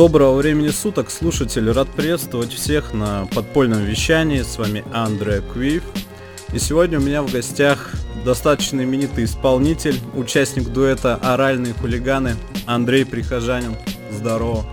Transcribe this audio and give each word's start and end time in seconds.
Доброго 0.00 0.36
времени 0.36 0.68
суток, 0.68 1.10
слушатели! 1.10 1.68
Рад 1.68 1.86
приветствовать 1.90 2.54
всех 2.54 2.94
на 2.94 3.28
подпольном 3.34 3.84
вещании. 3.84 4.40
С 4.40 4.56
вами 4.56 4.82
Андре 4.94 5.42
Квив. 5.52 5.82
И 6.54 6.58
сегодня 6.58 6.98
у 6.98 7.02
меня 7.02 7.22
в 7.22 7.30
гостях 7.30 7.90
достаточно 8.24 8.80
именитый 8.80 9.24
исполнитель, 9.24 10.00
участник 10.14 10.70
дуэта 10.70 11.16
«Оральные 11.16 11.74
хулиганы» 11.74 12.36
Андрей 12.64 13.04
Прихожанин. 13.04 13.76
Здорово. 14.10 14.64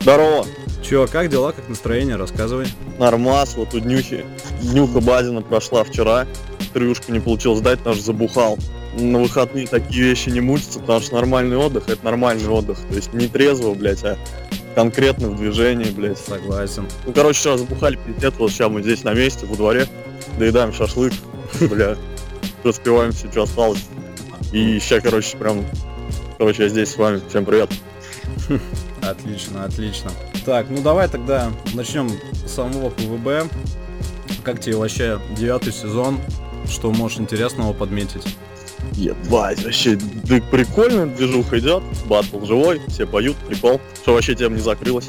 Здорово. 0.00 0.46
Чё, 0.82 1.06
как 1.06 1.28
дела, 1.28 1.52
как 1.52 1.68
настроение? 1.68 2.16
Рассказывай. 2.16 2.66
Нормас, 2.98 3.54
вот 3.54 3.74
у 3.74 3.78
Днюхи. 3.78 4.24
Днюха 4.62 5.00
Базина 5.00 5.42
прошла 5.42 5.84
вчера. 5.84 6.26
Трюшку 6.74 7.12
не 7.12 7.20
получилось 7.20 7.60
сдать, 7.60 7.78
что 7.82 7.94
забухал. 7.94 8.58
На 8.98 9.18
выходные 9.18 9.66
такие 9.66 10.04
вещи 10.04 10.28
не 10.28 10.40
мучатся, 10.40 10.80
потому 10.80 11.00
что 11.00 11.14
нормальный 11.14 11.56
отдых 11.56 11.88
это 11.88 12.04
нормальный 12.04 12.48
отдых. 12.48 12.78
То 12.90 12.94
есть 12.94 13.12
не 13.14 13.26
трезво, 13.26 13.72
блядь, 13.74 14.04
а 14.04 14.18
конкретно 14.74 15.28
в 15.28 15.36
движении, 15.36 15.90
блядь. 15.90 16.18
Согласен. 16.18 16.86
Ну, 17.06 17.12
короче, 17.12 17.40
вчера 17.40 17.58
забухали, 17.58 17.98
пиздец, 18.06 18.34
вот 18.38 18.50
сейчас 18.50 18.70
мы 18.70 18.82
здесь 18.82 19.04
на 19.04 19.14
месте, 19.14 19.46
во 19.46 19.56
дворе, 19.56 19.86
доедаем 20.38 20.72
шашлык, 20.72 21.12
бля, 21.60 21.96
распиваем 22.64 23.12
все, 23.12 23.30
что 23.30 23.42
осталось. 23.42 23.84
И 24.52 24.78
сейчас, 24.78 25.02
короче, 25.02 25.36
прям, 25.38 25.64
короче, 26.36 26.64
я 26.64 26.68
здесь 26.68 26.90
с 26.90 26.96
вами. 26.96 27.22
Всем 27.28 27.44
привет. 27.46 27.70
Отлично, 29.02 29.64
отлично. 29.64 30.10
Так, 30.44 30.66
ну 30.70 30.80
давай 30.80 31.08
тогда 31.08 31.50
начнем 31.74 32.08
с 32.46 32.52
самого 32.52 32.90
ПВБ. 32.90 33.50
Как 34.44 34.60
тебе 34.60 34.76
вообще 34.76 35.20
девятый 35.36 35.72
сезон? 35.72 36.20
Что 36.68 36.92
можешь 36.92 37.18
интересного 37.18 37.72
подметить? 37.72 38.24
Ебать, 38.94 39.64
вообще, 39.64 39.98
да 40.24 40.40
прикольно, 40.50 41.06
движуха 41.06 41.58
идет, 41.58 41.82
батл 42.06 42.44
живой, 42.44 42.80
все 42.88 43.06
поют, 43.06 43.36
прикол. 43.38 43.80
Что 44.02 44.14
вообще 44.14 44.34
тем 44.34 44.54
не 44.54 44.60
закрылось? 44.60 45.08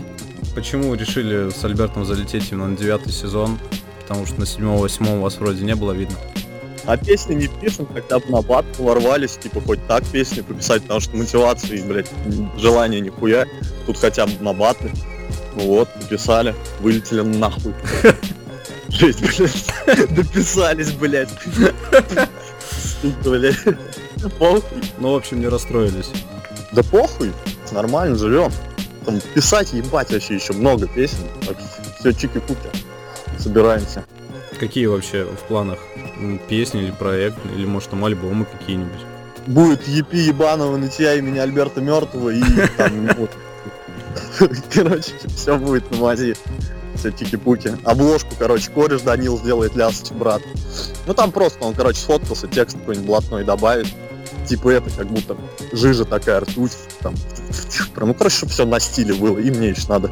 Почему 0.55 0.93
решили 0.93 1.49
с 1.49 1.63
Альбертом 1.65 2.05
залететь 2.05 2.51
именно 2.51 2.67
на 2.67 2.77
девятый 2.77 3.11
сезон? 3.11 3.59
Потому 4.01 4.25
что 4.25 4.39
на 4.39 4.45
седьмом, 4.45 4.77
восьмом 4.77 5.21
вас 5.21 5.37
вроде 5.37 5.63
не 5.63 5.75
было 5.75 5.93
видно. 5.93 6.15
А 6.85 6.97
песни 6.97 7.33
не 7.33 7.47
пишем, 7.47 7.87
хотя 7.91 8.19
бы 8.19 8.25
на 8.29 8.41
бат 8.41 8.65
ворвались, 8.77 9.37
типа 9.37 9.61
хоть 9.61 9.85
так 9.87 10.05
песни 10.05 10.41
пописать, 10.41 10.81
потому 10.83 10.99
что 10.99 11.15
мотивации, 11.15 11.81
блядь, 11.81 12.09
желания 12.57 12.99
нихуя. 12.99 13.45
Тут 13.85 13.97
хотя 13.97 14.25
бы 14.25 14.33
на 14.41 14.53
баты. 14.53 14.91
Вот, 15.55 15.87
написали, 15.95 16.53
вылетели 16.81 17.21
нахуй. 17.21 17.73
Жесть, 18.89 19.21
блядь. 19.21 20.09
Дописались, 20.15 20.91
блядь. 20.91 21.29
Блядь. 23.23 23.55
Похуй. 24.39 24.81
Ну, 24.99 25.13
в 25.13 25.15
общем, 25.15 25.39
не 25.39 25.47
расстроились. 25.47 26.11
Да 26.71 26.83
похуй, 26.83 27.31
нормально 27.71 28.17
живем. 28.17 28.51
Там 29.05 29.19
писать, 29.33 29.73
ебать, 29.73 30.11
вообще 30.11 30.35
еще 30.35 30.53
много 30.53 30.87
песен. 30.87 31.27
Так, 31.45 31.57
все 31.99 32.09
чики-пуки. 32.09 32.69
Собираемся. 33.37 34.05
Какие 34.59 34.85
вообще 34.85 35.25
в 35.25 35.47
планах 35.47 35.79
песни 36.47 36.83
или 36.83 36.91
проект, 36.91 37.37
или 37.55 37.65
может 37.65 37.89
там 37.89 38.05
альбомы 38.05 38.45
какие-нибудь? 38.45 39.01
Будет 39.47 39.85
епи 39.87 40.17
ебаного 40.17 40.77
нытья 40.77 41.15
имени 41.15 41.39
Альберта 41.39 41.81
Мертвого 41.81 42.29
и 42.29 42.41
там, 42.77 43.09
короче, 44.73 45.11
все 45.35 45.57
будет 45.57 45.89
на 45.91 45.97
мази. 45.97 46.35
Все 46.95 47.11
тики-пуки. 47.11 47.77
Обложку, 47.83 48.35
короче, 48.37 48.69
кореш 48.71 49.01
Данил 49.01 49.37
сделает 49.37 49.75
лясыч, 49.75 50.11
брат. 50.11 50.41
Ну 51.05 51.13
там 51.13 51.31
просто 51.31 51.63
он, 51.63 51.73
короче, 51.73 51.99
сфоткался, 51.99 52.47
текст 52.47 52.77
какой-нибудь 52.77 53.07
блатной 53.07 53.43
добавит. 53.43 53.87
Типа 54.47 54.69
это 54.69 54.89
как 54.89 55.07
будто 55.07 55.37
жижа 55.71 56.05
такая 56.05 56.41
ртуть. 56.41 56.73
Там, 56.99 57.15
прям, 57.95 58.09
ну, 58.09 58.13
короче, 58.13 58.37
чтобы 58.37 58.51
все 58.51 58.65
на 58.65 58.79
стиле 58.79 59.13
было. 59.13 59.37
И 59.39 59.49
мне 59.49 59.69
еще 59.69 59.87
надо 59.87 60.11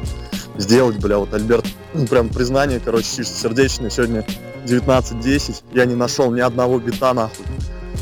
сделать, 0.56 0.96
бля, 0.98 1.18
вот 1.18 1.32
Альберт, 1.34 1.66
ну, 1.94 2.06
прям 2.06 2.28
признание, 2.28 2.80
короче, 2.80 3.06
чисто 3.16 3.38
сердечное. 3.38 3.90
Сегодня 3.90 4.24
19.10, 4.64 5.62
я 5.72 5.84
не 5.84 5.94
нашел 5.94 6.30
ни 6.32 6.40
одного 6.40 6.78
бита, 6.78 7.12
нахуй. 7.12 7.44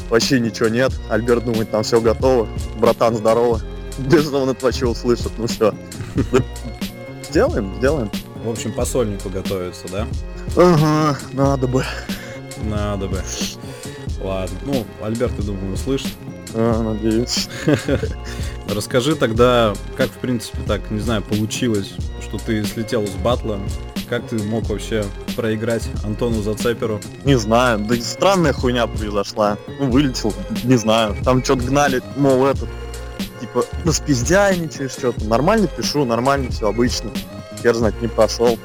Вообще 0.08 0.40
ничего 0.40 0.68
нет. 0.68 0.92
Альберт 1.08 1.44
думает, 1.44 1.70
там 1.70 1.82
все 1.82 2.00
готово. 2.00 2.48
Братан, 2.78 3.16
здорово. 3.16 3.60
Без 3.98 4.32
он 4.32 4.48
это 4.48 4.64
вообще 4.64 4.86
услышит, 4.86 5.32
ну 5.38 5.46
все. 5.46 5.74
Сделаем, 7.28 7.74
сделаем. 7.76 8.10
В 8.44 8.48
общем, 8.48 8.72
по 8.72 8.84
сольнику 8.84 9.28
готовится, 9.28 9.86
да? 9.88 10.06
Ага, 10.56 11.18
надо 11.32 11.66
бы. 11.66 11.84
Надо 12.64 13.06
бы. 13.06 13.22
Ладно. 14.22 14.58
Ну, 14.64 14.86
Альберт, 15.02 15.32
я 15.38 15.44
думаю, 15.44 15.74
услышит. 15.74 16.12
А, 16.54 16.82
надеюсь. 16.82 17.48
Расскажи 18.68 19.14
тогда, 19.14 19.74
как, 19.96 20.08
в 20.10 20.18
принципе, 20.18 20.58
так, 20.66 20.90
не 20.90 21.00
знаю, 21.00 21.22
получилось, 21.22 21.92
что 22.22 22.38
ты 22.38 22.64
слетел 22.64 23.06
с 23.06 23.10
батла. 23.10 23.58
Как 24.08 24.26
ты 24.26 24.42
мог 24.42 24.68
вообще 24.68 25.04
проиграть 25.36 25.88
Антону 26.04 26.42
Зацеперу? 26.42 27.00
Не 27.24 27.36
знаю, 27.36 27.78
да 27.78 27.94
и 27.94 28.00
странная 28.00 28.52
хуйня 28.52 28.86
произошла. 28.86 29.56
Ну, 29.78 29.90
вылетел, 29.90 30.34
не 30.64 30.76
знаю. 30.76 31.16
Там 31.24 31.44
что-то 31.44 31.62
гнали, 31.62 32.02
мол, 32.16 32.46
этот, 32.46 32.68
типа, 33.40 33.64
распиздяйничаешь, 33.84 34.92
что-то. 34.92 35.24
Нормально 35.26 35.68
пишу, 35.68 36.04
нормально 36.04 36.50
все 36.50 36.68
обычно. 36.68 37.10
Хер 37.62 37.74
знать, 37.74 38.00
не 38.00 38.08
прошел. 38.08 38.58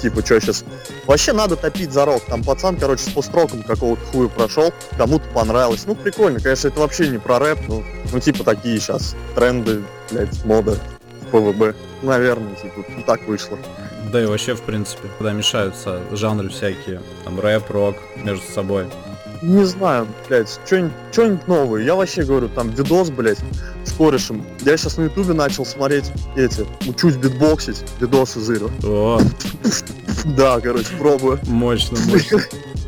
Типа, 0.00 0.24
что 0.24 0.40
сейчас? 0.40 0.64
Вообще 1.06 1.32
надо 1.32 1.56
топить 1.56 1.92
за 1.92 2.04
рок. 2.04 2.22
Там 2.26 2.44
пацан, 2.44 2.76
короче, 2.76 3.04
с 3.04 3.08
построком 3.08 3.62
какого-то 3.62 4.04
хуя 4.06 4.28
прошел, 4.28 4.72
кому-то 4.96 5.26
понравилось. 5.32 5.84
Ну, 5.86 5.94
прикольно, 5.94 6.40
конечно, 6.40 6.68
это 6.68 6.80
вообще 6.80 7.08
не 7.08 7.18
про 7.18 7.38
рэп, 7.38 7.60
ну, 7.68 7.84
ну 8.12 8.20
типа 8.20 8.44
такие 8.44 8.78
сейчас 8.80 9.16
тренды, 9.34 9.82
блядь, 10.10 10.44
мода 10.44 10.78
в 11.22 11.30
ПВБ. 11.30 11.74
Наверное, 12.02 12.54
типа, 12.56 12.84
так 13.06 13.26
вышло. 13.26 13.58
Да 14.12 14.22
и 14.22 14.26
вообще, 14.26 14.54
в 14.54 14.62
принципе, 14.62 15.08
когда 15.16 15.32
мешаются 15.32 16.00
жанры 16.12 16.50
всякие, 16.50 17.00
там 17.24 17.40
рэп, 17.40 17.70
рок 17.70 17.96
между 18.16 18.44
собой. 18.52 18.86
Не 19.44 19.64
знаю, 19.64 20.08
блядь, 20.26 20.48
что-нибудь 20.64 21.46
новое. 21.46 21.82
Я 21.82 21.94
вообще 21.96 22.22
говорю, 22.24 22.48
там 22.48 22.70
видос, 22.70 23.10
блядь, 23.10 23.38
с 23.84 23.92
корешем. 23.92 24.42
Я 24.62 24.76
сейчас 24.78 24.96
на 24.96 25.02
ютубе 25.02 25.34
начал 25.34 25.66
смотреть 25.66 26.10
эти, 26.34 26.66
учусь 26.88 27.16
битбоксить, 27.16 27.84
видосы 28.00 28.40
зырю. 28.40 28.70
О, 28.82 29.20
Да, 30.36 30.60
короче, 30.60 30.88
пробую. 30.98 31.38
мощно, 31.46 31.98
мощно. 32.10 32.40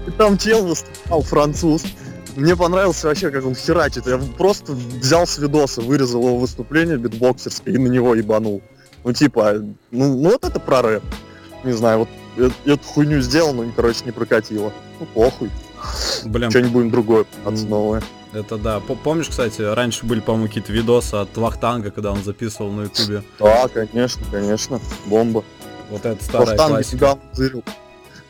И 0.06 0.10
там 0.12 0.38
чел 0.38 0.64
выступал, 0.64 1.20
француз. 1.22 1.82
Мне 2.36 2.56
понравился 2.56 3.08
вообще, 3.08 3.30
как 3.30 3.44
он 3.44 3.54
херачит. 3.54 4.06
Я 4.06 4.18
просто 4.38 4.72
взял 4.72 5.26
с 5.26 5.36
видоса, 5.38 5.82
вырезал 5.82 6.22
его 6.22 6.38
выступление 6.38 6.96
битбоксерское 6.96 7.74
и 7.74 7.78
на 7.78 7.88
него 7.88 8.14
ебанул. 8.14 8.62
Ну, 9.04 9.12
типа, 9.12 9.54
ну, 9.90 10.16
ну 10.16 10.30
вот 10.30 10.44
это 10.44 10.58
про 10.58 10.80
рэп. 10.80 11.02
Не 11.64 11.72
знаю, 11.72 12.00
вот 12.00 12.08
э- 12.38 12.70
эту 12.70 12.82
хуйню 12.84 13.20
сделал, 13.20 13.52
но, 13.52 13.64
короче, 13.74 14.04
не 14.06 14.12
прокатило. 14.12 14.72
Ну, 15.00 15.06
похуй. 15.14 15.50
Блин, 16.26 16.50
Что-нибудь 16.50 16.72
будем 16.72 16.90
другое 16.90 17.24
М. 17.44 17.54
новое. 17.68 18.02
это 18.32 18.56
да. 18.58 18.80
Помнишь, 18.80 19.28
кстати, 19.28 19.62
раньше 19.62 20.04
были, 20.06 20.20
по-моему, 20.20 20.48
какие-то 20.48 20.72
видосы 20.72 21.14
от 21.14 21.36
Вахтанга, 21.36 21.90
когда 21.90 22.12
он 22.12 22.22
записывал 22.22 22.70
на 22.70 22.82
ютубе. 22.82 23.22
Да, 23.38 23.68
конечно, 23.68 24.22
конечно. 24.30 24.80
Бомба. 25.06 25.44
Вот 25.90 26.04
это 26.04 26.22
старая 26.22 26.48
Вахтанг 26.48 26.70
классика. 26.70 27.18
зырил. 27.32 27.62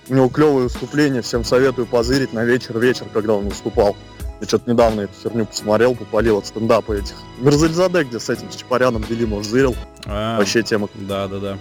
У 0.09 0.15
него 0.15 0.29
клевое 0.29 0.65
выступление, 0.65 1.23
всем 1.23 1.43
советую 1.45 1.87
позырить 1.87 2.33
на 2.33 2.45
вечер-вечер, 2.45 3.07
когда 3.13 3.33
он 3.35 3.49
выступал. 3.49 3.97
Я 4.41 4.47
что-то 4.47 4.71
недавно 4.71 5.01
эту 5.01 5.13
херню 5.23 5.47
посмотрел, 5.47 5.95
попалил 5.97 6.39
от 6.39 6.47
стендапа 6.47 6.93
этих. 6.93 7.15
Мерзельзаде, 7.39 8.05
где 8.05 8.21
с 8.21 8.29
этим 8.29 8.49
Чапаряном 8.51 9.03
Белимов 9.09 9.45
зырил. 9.45 9.75
А, 10.05 10.39
Вообще 10.39 10.63
тема. 10.63 10.89
Да, 10.95 11.27
да, 11.27 11.39
да. 11.39 11.59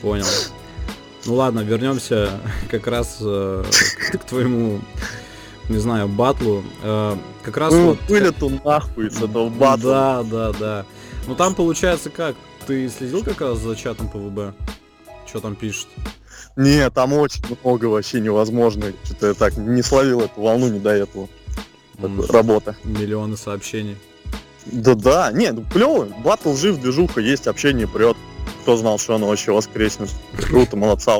Понял. 0.00 0.24
Ну 1.26 1.34
ладно, 1.34 1.60
вернемся 1.60 2.40
как 2.70 2.86
раз 2.86 3.18
э, 3.20 3.64
к, 4.12 4.18
к 4.18 4.24
твоему, 4.24 4.80
не 5.68 5.78
знаю, 5.78 6.08
батлу. 6.08 6.62
Э, 6.82 7.16
как 7.42 7.56
раз 7.56 7.72
Ну, 7.72 7.86
вот. 7.90 7.98
вылету 8.08 8.50
нахуй 8.64 9.10
с 9.10 9.16
этого 9.16 9.48
батла. 9.48 10.22
Да, 10.22 10.52
да, 10.52 10.58
да. 10.58 10.86
Ну 11.26 11.34
там 11.34 11.54
получается 11.54 12.10
как? 12.10 12.34
Ты 12.66 12.88
следил 12.88 13.22
как 13.24 13.40
раз 13.40 13.58
за 13.58 13.76
чатом 13.76 14.08
ПВБ? 14.08 14.54
Что 15.26 15.40
там 15.40 15.54
пишет? 15.56 15.88
Не, 16.56 16.88
там 16.90 17.12
очень 17.12 17.42
много 17.62 17.86
вообще 17.86 18.20
невозможно. 18.20 18.92
Что-то 19.04 19.28
я 19.28 19.34
так 19.34 19.56
не 19.56 19.82
словил 19.82 20.20
эту 20.20 20.40
волну, 20.40 20.68
не 20.68 20.78
до 20.80 20.90
этого. 20.90 21.28
М, 22.02 22.20
Работа. 22.30 22.76
Миллионы 22.84 23.36
сообщений. 23.36 23.96
Да-да, 24.66 25.32
не, 25.32 25.50
ну 25.52 25.64
клево. 25.70 26.08
Батл 26.24 26.54
жив, 26.54 26.78
движуха, 26.80 27.20
есть, 27.20 27.46
общение 27.46 27.86
прет. 27.88 28.16
Кто 28.62 28.76
знал, 28.76 28.98
что 28.98 29.14
оно 29.14 29.28
вообще 29.28 29.52
воскреснет. 29.52 30.10
Круто, 30.36 30.76
молодца. 30.76 31.16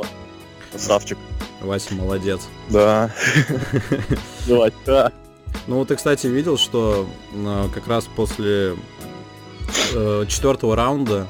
Красавчик. 0.71 1.19
Вася 1.61 1.95
молодец. 1.95 2.49
Да. 4.87 5.13
Ну 5.67 5.77
вот 5.77 5.89
ты, 5.89 5.97
кстати, 5.97 6.27
видел, 6.27 6.57
что 6.57 7.09
э, 7.33 7.69
как 7.75 7.87
раз 7.89 8.07
после 8.07 8.77
э, 9.95 10.25
четвертого 10.29 10.77
раунда 10.77 11.27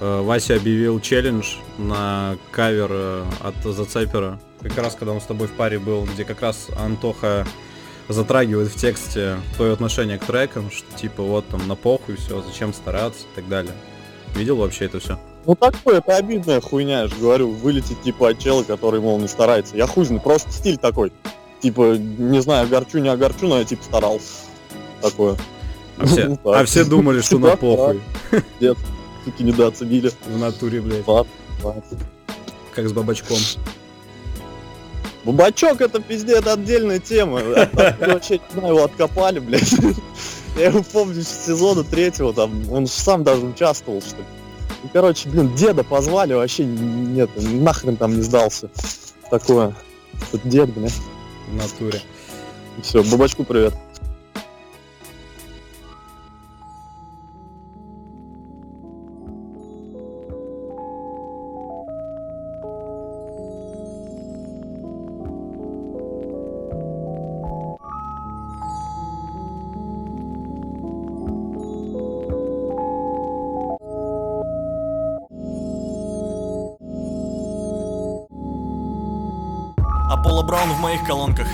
э, 0.00 0.20
Вася 0.20 0.56
объявил 0.56 1.00
челлендж 1.00 1.56
на 1.78 2.36
кавер 2.50 3.24
от 3.40 3.54
Зацепера. 3.62 4.40
Как 4.60 4.76
раз 4.76 4.94
когда 4.94 5.12
он 5.12 5.20
с 5.20 5.24
тобой 5.24 5.48
в 5.48 5.52
паре 5.52 5.78
был, 5.78 6.04
где 6.04 6.24
как 6.24 6.42
раз 6.42 6.68
Антоха 6.76 7.46
затрагивает 8.08 8.70
в 8.70 8.76
тексте 8.76 9.38
твое 9.56 9.72
отношение 9.72 10.18
к 10.18 10.24
трекам, 10.24 10.70
что 10.70 10.98
типа 10.98 11.22
вот 11.22 11.48
там 11.48 11.66
на 11.68 11.76
похуй 11.76 12.16
все, 12.16 12.42
зачем 12.42 12.74
стараться 12.74 13.20
и 13.32 13.36
так 13.36 13.48
далее. 13.48 13.72
Видел 14.34 14.56
вообще 14.56 14.86
это 14.86 15.00
все? 15.00 15.18
Ну 15.46 15.54
такое, 15.54 15.98
это 15.98 16.16
обидная 16.16 16.60
хуйня, 16.60 17.02
я 17.02 17.08
же 17.08 17.16
говорю, 17.16 17.50
вылетит 17.50 18.02
типа 18.02 18.30
от 18.30 18.38
чела, 18.38 18.62
который, 18.62 19.00
мол, 19.00 19.18
не 19.18 19.28
старается. 19.28 19.76
Я 19.76 19.86
хуй 19.86 20.04
знаю, 20.04 20.20
просто 20.20 20.52
стиль 20.52 20.76
такой. 20.76 21.12
Типа, 21.60 21.96
не 21.96 22.40
знаю, 22.40 22.64
огорчу, 22.66 22.98
не 22.98 23.08
огорчу, 23.08 23.46
но 23.46 23.58
я 23.58 23.64
типа 23.64 23.82
старался. 23.82 24.28
Такое. 25.00 25.36
А 25.98 26.06
все, 26.06 26.28
Ну, 26.28 26.38
а 26.44 26.64
все 26.64 26.84
думали, 26.84 27.20
что 27.20 27.38
на 27.38 27.56
похуй. 27.56 28.00
Нет, 28.60 28.76
суки 29.24 29.42
недооценили. 29.42 30.10
В 30.26 30.38
натуре, 30.38 30.80
блядь. 30.80 31.04
Как 32.74 32.88
с 32.88 32.92
бабачком. 32.92 33.38
Бабачок 35.24 35.80
это 35.82 36.00
пиздец, 36.00 36.38
это 36.38 36.54
отдельная 36.54 36.98
тема. 36.98 37.40
Вообще, 38.00 38.38
не 38.38 38.54
знаю, 38.54 38.74
его 38.74 38.84
откопали, 38.84 39.38
блядь. 39.38 39.74
Я 40.56 40.66
его 40.66 40.82
помню 40.82 41.22
с 41.22 41.28
сезона 41.28 41.84
третьего, 41.84 42.32
там, 42.32 42.70
он 42.70 42.86
же 42.86 42.92
сам 42.92 43.22
даже 43.22 43.44
участвовал, 43.44 44.00
что 44.00 44.16
ли. 44.16 44.24
Короче, 44.92 45.28
блин, 45.28 45.54
деда 45.54 45.84
позвали, 45.84 46.32
вообще 46.32 46.64
нет, 46.64 47.30
нахрен 47.36 47.96
там 47.96 48.16
не 48.16 48.22
сдался. 48.22 48.70
Такое. 49.30 49.74
Тут 50.30 50.40
дед, 50.44 50.72
блядь. 50.72 50.98
В 51.48 51.54
натуре. 51.54 52.00
Все, 52.82 53.02
бабачку 53.02 53.44
привет. 53.44 53.74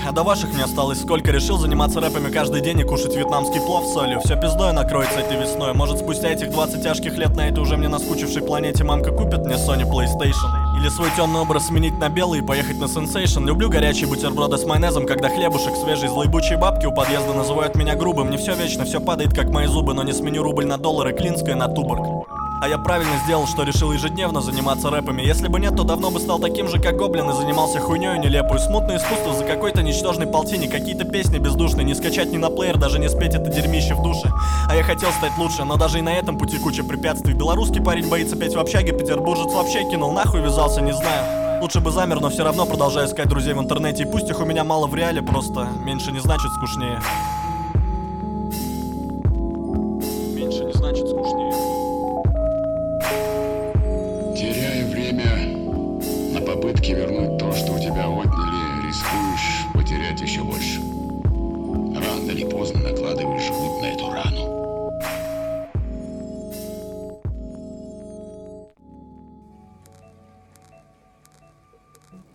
А 0.07 0.11
до 0.11 0.23
ваших 0.23 0.53
не 0.55 0.61
осталось. 0.61 1.01
Сколько 1.01 1.31
Решил 1.31 1.57
заниматься 1.57 1.99
рэпами 1.99 2.31
каждый 2.31 2.61
день 2.61 2.79
и 2.79 2.83
кушать 2.83 3.15
вьетнамский 3.15 3.59
плов 3.59 3.85
с 3.85 3.93
солью. 3.93 4.21
Все 4.21 4.39
пиздой 4.39 4.71
накроется 4.73 5.19
этой 5.19 5.37
весной. 5.37 5.73
Может 5.73 5.99
спустя 5.99 6.29
этих 6.29 6.49
20 6.49 6.81
тяжких 6.81 7.17
лет 7.17 7.35
на 7.35 7.49
этой 7.49 7.59
уже 7.59 7.77
мне 7.77 7.89
наскучившей 7.89 8.41
планете 8.41 8.83
Мамка 8.83 9.11
купит 9.11 9.45
мне 9.45 9.55
Sony 9.55 9.83
PlayStation. 9.83 10.79
Или 10.79 10.89
свой 10.89 11.09
темный 11.17 11.41
образ 11.41 11.67
сменить 11.67 11.97
на 11.99 12.09
белый 12.09 12.39
и 12.39 12.41
поехать 12.41 12.79
на 12.79 12.87
сенсейшн 12.87 13.45
Люблю 13.45 13.69
горячие 13.69 14.07
бутерброды 14.07 14.57
с 14.57 14.65
майонезом, 14.65 15.05
когда 15.05 15.29
хлебушек 15.29 15.75
свежий 15.75 16.07
Злоебучие 16.07 16.57
бабки 16.57 16.85
у 16.85 16.93
подъезда 16.93 17.33
называют 17.33 17.75
меня 17.75 17.95
грубым. 17.95 18.29
Не 18.29 18.37
все 18.37 18.55
вечно, 18.55 18.85
все 18.85 19.01
падает 19.01 19.33
как 19.33 19.49
мои 19.49 19.67
зубы 19.67 19.93
Но 19.93 20.03
не 20.03 20.13
сменю 20.13 20.43
рубль 20.43 20.65
на 20.65 20.77
доллары, 20.77 21.13
клинское 21.13 21.55
на 21.55 21.67
туборг 21.67 22.27
а 22.61 22.67
я 22.67 22.77
правильно 22.77 23.17
сделал, 23.23 23.47
что 23.47 23.63
решил 23.63 23.91
ежедневно 23.91 24.41
заниматься 24.41 24.89
рэпами. 24.89 25.21
Если 25.21 25.47
бы 25.47 25.59
нет, 25.59 25.75
то 25.75 25.83
давно 25.83 26.09
бы 26.09 26.19
стал 26.19 26.39
таким 26.39 26.67
же, 26.67 26.79
как 26.79 26.97
Гоблин, 26.97 27.29
и 27.29 27.33
занимался 27.33 27.79
хуйней 27.79 28.17
нелепую. 28.17 28.59
Смутное 28.59 28.97
искусство 28.97 29.33
за 29.33 29.43
какой-то 29.43 29.83
ничтожный 29.83 30.25
полтинник, 30.27 30.71
какие-то 30.71 31.05
песни 31.05 31.37
бездушные, 31.37 31.83
не 31.83 31.93
скачать 31.93 32.31
ни 32.31 32.37
на 32.37 32.49
плеер, 32.49 32.77
даже 32.77 32.99
не 32.99 33.09
спеть 33.09 33.35
это 33.35 33.49
дерьмище 33.49 33.93
в 33.93 34.01
душе. 34.01 34.31
А 34.69 34.75
я 34.75 34.83
хотел 34.83 35.11
стать 35.11 35.37
лучше, 35.37 35.63
но 35.65 35.77
даже 35.77 35.99
и 35.99 36.01
на 36.01 36.13
этом 36.13 36.37
пути 36.37 36.57
куча 36.57 36.83
препятствий. 36.83 37.33
Белорусский 37.33 37.81
парень 37.81 38.09
боится 38.09 38.35
петь 38.35 38.55
в 38.55 38.59
общаге, 38.59 38.91
петербуржец 38.91 39.51
вообще 39.53 39.83
кинул, 39.89 40.11
нахуй 40.11 40.41
вязался, 40.41 40.81
не 40.81 40.93
знаю. 40.93 41.61
Лучше 41.61 41.79
бы 41.79 41.91
замер, 41.91 42.19
но 42.19 42.29
все 42.29 42.43
равно 42.43 42.65
продолжаю 42.65 43.07
искать 43.07 43.27
друзей 43.27 43.53
в 43.53 43.59
интернете. 43.59 44.03
И 44.03 44.05
пусть 44.05 44.29
их 44.29 44.39
у 44.39 44.45
меня 44.45 44.63
мало 44.63 44.87
в 44.87 44.95
реале, 44.95 45.21
просто 45.21 45.67
меньше 45.83 46.11
не 46.11 46.19
значит 46.19 46.51
скучнее. 46.51 47.01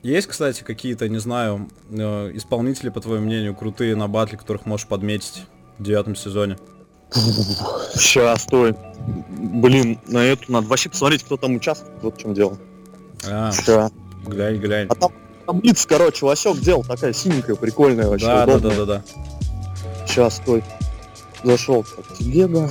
Есть, 0.03 0.27
кстати, 0.27 0.63
какие-то, 0.65 1.09
не 1.09 1.19
знаю, 1.19 1.69
э, 1.91 2.31
исполнители, 2.35 2.89
по 2.89 3.01
твоему 3.01 3.27
мнению, 3.27 3.55
крутые 3.55 3.95
на 3.95 4.09
батле, 4.09 4.37
которых 4.37 4.67
можешь 4.67 4.87
подметить 4.89 5.45
в 5.79 5.83
девятом 5.83 6.17
сезоне? 6.17 6.59
Сейчас, 7.13 8.43
стой. 8.43 8.75
Блин, 9.29 10.01
на 10.09 10.19
эту 10.25 10.51
надо 10.51 10.67
вообще 10.67 10.89
посмотреть, 10.89 11.23
кто 11.23 11.37
там 11.37 11.55
участвует, 11.55 11.93
вот 12.03 12.17
в 12.17 12.19
чем 12.19 12.35
дело. 12.35 12.59
А, 13.31 13.53
Ща. 13.53 13.91
глянь, 14.27 14.57
глянь. 14.57 14.89
А 14.91 14.95
там 14.95 15.13
таблица, 15.47 15.87
короче, 15.87 16.27
Васек 16.27 16.59
делал, 16.59 16.83
такая 16.83 17.13
синенькая, 17.13 17.55
прикольная 17.55 18.09
вообще, 18.09 18.27
Да, 18.27 18.47
да, 18.47 18.47
да, 18.47 18.57
удобная. 18.69 18.77
да, 18.79 18.87
да. 18.87 19.03
Сейчас, 20.07 20.37
стой. 20.37 20.65
Зашел 21.45 21.83
в 21.85 22.19
телега. 22.19 22.71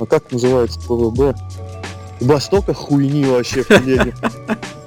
А 0.00 0.06
как 0.06 0.32
называется 0.32 0.80
ПВБ? 0.80 1.36
Ибо 2.20 2.38
столько 2.38 2.74
хуйни 2.74 3.24
вообще 3.24 3.62
в 3.62 3.68
телеге. 3.68 4.14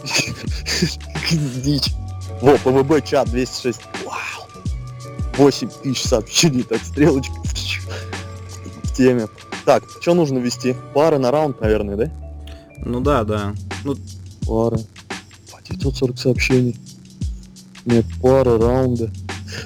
Дичь. 1.31 1.94
Во, 2.42 2.57
ПВБ 2.57 3.06
чат 3.06 3.30
206. 3.30 3.80
Вау. 4.06 4.48
8 5.38 5.69
тысяч 5.83 6.04
сообщений, 6.04 6.63
так, 6.63 6.83
стрелочка. 6.83 7.33
В 8.83 8.94
теме. 8.95 9.28
Так, 9.66 9.83
что 10.01 10.13
нужно 10.13 10.39
вести? 10.39 10.75
Пары 10.94 11.18
на 11.18 11.31
раунд, 11.31 11.62
наверное, 11.62 11.95
да? 11.95 12.12
Ну 12.83 13.00
да, 13.00 13.24
да. 13.24 13.54
Ну, 13.83 13.95
Пары. 14.45 14.80
По 15.51 15.62
940 15.63 16.18
сообщений. 16.18 16.75
Нет, 17.86 18.06
пары, 18.22 18.57
раунды. 18.57 19.12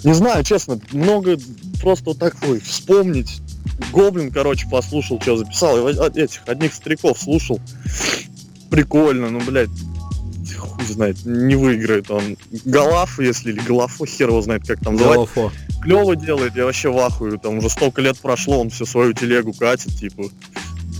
Не 0.03 0.13
знаю, 0.13 0.43
честно, 0.43 0.79
много 0.91 1.37
просто 1.81 2.05
вот 2.11 2.19
так, 2.19 2.35
ой, 2.47 2.59
вспомнить. 2.59 3.41
Гоблин, 3.91 4.31
короче, 4.31 4.67
послушал, 4.69 5.19
что 5.21 5.37
записал. 5.37 5.87
Этих 5.87 6.41
одних 6.47 6.73
стариков 6.73 7.19
слушал. 7.19 7.59
Прикольно, 8.69 9.29
ну, 9.29 9.41
блядь, 9.41 9.69
хуй 10.53 10.85
знает, 10.85 11.17
не 11.25 11.55
выиграет 11.55 12.09
он. 12.11 12.37
Голаф, 12.65 13.19
если, 13.19 13.51
или 13.51 13.59
Голафо, 13.59 14.05
хер 14.05 14.29
его 14.29 14.41
знает, 14.41 14.67
как 14.67 14.79
там 14.79 14.97
звать. 14.97 15.15
Голофо. 15.15 15.51
Клево 15.81 16.15
делает, 16.15 16.55
я 16.55 16.65
вообще 16.65 16.89
в 16.89 16.97
ахуе. 16.99 17.37
Там 17.37 17.57
уже 17.57 17.69
столько 17.69 18.01
лет 18.01 18.17
прошло, 18.17 18.59
он 18.59 18.69
всю 18.69 18.85
свою 18.85 19.13
телегу 19.13 19.53
катит, 19.53 19.97
типа. 19.97 20.25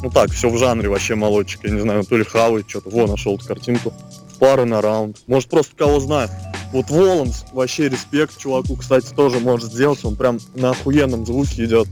Ну 0.03 0.09
так, 0.09 0.31
все 0.31 0.49
в 0.49 0.57
жанре 0.57 0.89
вообще 0.89 1.15
молодчик. 1.15 1.61
Я 1.63 1.71
не 1.71 1.81
знаю, 1.81 2.03
то 2.03 2.17
ли 2.17 2.23
хавает 2.23 2.69
что-то. 2.69 2.89
Во, 2.89 3.07
нашел 3.07 3.35
эту 3.35 3.45
картинку. 3.45 3.93
Пары 4.39 4.65
на 4.65 4.81
раунд. 4.81 5.17
Может, 5.27 5.49
просто 5.49 5.75
кого 5.75 5.99
знаю. 5.99 6.29
Вот 6.71 6.89
Воланс, 6.89 7.45
вообще 7.53 7.89
респект 7.89 8.37
чуваку, 8.37 8.75
кстати, 8.75 9.13
тоже 9.13 9.39
может 9.39 9.71
сделать. 9.71 10.03
Он 10.03 10.15
прям 10.15 10.39
на 10.55 10.71
охуенном 10.71 11.25
звуке 11.25 11.65
идет. 11.65 11.87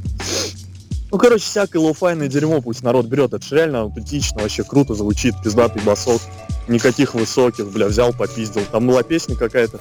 Ну, 1.13 1.19
короче, 1.19 1.43
всякое 1.45 1.77
лоуфайное 1.77 2.27
дерьмо 2.27 2.59
пусть 2.59 2.81
народ 2.81 3.05
берет. 3.05 3.33
Это 3.33 3.45
ж 3.45 3.51
реально 3.51 3.81
аутентично, 3.81 4.41
вообще 4.41 4.63
круто 4.63 4.95
звучит, 4.95 5.35
пиздатый 5.43 5.79
басок. 5.83 6.19
Никаких 6.67 7.13
высоких, 7.13 7.67
бля, 7.67 7.85
взял, 7.85 8.13
попиздил. 8.13 8.63
Там 8.71 8.87
была 8.87 9.03
песня 9.03 9.35
какая-то. 9.35 9.79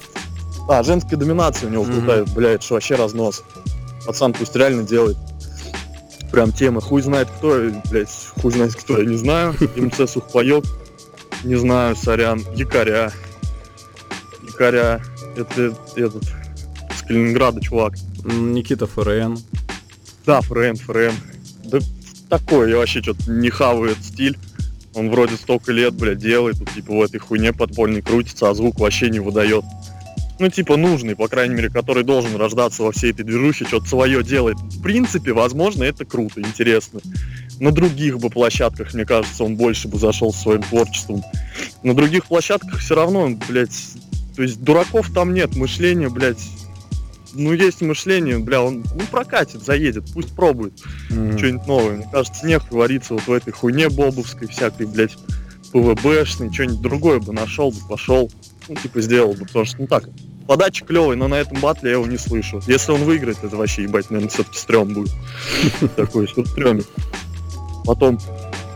А, 0.69 0.83
женская 0.83 1.17
доминация 1.17 1.71
у 1.71 1.73
него 1.73 1.85
Мгм. 1.85 1.93
крутая, 1.95 2.25
бля, 2.37 2.51
это 2.51 2.67
ж 2.67 2.71
вообще 2.73 2.97
разнос. 2.97 3.45
Пацан 4.05 4.35
пусть 4.35 4.55
реально 4.57 4.83
делает. 4.83 5.17
Прям 6.31 6.53
тема. 6.53 6.83
Хуй 6.83 7.01
знает 7.01 7.29
кто, 7.39 7.59
блядь, 7.91 8.11
хуй 8.43 8.53
знает 8.53 8.75
кто, 8.75 8.99
я 8.99 9.07
не 9.07 9.17
знаю. 9.17 9.55
МЦ 9.75 10.11
Сухпайок. 10.11 10.65
Не 11.45 11.57
знаю, 11.57 11.97
сорян. 11.97 12.45
Якоря. 12.55 13.11
Якоря. 14.47 15.01
Это 15.35 15.75
этот 15.97 16.25
с 16.95 17.01
Калининграда 17.01 17.59
чувак. 17.63 17.95
Никита 18.23 18.87
ФРН. 18.87 19.39
Да, 20.27 20.41
ФРМ, 20.41 20.77
ФРМ. 20.77 21.15
Да 21.65 21.79
такой, 22.29 22.71
я 22.71 22.77
вообще 22.79 23.03
что-то 23.03 23.31
не 23.31 23.51
хаваю 23.51 23.93
этот 23.93 24.05
стиль. 24.05 24.39
Он 24.95 25.11
вроде 25.11 25.37
столько 25.37 25.73
лет, 25.73 25.95
блядь, 25.95 26.19
делает, 26.19 26.59
тут, 26.59 26.73
типа, 26.73 26.95
в 26.95 27.03
этой 27.03 27.19
хуйне 27.19 27.53
подпольной 27.53 28.03
крутится, 28.03 28.51
а 28.51 28.55
звук 28.55 28.79
вообще 28.79 29.11
не 29.11 29.21
выдает. 29.21 29.65
Ну, 30.39 30.49
типа, 30.49 30.77
нужный, 30.77 31.15
по 31.15 31.29
крайней 31.29 31.55
мере, 31.55 31.71
который 31.71 32.05
должен 32.05 32.37
рождаться 32.37 32.83
во 32.83 32.93
всей 32.93 33.13
этой 33.13 33.25
движухе, 33.25 33.65
что-то 33.65 33.87
свое 33.87 34.23
делает. 34.23 34.59
В 34.59 34.83
принципе, 34.83 35.33
возможно, 35.33 35.85
это 35.85 36.05
круто, 36.05 36.41
интересно. 36.41 37.01
На 37.61 37.71
других 37.71 38.19
бы 38.19 38.29
площадках, 38.29 38.93
мне 38.93 39.05
кажется, 39.05 39.45
он 39.45 39.57
больше 39.57 39.89
бы 39.89 39.99
зашел 39.99 40.33
своим 40.33 40.63
творчеством. 40.63 41.23
На 41.83 41.95
других 41.95 42.27
площадках 42.27 42.81
все 42.81 42.95
равно, 42.95 43.31
блядь, 43.49 43.79
то 44.35 44.43
есть 44.43 44.63
дураков 44.63 45.13
там 45.13 45.33
нет, 45.33 45.55
мышление, 45.55 46.09
блядь, 46.09 46.43
ну, 47.35 47.53
есть 47.53 47.81
мышление, 47.81 48.39
бля, 48.39 48.63
он 48.63 48.85
ну, 48.95 49.03
прокатит, 49.11 49.63
заедет, 49.65 50.05
пусть 50.13 50.35
пробует 50.35 50.75
М. 51.11 51.37
что-нибудь 51.39 51.67
новое. 51.67 51.97
Мне 51.97 52.09
кажется, 52.11 52.47
нехуй 52.47 52.79
вариться 52.79 53.15
вот 53.15 53.27
в 53.27 53.33
этой 53.33 53.53
хуйне 53.53 53.89
бобовской, 53.89 54.49
всякой, 54.49 54.87
блядь, 54.87 55.17
ПВБшной, 55.73 56.53
что-нибудь 56.53 56.81
другое 56.81 57.19
бы 57.21 57.33
нашел 57.33 57.71
бы, 57.71 57.79
пошел, 57.89 58.31
ну, 58.69 58.75
типа, 58.77 59.01
сделал 59.01 59.33
бы, 59.35 59.47
потому 59.47 59.65
что, 59.65 59.77
ну, 59.81 59.87
так, 59.87 60.09
подача 60.47 60.85
клевый, 60.85 61.17
но 61.17 61.29
на 61.29 61.37
этом 61.37 61.61
батле 61.61 61.91
я 61.91 61.97
его 61.97 62.07
не 62.07 62.19
слышу. 62.19 62.61
Если 62.67 62.93
он 62.93 63.05
выиграет, 63.05 63.39
это 63.43 63.57
вообще, 63.57 63.85
ебать, 63.85 64.11
наверное, 64.11 64.31
все-таки 64.31 64.59
стрём 64.59 64.93
будет. 64.93 65.13
Такой, 65.97 66.27
что 66.27 66.45
стрёмит. 66.45 66.87
Потом 67.85 68.19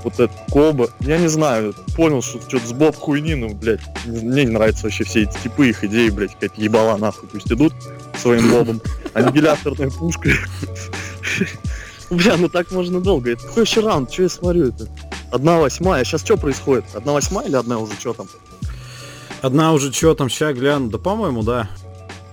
вот 0.04 0.14
этот 0.14 0.36
Коба. 0.50 0.88
Я 1.00 1.18
не 1.18 1.26
знаю, 1.28 1.74
понял, 1.96 2.22
что 2.22 2.40
что-то 2.40 2.66
с 2.66 2.72
Боб 2.72 2.94
хуйни, 2.94 3.34
ну, 3.34 3.52
блядь, 3.54 3.80
не- 4.06 4.20
мне 4.20 4.44
не 4.44 4.52
нравятся 4.52 4.84
вообще 4.84 5.02
все 5.04 5.22
эти 5.24 5.36
типы, 5.42 5.68
их 5.68 5.82
идеи, 5.84 6.10
блядь, 6.10 6.32
какая-то 6.34 6.60
ебала 6.60 6.96
нахуй, 6.96 7.28
пусть 7.28 7.50
идут 7.50 7.72
своим 8.18 8.50
Бобом. 8.50 8.80
Аннигиляторная 9.14 9.90
пушка. 9.90 10.30
Бля, 12.10 12.36
ну 12.36 12.48
так 12.48 12.70
можно 12.70 13.00
долго. 13.00 13.32
Это 13.32 13.42
какой 13.42 13.64
еще 13.64 13.80
раунд? 13.80 14.10
Че 14.10 14.24
я 14.24 14.28
смотрю 14.28 14.68
это? 14.68 14.88
Одна 15.32 15.58
восьмая. 15.58 16.04
Сейчас 16.04 16.22
что 16.22 16.36
происходит? 16.36 16.84
Одна 16.94 17.12
восьмая 17.12 17.48
или 17.48 17.56
одна 17.56 17.78
уже 17.78 17.94
что 17.94 18.12
там? 18.12 18.28
Одна 19.42 19.72
уже 19.72 19.92
что 19.92 20.14
там, 20.14 20.28
ща 20.28 20.52
гляну. 20.52 20.88
Да, 20.88 20.98
по-моему, 20.98 21.42
да. 21.42 21.68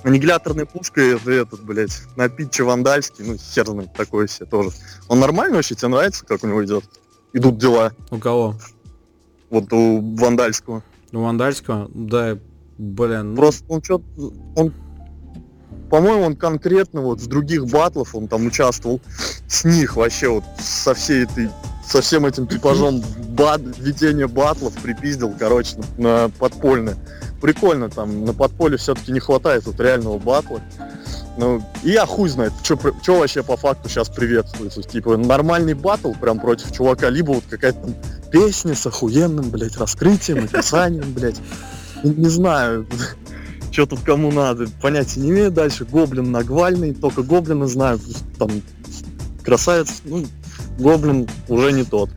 Аннигиляторной 0.03 0.65
пушкой 0.65 1.15
это 1.15 1.31
этот, 1.31 1.61
блядь, 1.63 2.01
на 2.17 2.27
питче 2.27 2.63
вандальский, 2.63 3.23
ну 3.25 3.37
хер 3.37 3.65
знает, 3.65 3.93
такой 3.93 4.27
себе 4.27 4.45
тоже. 4.45 4.71
Он 5.07 5.19
нормально 5.19 5.55
вообще, 5.55 5.75
тебе 5.75 5.87
нравится, 5.87 6.25
как 6.25 6.43
у 6.43 6.47
него 6.47 6.63
идет? 6.65 6.83
Идут 7.31 7.57
дела. 7.57 7.93
У 8.11 8.17
кого? 8.17 8.55
Вот 9.49 9.71
у 9.71 10.01
вандальского. 10.17 10.83
У 11.13 11.19
Вандальского? 11.19 11.89
Да, 11.93 12.37
блин. 12.77 13.31
ну, 13.31 13.35
Просто 13.35 13.63
он 13.69 13.83
что 13.83 14.01
он 14.55 14.73
по-моему, 15.93 16.23
он 16.23 16.35
конкретно 16.35 17.01
вот 17.01 17.21
с 17.21 17.27
других 17.27 17.67
батлов, 17.67 18.15
он 18.15 18.27
там 18.27 18.47
участвовал, 18.47 18.99
с 19.47 19.63
них 19.63 19.95
вообще 19.95 20.27
вот 20.27 20.43
со 20.57 20.95
всей 20.95 21.25
этой, 21.25 21.51
со 21.87 22.01
всем 22.01 22.25
этим 22.25 22.47
типажом 22.47 23.03
бат, 23.27 23.61
ведения 23.77 24.25
батлов 24.25 24.73
припиздил, 24.73 25.35
короче, 25.37 25.77
на, 25.77 26.23
на 26.23 26.29
подпольное. 26.29 26.97
Прикольно, 27.39 27.91
там 27.91 28.25
на 28.25 28.33
подполе 28.33 28.77
все-таки 28.77 29.11
не 29.11 29.19
хватает 29.19 29.67
вот 29.67 29.79
реального 29.79 30.17
батла. 30.17 30.61
Ну, 31.37 31.61
и 31.83 31.91
я 31.91 32.07
хуй 32.07 32.27
знает, 32.27 32.53
что 32.63 33.19
вообще 33.19 33.43
по 33.43 33.55
факту 33.55 33.87
сейчас 33.87 34.09
приветствуется. 34.09 34.81
Типа 34.81 35.15
нормальный 35.15 35.75
батл 35.75 36.13
прям 36.13 36.39
против 36.39 36.71
чувака, 36.75 37.11
либо 37.11 37.33
вот 37.33 37.43
какая-то 37.47 37.81
там 37.81 37.95
песня 38.31 38.73
с 38.73 38.87
охуенным, 38.87 39.51
блядь, 39.51 39.77
раскрытием, 39.77 40.45
описанием, 40.45 41.13
блядь. 41.13 41.39
Не, 42.03 42.15
не 42.15 42.29
знаю, 42.29 42.87
что 43.73 43.87
тут 43.87 44.01
кому 44.01 44.31
надо, 44.31 44.67
понятия 44.81 45.19
не 45.19 45.31
имею 45.31 45.51
дальше. 45.51 45.83
Гоблин 45.83 46.31
нагвальный, 46.31 46.93
только 46.93 47.23
гоблина 47.23 47.67
знаю, 47.67 47.99
там 48.37 48.49
красавец, 49.43 50.01
ну, 50.05 50.25
гоблин 50.77 51.27
уже 51.49 51.73
не 51.73 51.83
тот. 51.83 52.09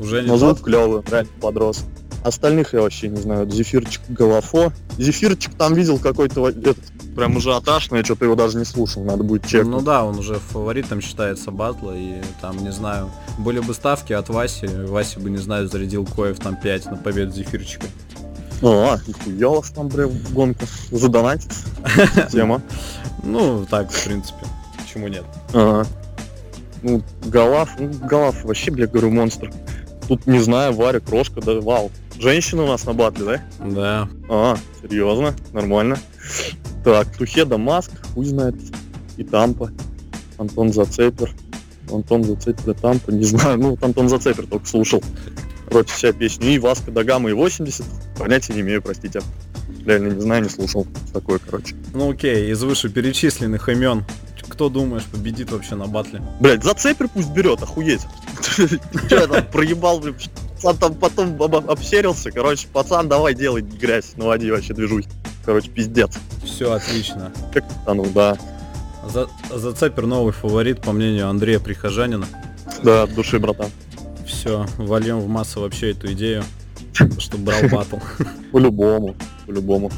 Уже 0.00 0.22
не 0.22 0.28
Но 0.28 0.38
звук 0.38 0.62
клевый, 0.62 1.02
реально 1.08 1.30
подрос. 1.40 1.84
Остальных 2.24 2.72
я 2.72 2.80
вообще 2.80 3.08
не 3.08 3.20
знаю. 3.20 3.50
Зефирчик 3.50 4.00
Голофо. 4.08 4.72
Зефирчик 4.96 5.54
там 5.54 5.74
видел 5.74 5.98
какой-то 5.98 6.48
этот 6.48 6.78
прям 7.16 7.36
ажиотаж, 7.36 7.90
но 7.90 7.98
я 7.98 8.04
что-то 8.04 8.24
его 8.24 8.34
даже 8.34 8.56
не 8.56 8.64
слушал, 8.64 9.04
надо 9.04 9.22
будет 9.22 9.46
чекнуть. 9.46 9.72
Ну 9.72 9.80
да, 9.82 10.04
он 10.04 10.18
уже 10.18 10.36
фаворитом 10.36 11.00
считается 11.00 11.50
батла, 11.50 11.92
и 11.94 12.22
там, 12.40 12.56
не 12.62 12.72
знаю, 12.72 13.10
были 13.38 13.60
бы 13.60 13.74
ставки 13.74 14.12
от 14.12 14.28
Васи, 14.30 14.66
Вася 14.66 15.20
бы, 15.20 15.28
не 15.28 15.36
знаю, 15.36 15.68
зарядил 15.68 16.06
коев 16.06 16.38
там 16.38 16.56
5 16.56 16.86
на 16.86 16.96
победу 16.96 17.32
Зефирчика. 17.32 17.86
А, 18.62 18.98
нихуя 19.06 19.48
у 19.48 19.54
вас 19.56 19.70
там, 19.70 19.88
бля, 19.88 20.08
гонка. 20.32 20.66
Задонатить. 20.90 21.52
Тема. 22.30 22.62
Ну, 23.22 23.66
так, 23.68 23.90
в 23.90 24.04
принципе, 24.04 24.46
почему 24.78 25.08
нет? 25.08 25.24
Ага. 25.52 25.86
Ну, 26.82 27.02
Голав, 27.26 27.70
ну, 27.78 27.90
Голав 28.08 28.44
вообще, 28.44 28.70
бля, 28.70 28.86
говорю, 28.86 29.10
монстр. 29.10 29.50
Тут, 30.08 30.26
не 30.26 30.40
знаю, 30.40 30.72
Варя, 30.74 31.00
Крошка, 31.00 31.40
да, 31.40 31.60
вау. 31.60 31.90
Женщина 32.18 32.64
у 32.64 32.66
нас 32.66 32.84
на 32.84 32.92
батле, 32.92 33.24
да? 33.58 33.68
Да, 33.68 34.08
А, 34.28 34.56
серьезно, 34.82 35.34
нормально. 35.52 35.98
Так, 36.84 37.16
Тухеда 37.16 37.58
Маск, 37.58 37.90
хуй 38.14 38.24
знает. 38.26 38.56
И 39.16 39.24
Тампа. 39.24 39.70
Антон 40.38 40.72
Зацепер. 40.72 41.30
Антон 41.90 42.24
Зацепер 42.24 42.74
Тампа, 42.74 43.10
не 43.10 43.24
знаю, 43.24 43.58
ну 43.58 43.70
вот 43.70 43.82
Антон 43.82 44.08
Зацепер 44.08 44.46
только 44.46 44.66
слушал. 44.66 45.02
Против 45.72 45.96
себя 45.96 46.12
песню. 46.12 46.50
И 46.50 46.58
Васка 46.58 46.90
Дагама 46.90 47.30
и 47.30 47.32
80. 47.32 47.84
Понятия 48.18 48.52
не 48.52 48.60
имею, 48.60 48.82
простите. 48.82 49.22
Реально 49.86 50.12
не 50.12 50.20
знаю, 50.20 50.42
не 50.42 50.48
слушал. 50.50 50.86
Такое, 51.12 51.38
короче. 51.38 51.74
ну 51.94 52.10
окей, 52.10 52.50
из 52.52 52.62
вышеперечисленных 52.62 53.68
имен, 53.68 54.04
кто 54.48 54.68
думаешь 54.68 55.04
победит 55.04 55.50
вообще 55.50 55.74
на 55.74 55.86
батле? 55.86 56.22
Блять, 56.40 56.62
Зацепер 56.62 57.08
пусть 57.08 57.30
берет, 57.30 57.62
охуеть. 57.62 58.02
Че 59.08 59.16
я 59.16 59.26
там 59.26 59.46
проебал, 59.46 59.98
блин, 60.00 60.14
пацан 60.56 60.76
там 60.76 60.94
потом 60.94 61.42
об- 61.42 61.70
обсерился, 61.70 62.30
короче, 62.30 62.68
пацан, 62.68 63.08
давай 63.08 63.34
делай 63.34 63.62
грязь, 63.62 64.12
наводи 64.16 64.50
вообще 64.50 64.74
движусь. 64.74 65.06
Короче, 65.44 65.70
пиздец. 65.70 66.12
Все 66.44 66.70
отлично. 66.70 67.32
Как 67.52 67.64
а 67.86 67.94
ну 67.94 68.06
да. 68.14 68.36
За, 69.08 69.26
Зацепер 69.50 70.06
новый 70.06 70.32
фаворит, 70.32 70.82
по 70.82 70.92
мнению 70.92 71.28
Андрея 71.28 71.58
Прихожанина. 71.58 72.26
Да, 72.84 73.04
от 73.04 73.14
души, 73.14 73.38
братан. 73.40 73.70
Все, 74.32 74.66
вольем 74.78 75.20
в 75.20 75.28
массу 75.28 75.60
вообще 75.60 75.90
эту 75.90 76.10
идею, 76.12 76.42
чтобы 77.18 77.44
брал 77.44 77.60
батл. 77.70 77.98
По-любому, 78.50 79.14
по-любому. 79.46 79.90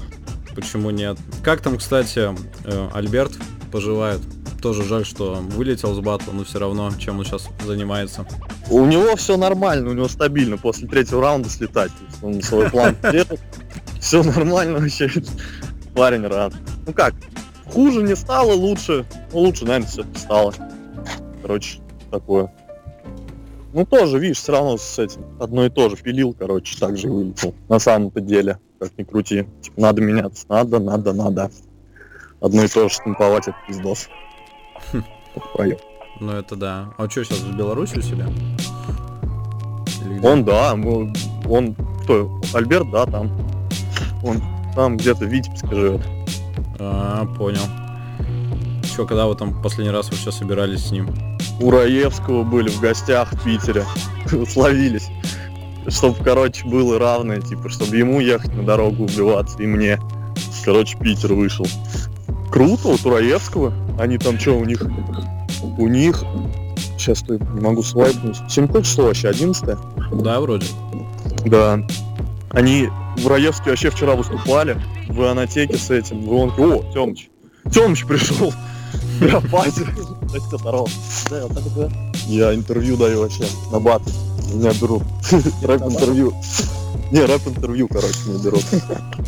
Почему 0.55 0.91
нет? 0.91 1.19
Как 1.43 1.61
там, 1.61 1.79
кстати, 1.79 2.35
э, 2.65 2.89
Альберт 2.93 3.33
поживает? 3.73 4.21
Тоже 4.61 4.83
жаль, 4.83 5.05
что 5.05 5.35
вылетел 5.35 5.95
с 5.95 6.01
батла, 6.01 6.33
но 6.33 6.45
все 6.45 6.59
равно, 6.59 6.91
чем 6.99 7.19
он 7.19 7.25
сейчас 7.25 7.49
занимается. 7.65 8.27
У 8.71 8.85
него 8.85 9.15
все 9.17 9.37
нормально, 9.37 9.91
у 9.91 9.95
него 9.95 10.09
стабильно 10.09 10.59
после 10.59 10.89
третьего 10.89 11.23
раунда 11.23 11.49
слетать. 11.49 11.93
Он 12.21 12.43
свой 12.43 12.69
план 12.71 12.97
делает. 13.03 13.41
Все 14.01 14.23
нормально 14.23 14.81
вообще. 14.81 15.11
Парень 15.95 16.27
рад. 16.27 16.53
Ну 16.87 16.93
как, 16.93 17.15
хуже 17.67 18.03
не 18.03 18.17
стало, 18.17 18.53
лучше. 18.53 19.07
Ну 19.33 19.39
лучше, 19.41 19.65
наверное, 19.65 19.89
все-таки 19.89 20.19
стало. 20.19 20.53
Короче, 21.41 21.79
такое. 22.11 22.53
Ну 23.75 23.85
тоже, 23.85 24.21
видишь, 24.21 24.37
все 24.37 24.53
равно 24.53 24.77
с 24.77 25.01
этим 25.01 25.23
одно 25.41 25.67
и 25.67 25.69
то 25.69 25.89
же 25.89 25.97
пилил, 25.97 26.33
короче, 26.33 26.79
так 26.79 26.97
же 26.97 27.09
и 27.09 27.11
вылетел. 27.11 27.57
На 27.69 27.81
самом-то 27.81 28.21
деле, 28.21 28.61
как 28.79 28.97
ни 28.97 29.03
крути. 29.03 29.47
Типа, 29.63 29.81
надо 29.81 30.01
меняться. 30.01 30.47
Надо, 30.49 30.79
надо, 30.79 31.13
надо. 31.13 31.51
Одно 32.41 32.63
и 32.63 32.69
то 32.69 32.89
же 32.89 32.95
штамповать 32.95 33.49
это 33.49 33.57
пиздос. 33.67 34.09
Поёб. 35.55 35.81
Ну 36.21 36.31
это 36.31 36.55
да. 36.55 36.95
А 36.99 37.11
что 37.11 37.25
сейчас 37.25 37.41
в 37.41 37.57
Беларуси 37.57 37.99
у 37.99 38.03
себя? 38.03 38.29
Он, 40.23 40.45
да, 40.45 40.77
ну, 40.77 41.13
он, 41.51 41.75
кто, 42.05 42.41
Альберт, 42.53 42.89
да, 42.93 43.07
там. 43.07 43.29
Он 44.23 44.41
там 44.77 44.97
где-то 44.97 45.25
в 45.25 45.29
Витебске 45.29 45.75
живет. 45.75 46.01
А, 46.79 47.27
понял. 47.37 47.84
Че, 48.95 49.07
когда 49.07 49.27
вы 49.27 49.35
там 49.35 49.61
последний 49.61 49.93
раз 49.93 50.09
вообще 50.11 50.31
собирались 50.31 50.87
с 50.87 50.91
ним? 50.93 51.09
У 51.61 51.71
Раевского 51.71 52.45
были 52.45 52.69
в 52.69 52.81
гостях 52.81 53.33
в 53.33 53.43
Питере. 53.43 53.85
Словились. 54.49 55.09
Чтобы, 55.89 56.23
короче, 56.23 56.65
было 56.65 56.99
равное, 56.99 57.41
типа, 57.41 57.69
чтобы 57.69 57.97
ему 57.97 58.21
ехать 58.21 58.55
на 58.55 58.63
дорогу 58.63 59.05
убиваться, 59.05 59.61
и 59.61 59.67
мне. 59.67 59.99
Короче, 60.65 60.97
Питер 60.97 61.35
вышел. 61.35 61.67
Круто, 62.53 62.89
вот 62.89 63.05
у 63.05 63.11
Раевского. 63.11 63.75
Они 63.99 64.17
там 64.17 64.39
что, 64.39 64.57
у 64.57 64.65
них... 64.65 64.81
У 65.77 65.89
них... 65.89 66.23
Сейчас 66.97 67.25
я 67.29 67.39
не 67.39 67.61
могу. 67.61 67.83
Сегодня 67.83 68.69
какое 68.69 68.83
число 68.83 69.07
вообще? 69.07 69.29
11 69.29 69.77
Да, 70.23 70.41
вроде. 70.41 70.67
Да. 71.45 71.85
Они 72.51 72.89
в 73.17 73.27
Раевске 73.27 73.71
вообще 73.71 73.91
вчера 73.91 74.15
выступали 74.15 74.81
в 75.09 75.21
анотеке 75.23 75.77
с 75.79 75.91
этим, 75.91 76.23
в 76.23 76.33
ионке. 76.33 76.63
О, 76.63 76.93
Тёмыч. 76.93 77.29
Тёмыч 77.73 78.07
пришел. 78.07 78.53
Да, 81.31 81.47
вот 81.47 81.55
так 81.55 81.63
вот, 81.63 81.75
да. 81.75 81.89
Я 82.27 82.55
интервью 82.55 82.97
даю 82.97 83.21
вообще 83.21 83.47
на 83.71 83.81
бат. 83.81 84.03
Меня 84.53 84.73
берут. 84.75 85.03
Рэп-интервью. 85.63 86.35
Не, 87.11 87.25
рэп-интервью, 87.25 87.89
короче, 87.89 88.19
меня 88.27 88.39
берут. 88.43 88.65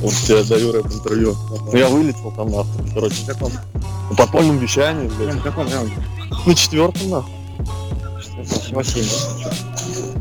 Вот 0.01 0.13
я 0.29 0.45
даю 0.45 0.73
рэп-интервью. 0.73 1.37
Ну 1.73 1.77
я 1.77 1.89
вылетел 1.89 2.33
там 2.33 2.51
нахуй. 2.51 2.91
Короче, 2.95 3.27
как 3.27 3.43
он? 3.43 3.53
На 4.11 4.17
подпольном 4.17 4.59
вещании, 4.59 5.11
блядь. 5.19 5.43
каком 5.43 5.69
раунде? 5.71 5.95
На 6.47 6.55
четвертом 6.55 7.11
нахуй. 7.11 7.33
Семь. 8.85 9.07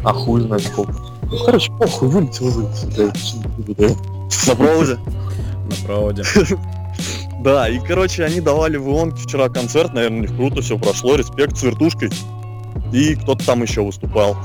А 0.03 0.13
хуй 0.13 0.41
знает 0.41 0.63
сколько. 0.63 0.93
Ну, 1.23 1.45
короче, 1.45 1.71
похуй, 1.73 2.07
вылетел, 2.07 2.49
вылетел. 2.49 3.97
На 4.47 4.55
проводе. 4.55 4.97
На 5.69 5.85
проводе. 5.85 6.23
Да, 7.45 7.69
и, 7.69 7.77
короче, 7.77 8.25
они 8.25 8.41
давали 8.41 8.77
в 8.77 8.87
Ионке 8.89 9.21
вчера 9.21 9.49
концерт, 9.49 9.93
наверное, 9.93 10.17
у 10.17 10.21
них 10.23 10.35
круто 10.35 10.63
все 10.63 10.79
прошло, 10.79 11.15
респект 11.15 11.55
с 11.55 11.61
вертушкой. 11.61 12.09
И 12.91 13.13
кто-то 13.13 13.45
там 13.45 13.61
еще 13.61 13.83
выступал. 13.83 14.35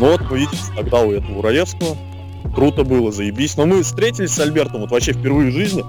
Ну 0.00 0.10
вот, 0.10 0.20
вы 0.22 0.40
видите, 0.40 0.58
тогда 0.74 0.98
у 0.98 1.12
этого 1.12 1.38
у 1.38 1.42
Раевского. 1.42 1.96
Круто 2.56 2.82
было, 2.82 3.12
заебись. 3.12 3.56
Но 3.56 3.66
мы 3.66 3.84
встретились 3.84 4.32
с 4.32 4.40
Альбертом 4.40 4.80
вот 4.80 4.90
вообще 4.90 5.12
впервые 5.12 5.52
в 5.52 5.54
жизни. 5.54 5.84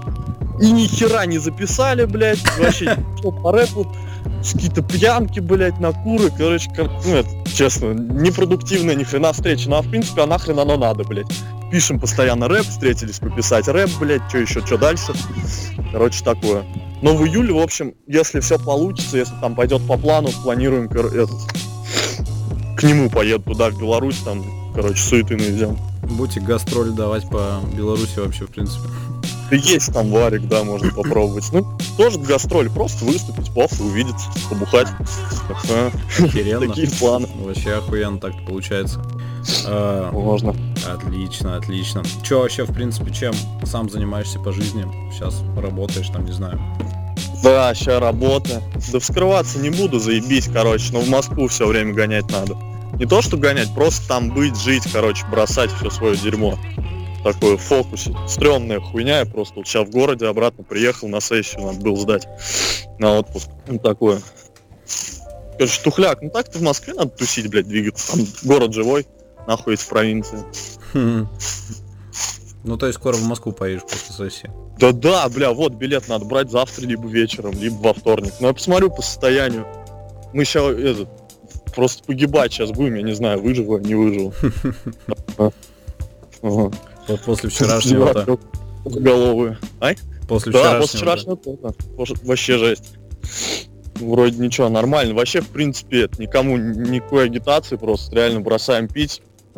И 0.60 0.70
ни 0.70 0.86
хера 0.86 1.26
не 1.26 1.38
записали, 1.38 2.04
блядь. 2.04 2.44
Вообще, 2.60 2.96
что 3.18 3.32
по 3.32 3.50
рэпу. 3.50 3.92
Какие-то 4.52 4.82
пьянки, 4.82 5.40
блядь, 5.40 5.78
на 5.80 5.92
куры. 5.92 6.30
Короче, 6.36 6.70
кор- 6.70 6.90
ну, 7.06 7.24
честно, 7.52 7.92
непродуктивная 7.94 8.94
ни 8.94 9.04
хрена 9.04 9.32
встреча. 9.32 9.68
Ну, 9.70 9.76
а 9.76 9.82
в 9.82 9.88
принципе, 9.88 10.22
а 10.22 10.26
нахрен 10.26 10.58
оно 10.58 10.76
надо, 10.76 11.04
блядь. 11.04 11.26
Пишем 11.70 11.98
постоянно 11.98 12.46
рэп, 12.48 12.66
встретились 12.66 13.18
пописать 13.18 13.68
рэп, 13.68 13.90
блядь, 13.98 14.22
что 14.28 14.38
еще, 14.38 14.64
что 14.64 14.76
дальше. 14.76 15.12
Короче, 15.92 16.22
такое. 16.24 16.64
Но 17.02 17.16
в 17.16 17.26
июле, 17.26 17.52
в 17.52 17.58
общем, 17.58 17.94
если 18.06 18.40
все 18.40 18.58
получится, 18.58 19.16
если 19.18 19.34
там 19.40 19.54
пойдет 19.54 19.86
по 19.86 19.96
плану, 19.96 20.30
планируем 20.42 20.88
кор- 20.88 21.06
этот, 21.06 21.30
к 22.76 22.82
нему 22.82 23.10
поеду 23.10 23.44
туда, 23.44 23.70
в 23.70 23.78
Беларусь, 23.78 24.18
там, 24.18 24.44
короче, 24.74 25.02
суеты 25.02 25.36
наведем. 25.36 25.76
Будете 26.02 26.40
гастроли 26.40 26.90
давать 26.90 27.28
по 27.30 27.60
Беларуси 27.74 28.18
вообще, 28.18 28.44
в 28.44 28.50
принципе. 28.50 28.88
Есть 29.56 29.92
там 29.92 30.10
варик, 30.10 30.48
да, 30.48 30.64
можно 30.64 30.90
попробовать. 30.90 31.44
Ну, 31.52 31.66
тоже 31.96 32.18
гастроль, 32.18 32.70
просто 32.70 33.04
выступить, 33.04 33.52
просто 33.52 33.82
увидеться, 33.82 34.26
побухать. 34.48 34.88
Охеренно. 36.18 36.68
Такие 36.68 36.90
планы. 36.90 37.28
Вообще 37.36 37.74
охуенно 37.74 38.18
так 38.18 38.32
получается. 38.46 39.02
А, 39.66 40.10
Можно. 40.10 40.54
Отлично, 40.86 41.56
отлично. 41.56 42.02
Че 42.22 42.40
вообще, 42.40 42.64
в 42.64 42.72
принципе, 42.72 43.12
чем 43.12 43.34
сам 43.64 43.90
занимаешься 43.90 44.38
по 44.38 44.52
жизни? 44.52 44.86
Сейчас 45.12 45.42
работаешь, 45.56 46.08
там, 46.08 46.24
не 46.24 46.32
знаю. 46.32 46.60
Да, 47.42 47.74
сейчас 47.74 48.00
работа. 48.00 48.62
Да 48.90 48.98
вскрываться 48.98 49.58
не 49.58 49.70
буду, 49.70 49.98
заебись, 49.98 50.48
короче, 50.52 50.92
но 50.92 51.00
в 51.00 51.08
Москву 51.08 51.48
все 51.48 51.66
время 51.66 51.92
гонять 51.92 52.30
надо. 52.30 52.56
Не 52.98 53.06
то, 53.06 53.20
что 53.22 53.36
гонять, 53.36 53.74
просто 53.74 54.06
там 54.08 54.30
быть, 54.30 54.58
жить, 54.58 54.84
короче, 54.92 55.26
бросать 55.26 55.70
все 55.72 55.90
свое 55.90 56.16
дерьмо. 56.16 56.58
Такое 57.24 57.56
в 57.56 57.62
фокусе. 57.62 58.14
Стрёмная 58.28 58.80
хуйня, 58.80 59.20
я 59.20 59.24
просто 59.24 59.54
вот 59.56 59.66
сейчас 59.66 59.88
в 59.88 59.90
городе 59.90 60.26
обратно 60.26 60.62
приехал 60.62 61.08
на 61.08 61.20
сессию, 61.20 61.64
надо 61.64 61.80
было 61.80 61.96
сдать 61.96 62.28
на 62.98 63.18
отпуск. 63.18 63.48
Ну, 63.66 63.78
такое. 63.78 64.20
Короче, 65.56 65.82
тухляк. 65.82 66.20
Ну 66.20 66.28
так-то 66.28 66.58
в 66.58 66.62
Москве 66.62 66.92
надо 66.92 67.10
тусить, 67.10 67.48
блядь, 67.48 67.66
двигаться. 67.66 68.12
Там 68.12 68.26
город 68.42 68.74
живой, 68.74 69.06
нахуй 69.46 69.74
из 69.74 69.84
провинции. 69.84 70.40
Хм. 70.92 71.26
Ну, 72.64 72.76
то 72.76 72.86
есть 72.86 72.98
скоро 72.98 73.14
в 73.14 73.26
Москву 73.26 73.52
поедешь 73.52 73.82
после 73.82 74.30
сессии. 74.30 74.50
Да-да, 74.78 75.26
бля, 75.30 75.52
вот 75.52 75.72
билет 75.74 76.08
надо 76.08 76.26
брать 76.26 76.50
завтра, 76.50 76.84
либо 76.84 77.08
вечером, 77.08 77.52
либо 77.52 77.74
во 77.76 77.94
вторник. 77.94 78.34
Но 78.40 78.48
я 78.48 78.54
посмотрю 78.54 78.90
по 78.90 79.00
состоянию. 79.00 79.66
Мы 80.34 80.44
сейчас, 80.44 80.64
этот, 80.64 81.08
просто 81.74 82.04
погибать 82.04 82.52
сейчас 82.52 82.70
будем, 82.70 82.96
я 82.96 83.02
не 83.02 83.14
знаю, 83.14 83.40
выживу, 83.40 83.78
не 83.78 83.94
выживу. 83.94 84.34
Вот 87.08 87.20
после 87.22 87.50
вчерашнего-то. 87.50 88.38
Головы. 88.84 89.58
Ай? 89.80 89.96
После 90.28 90.52
Да, 90.52 90.78
после 90.80 90.98
вчерашнего. 91.00 91.36
вчерашнего 91.36 91.72
тоже. 91.96 92.14
Вообще- 92.22 92.58
жесть. 92.58 92.94
Вроде 93.96 94.38
ничего, 94.38 94.68
нормально. 94.68 95.14
Вообще, 95.14 95.40
в 95.40 95.48
принципе, 95.48 96.02
это 96.04 96.20
никому 96.20 96.56
никакой 96.56 97.26
агитации, 97.26 97.76
просто 97.76 98.14
реально 98.16 98.40
бросаем 98.40 98.88
пить. 98.88 99.22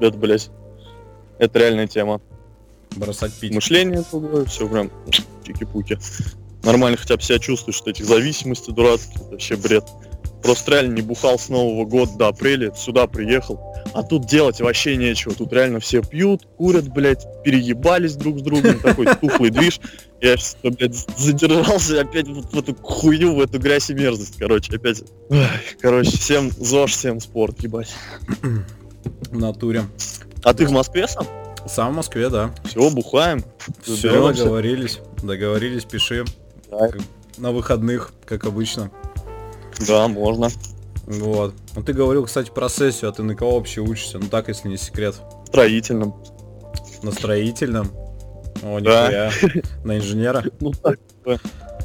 Это, 0.00 0.16
блядь, 0.16 0.48
это 1.38 1.58
реальная 1.58 1.86
тема. 1.86 2.22
Бросать 2.96 3.34
пить. 3.34 3.54
Мышление 3.54 4.02
другое, 4.10 4.46
все 4.46 4.66
прям 4.66 4.90
чики-пуки. 5.44 5.98
Нормально 6.62 6.96
хотя 6.96 7.16
бы 7.16 7.22
себя 7.22 7.38
чувствуешь, 7.38 7.76
что 7.76 7.90
этих 7.90 8.06
зависимостей 8.06 8.72
дурацких, 8.72 9.20
вообще 9.30 9.56
бред. 9.56 9.84
Просто 10.42 10.70
реально 10.72 10.94
не 10.94 11.02
бухал 11.02 11.38
с 11.38 11.50
Нового 11.50 11.84
года 11.84 12.12
до 12.16 12.28
апреля, 12.28 12.72
сюда 12.74 13.06
приехал. 13.06 13.69
А 13.92 14.02
тут 14.02 14.26
делать 14.26 14.60
вообще 14.60 14.96
нечего. 14.96 15.34
Тут 15.34 15.52
реально 15.52 15.80
все 15.80 16.02
пьют, 16.02 16.46
курят, 16.56 16.88
блядь, 16.88 17.26
переебались 17.42 18.14
друг 18.14 18.38
с 18.38 18.42
другом. 18.42 18.78
Такой 18.78 19.06
тухлый 19.06 19.50
движ. 19.50 19.80
Я, 20.20 20.36
что, 20.36 20.70
блядь, 20.70 20.94
задержался 21.18 22.00
опять 22.00 22.28
вот 22.28 22.52
в 22.52 22.58
эту 22.58 22.74
хуйню, 22.74 23.34
в 23.34 23.40
эту 23.40 23.58
грязь 23.58 23.90
и 23.90 23.94
мерзость, 23.94 24.36
короче, 24.38 24.76
опять. 24.76 25.02
Короче, 25.80 26.10
всем 26.10 26.50
ЗОЖ, 26.50 26.92
всем 26.92 27.20
спорт, 27.20 27.62
ебать. 27.62 27.92
В 29.30 29.38
натуре. 29.38 29.84
А 30.42 30.54
ты 30.54 30.66
в 30.66 30.70
Москве 30.70 31.08
сам? 31.08 31.26
Сам 31.66 31.92
в 31.92 31.96
Москве, 31.96 32.28
да. 32.28 32.54
Все, 32.64 32.88
бухаем. 32.90 33.44
Все, 33.82 34.32
договорились. 34.32 35.00
Договорились, 35.22 35.84
пиши. 35.84 36.24
Да. 36.70 36.90
На 37.38 37.52
выходных, 37.52 38.12
как 38.24 38.44
обычно. 38.44 38.90
Да, 39.86 40.08
можно. 40.08 40.48
Вот. 41.18 41.54
Ну 41.74 41.82
ты 41.82 41.92
говорил, 41.92 42.24
кстати, 42.24 42.50
про 42.50 42.68
сессию, 42.68 43.10
а 43.10 43.12
ты 43.12 43.22
на 43.22 43.34
кого 43.34 43.56
вообще 43.58 43.80
учишься? 43.80 44.18
Ну 44.18 44.28
так, 44.28 44.48
если 44.48 44.68
не 44.68 44.76
секрет. 44.76 45.16
Строительным. 45.46 46.14
На 47.02 47.10
строительном? 47.10 47.90
О, 48.62 48.78
Да. 48.80 49.08
нихуя. 49.08 49.62
На 49.84 49.98
инженера? 49.98 50.44
Ну 50.60 50.72
так. 50.72 50.98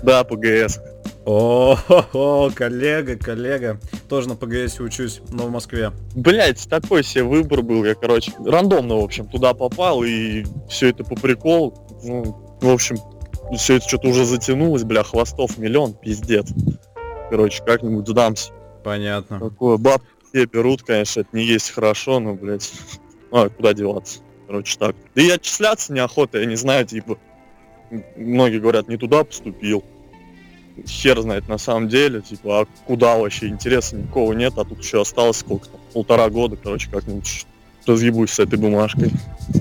Да, 0.04 0.24
ПГС. 0.24 0.80
О, 1.26 1.76
коллега, 2.54 3.18
коллега. 3.18 3.80
Тоже 4.08 4.30
на 4.30 4.36
ПГС 4.36 4.80
учусь, 4.80 5.22
но 5.32 5.48
в 5.48 5.50
Москве. 5.52 5.92
Блять, 6.14 6.68
такой 6.70 7.04
себе 7.04 7.24
выбор 7.24 7.64
был. 7.64 7.84
Я, 7.84 7.96
короче, 7.96 8.32
рандомно, 8.46 8.98
в 8.98 9.04
общем, 9.04 9.28
туда 9.28 9.56
попал, 9.56 10.04
и 10.04 10.46
все 10.70 10.90
это 10.90 11.04
по 11.04 11.16
приколу. 11.16 11.74
Ну, 12.04 12.58
в 12.62 12.70
общем, 12.70 12.98
все 13.58 13.78
это 13.78 13.88
что-то 13.88 14.10
уже 14.10 14.24
затянулось, 14.26 14.84
бля, 14.84 15.02
хвостов 15.04 15.58
миллион, 15.58 15.94
пиздец. 15.94 16.48
Короче, 17.32 17.64
как-нибудь 17.64 18.08
сдамся. 18.08 18.52
Понятно. 18.86 19.40
Такое 19.40 19.78
баб 19.78 20.04
все 20.30 20.46
берут, 20.46 20.84
конечно, 20.84 21.22
это 21.22 21.30
не 21.34 21.44
есть 21.44 21.72
хорошо, 21.72 22.20
но, 22.20 22.36
блядь, 22.36 22.72
а, 23.32 23.50
куда 23.50 23.74
деваться? 23.74 24.20
Короче, 24.46 24.78
так. 24.78 24.96
Да 25.16 25.24
и 25.24 25.30
отчисляться 25.32 25.92
неохота, 25.92 26.38
я 26.38 26.46
не 26.46 26.56
знаю, 26.56 26.86
типа, 26.86 27.18
многие 28.16 28.60
говорят, 28.60 28.88
не 28.88 28.98
туда 28.98 29.24
поступил. 29.24 29.84
Хер 30.86 31.20
знает 31.20 31.48
на 31.48 31.58
самом 31.58 31.90
деле, 31.90 32.22
типа, 32.22 32.62
а 32.62 32.66
куда 32.86 33.18
вообще, 33.18 33.48
интереса 33.48 33.96
никакого 33.96 34.34
нет, 34.34 34.54
а 34.58 34.66
тут 34.66 34.84
еще 34.84 35.02
осталось 35.02 35.38
сколько 35.38 35.68
там, 35.68 35.82
полтора 35.92 36.30
года, 36.30 36.56
короче, 36.56 36.92
как-нибудь 36.92 37.48
разъебусь 37.88 38.32
с 38.32 38.40
этой 38.40 38.58
бумажкой. 38.60 39.12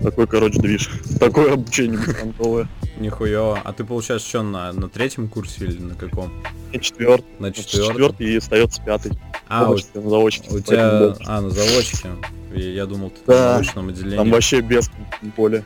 Такой, 0.03 0.27
короче, 0.27 0.59
движ. 0.61 0.91
Такое 1.21 1.53
обучение 1.55 1.99
беспонтовое. 1.99 2.69
Нихуя. 2.99 3.61
А 3.65 3.73
ты, 3.73 3.85
получается, 3.85 4.29
что, 4.29 4.43
на, 4.43 4.73
на 4.73 4.89
третьем 4.89 5.29
курсе 5.29 5.65
или 5.65 5.79
на 5.81 5.95
каком? 5.95 6.33
И 6.73 6.81
четвертый. 6.81 7.27
На 7.39 7.53
Четвертый. 7.53 7.89
четвертом? 7.93 8.27
и 8.27 8.37
остается 8.37 8.83
пятый. 8.83 9.13
А, 9.49 9.71
у, 9.71 9.77
на 9.95 10.11
заочке. 10.11 10.49
у 10.51 10.61
тебя... 10.61 11.15
А, 11.27 11.41
на 11.41 11.51
заводчике. 11.51 12.11
Я, 12.55 12.87
думал, 12.87 13.11
ты 13.11 13.21
Да. 13.27 13.35
на 13.49 13.55
научном 13.55 13.89
отделении. 13.89 14.17
Там 14.17 14.31
вообще 14.31 14.61
без 14.61 14.91
поле. 15.37 15.65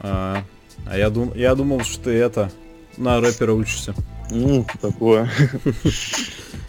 А, 0.00 0.42
а 0.86 0.98
я, 0.98 1.10
дум... 1.10 1.32
я 1.34 1.54
думал, 1.54 1.82
что 1.82 2.04
ты 2.04 2.10
это... 2.12 2.50
На 2.96 3.20
рэпера 3.20 3.52
учишься. 3.52 3.94
Ну, 4.30 4.66
такое. 4.80 5.30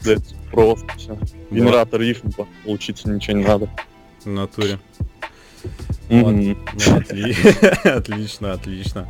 Да, 0.05 0.15
просто 0.51 0.85
все. 0.97 1.17
Генератор 1.49 2.01
рифм 2.01 2.31
по- 2.31 2.47
получиться 2.65 3.09
ничего 3.09 3.37
не 3.37 3.45
надо. 3.45 3.69
В 4.25 4.29
натуре. 4.29 4.79
Вот. 6.09 6.31
Ну, 6.31 6.55
отли- 6.75 7.87
Отлично, 7.97 8.53
отлично. 8.53 9.07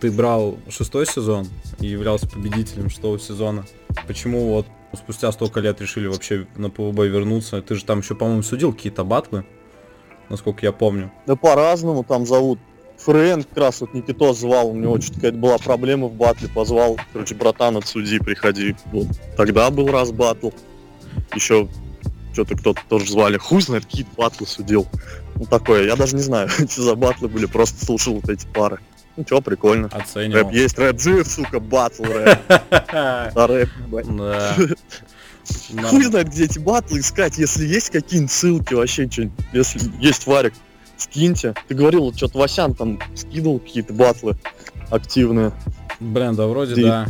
Ты 0.00 0.10
брал 0.10 0.58
шестой 0.68 1.06
сезон 1.06 1.46
и 1.78 1.86
являлся 1.86 2.26
победителем 2.26 2.88
шестого 2.90 3.18
сезона. 3.18 3.64
Почему 4.06 4.48
вот 4.54 4.66
спустя 4.94 5.30
столько 5.32 5.60
лет 5.60 5.80
решили 5.80 6.06
вообще 6.06 6.46
на 6.56 6.70
ПВБ 6.70 7.00
вернуться? 7.00 7.60
Ты 7.62 7.74
же 7.74 7.84
там 7.84 8.00
еще, 8.00 8.14
по-моему, 8.14 8.42
судил 8.42 8.72
какие-то 8.72 9.04
батлы, 9.04 9.44
насколько 10.28 10.64
я 10.64 10.72
помню. 10.72 11.12
Да 11.26 11.36
по-разному 11.36 12.02
там 12.02 12.26
зовут. 12.26 12.58
Френ 12.98 13.44
как 13.44 13.56
раз 13.56 13.80
вот 13.80 13.94
Никитос 13.94 14.40
звал, 14.40 14.68
у 14.70 14.74
него 14.76 15.00
что-то 15.00 15.14
какая-то 15.16 15.38
была 15.38 15.56
проблема 15.58 16.08
в 16.08 16.14
батле, 16.14 16.48
позвал, 16.48 16.98
короче, 17.14 17.34
братан, 17.34 17.76
отсуди, 17.78 18.18
приходи. 18.18 18.76
Вот 18.92 19.06
тогда 19.38 19.70
был 19.70 19.86
раз 19.88 20.12
батл. 20.12 20.50
Еще 21.34 21.66
что-то 22.34 22.56
кто-то 22.56 22.80
тоже 22.88 23.10
звали. 23.10 23.38
Хуй 23.38 23.62
знает, 23.62 23.86
какие 23.86 24.06
батлы 24.16 24.46
судил. 24.46 24.86
Ну 25.40 25.46
такое, 25.46 25.86
я 25.86 25.96
даже 25.96 26.16
не 26.16 26.22
знаю, 26.22 26.48
что 26.68 26.82
за 26.82 26.94
батлы 26.94 27.28
были, 27.28 27.46
просто 27.46 27.82
слушал 27.82 28.14
вот 28.14 28.28
эти 28.28 28.46
пары. 28.46 28.78
Ну 29.16 29.24
чё, 29.24 29.40
прикольно. 29.40 29.88
Рэп 29.88 30.02
Оценивал. 30.02 30.50
есть, 30.50 30.78
рэп 30.78 31.00
жив, 31.00 31.26
сука, 31.26 31.60
батл 31.60 32.04
рэп. 32.04 32.38
Да, 32.68 33.46
рэп. 33.46 33.70
Да. 33.88 34.56
Хуй 35.88 36.04
знает, 36.04 36.28
где 36.28 36.44
эти 36.44 36.58
батлы 36.58 37.00
искать, 37.00 37.38
если 37.38 37.66
есть 37.66 37.88
какие-нибудь 37.88 38.30
ссылки 38.30 38.74
вообще, 38.74 39.10
что 39.10 39.30
если 39.54 39.80
есть 39.98 40.26
варик, 40.26 40.52
скиньте. 40.98 41.54
Ты 41.68 41.74
говорил, 41.74 42.02
вот 42.02 42.16
что-то 42.18 42.38
Васян 42.38 42.74
там 42.74 43.00
скидывал 43.16 43.58
какие-то 43.60 43.94
батлы 43.94 44.36
активные. 44.90 45.52
Блин, 46.00 46.34
да 46.36 46.46
вроде 46.46 46.74
Ты- 46.74 46.82
да. 46.84 47.06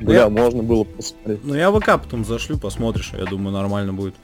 Бля, 0.00 0.22
Я- 0.22 0.28
можно 0.28 0.64
было 0.64 0.82
посмотреть. 0.82 1.44
Ну 1.44 1.54
я 1.54 1.70
ВК 1.70 1.86
потом 1.86 2.24
зашлю, 2.24 2.58
посмотришь, 2.58 3.12
я 3.16 3.24
думаю, 3.24 3.52
нормально 3.52 3.92
будет. 3.92 4.14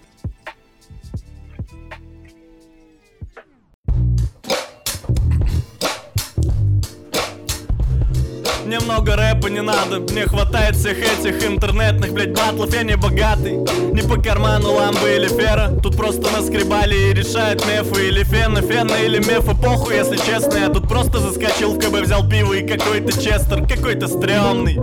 Мне 8.67 8.81
много 8.81 9.15
рэпа 9.15 9.49
не 9.49 9.61
надо 9.61 10.01
Мне 10.01 10.27
хватает 10.27 10.77
всех 10.77 10.97
этих 10.99 11.45
интернетных, 11.47 12.13
блядь, 12.13 12.33
батлов 12.33 12.73
Я 12.73 12.83
не 12.83 12.97
богатый, 12.97 13.59
не 13.93 14.03
по 14.03 14.21
карману 14.21 14.73
ламбы 14.73 15.17
или 15.17 15.29
фера 15.29 15.71
Тут 15.83 15.97
просто 15.97 16.31
наскребали 16.31 16.95
и 16.95 17.13
решают 17.13 17.65
мефы 17.67 18.09
Или 18.09 18.25
фена, 18.25 18.63
фена 18.63 18.95
или 18.95 19.19
мефа 19.19 19.55
Похуй, 19.55 19.97
если 19.97 20.17
честно. 20.17 20.57
Я 20.57 20.69
тут 20.69 20.89
просто 20.89 21.19
заскочил 21.19 21.75
в 21.75 21.79
КБ, 21.79 22.05
взял 22.05 22.27
пиво 22.29 22.55
и 22.55 22.67
какой-то 22.67 23.13
честер 23.13 23.67
Какой-то 23.67 24.09
стрёмный. 24.09 24.79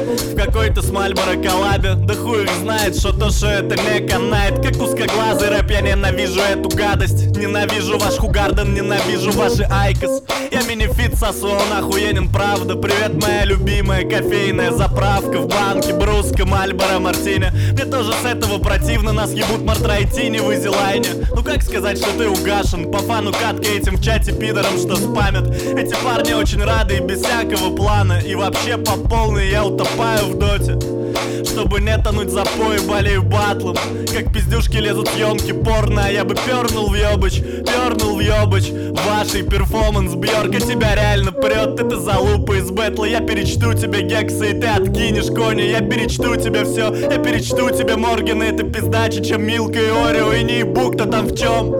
В 0.00 0.36
какой-то 0.36 0.80
с 0.80 0.90
Мальборо 0.90 1.36
коллабе 1.36 1.94
Да 1.94 2.14
хуй 2.14 2.44
их 2.44 2.50
знает, 2.62 2.96
что 2.96 3.12
то, 3.12 3.30
что 3.30 3.46
это 3.46 3.76
не 3.76 4.06
канает. 4.08 4.64
Как 4.64 4.80
узкоглазый 4.80 5.50
рэп, 5.50 5.70
я 5.70 5.80
ненавижу 5.82 6.40
эту 6.40 6.68
гадость. 6.70 7.36
Ненавижу 7.36 7.98
ваш 7.98 8.16
Хугарден, 8.16 8.72
ненавижу 8.72 9.32
ваши 9.32 9.64
Айкос. 9.70 10.22
Я 10.50 10.62
мини-фит 10.62 11.16
сосу, 11.16 11.48
он 11.48 11.72
охуенен, 11.78 12.28
правда 12.28 12.74
Привет, 12.74 12.99
моя 13.08 13.44
любимая 13.44 14.04
кофейная 14.04 14.72
заправка 14.72 15.38
В 15.38 15.48
банке 15.48 15.94
бруска, 15.94 16.44
Мальборо, 16.44 16.98
Мартини 16.98 17.50
Мне 17.72 17.84
тоже 17.84 18.12
с 18.12 18.24
этого 18.24 18.58
противно, 18.58 19.12
нас 19.12 19.32
ебут 19.32 19.62
Мартрайтини 19.62 20.38
в 20.38 20.52
Изилайне 20.52 21.26
Ну 21.34 21.42
как 21.42 21.62
сказать, 21.62 21.98
что 21.98 22.10
ты 22.16 22.28
угашен? 22.28 22.90
По 22.90 22.98
фану 22.98 23.32
катка 23.32 23.70
этим 23.70 23.96
в 23.96 24.02
чате 24.02 24.32
пидорам, 24.32 24.76
что 24.78 24.96
спамят. 24.96 25.48
Эти 25.50 25.94
парни 26.02 26.32
очень 26.32 26.62
рады 26.62 26.96
и 26.96 27.00
без 27.00 27.20
всякого 27.22 27.74
плана. 27.74 28.18
И 28.18 28.34
вообще 28.34 28.76
по 28.76 28.92
полной 28.92 29.50
я 29.50 29.64
утопаю 29.64 30.26
в 30.26 30.38
доте 30.38 30.99
чтобы 31.44 31.80
не 31.80 31.96
тонуть 31.98 32.30
за 32.30 32.40
запой, 32.44 32.80
болею 32.86 33.22
батлом 33.22 33.76
Как 34.12 34.32
пиздюшки 34.32 34.76
лезут 34.76 35.08
съемки 35.08 35.52
порно 35.52 36.04
а 36.06 36.10
Я 36.10 36.24
бы 36.24 36.34
пернул 36.34 36.90
в 36.90 36.94
ёбыч, 36.94 37.40
пернул 37.40 38.16
в 38.16 38.20
ёбыч. 38.20 38.70
Вашей 39.06 39.42
перформанс 39.42 40.14
Бьорка 40.14 40.60
тебя 40.60 40.94
реально 40.94 41.32
прет 41.32 41.80
Это 41.80 42.00
залупа 42.00 42.58
из 42.58 42.70
бэтла 42.70 43.04
Я 43.04 43.20
перечту 43.20 43.74
тебе 43.74 44.02
гексы 44.02 44.50
и 44.50 44.60
ты 44.60 44.66
откинешь 44.66 45.26
кони. 45.26 45.62
Я 45.62 45.80
перечту 45.80 46.36
тебе 46.36 46.64
все, 46.64 46.92
я 46.94 47.18
перечту 47.18 47.70
тебе 47.70 47.96
Морганы 47.96 48.44
Это 48.44 48.64
пиздаче, 48.64 49.22
чем 49.24 49.42
Милка 49.42 49.78
и 49.78 49.88
Орео 49.88 50.32
И 50.32 50.42
не 50.42 50.58
ебу-то 50.60 51.06
там 51.06 51.26
в 51.26 51.36
чем 51.36 51.74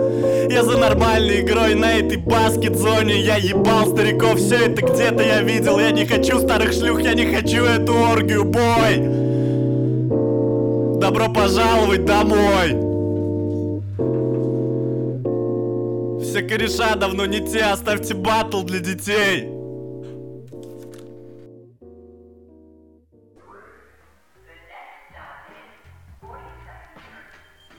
я 0.50 0.64
за 0.64 0.76
нормальной 0.76 1.40
игрой 1.40 1.74
на 1.74 1.92
этой 1.98 2.16
баскет-зоне. 2.16 3.20
Я 3.20 3.36
ебал 3.36 3.86
стариков, 3.86 4.38
все 4.38 4.66
это 4.66 4.82
где-то 4.82 5.22
я 5.22 5.42
видел. 5.42 5.78
Я 5.78 5.92
не 5.92 6.04
хочу 6.04 6.40
старых 6.40 6.72
шлюх, 6.72 7.00
я 7.02 7.14
не 7.14 7.26
хочу 7.26 7.64
эту 7.64 7.94
оргию, 7.94 8.44
бой! 8.44 8.96
Добро 10.98 11.28
пожаловать 11.32 12.04
домой! 12.04 12.90
Все 16.22 16.42
кореша 16.42 16.96
давно 16.96 17.26
не 17.26 17.40
те, 17.40 17.62
оставьте 17.62 18.14
батл 18.14 18.62
для 18.62 18.80
детей 18.80 19.59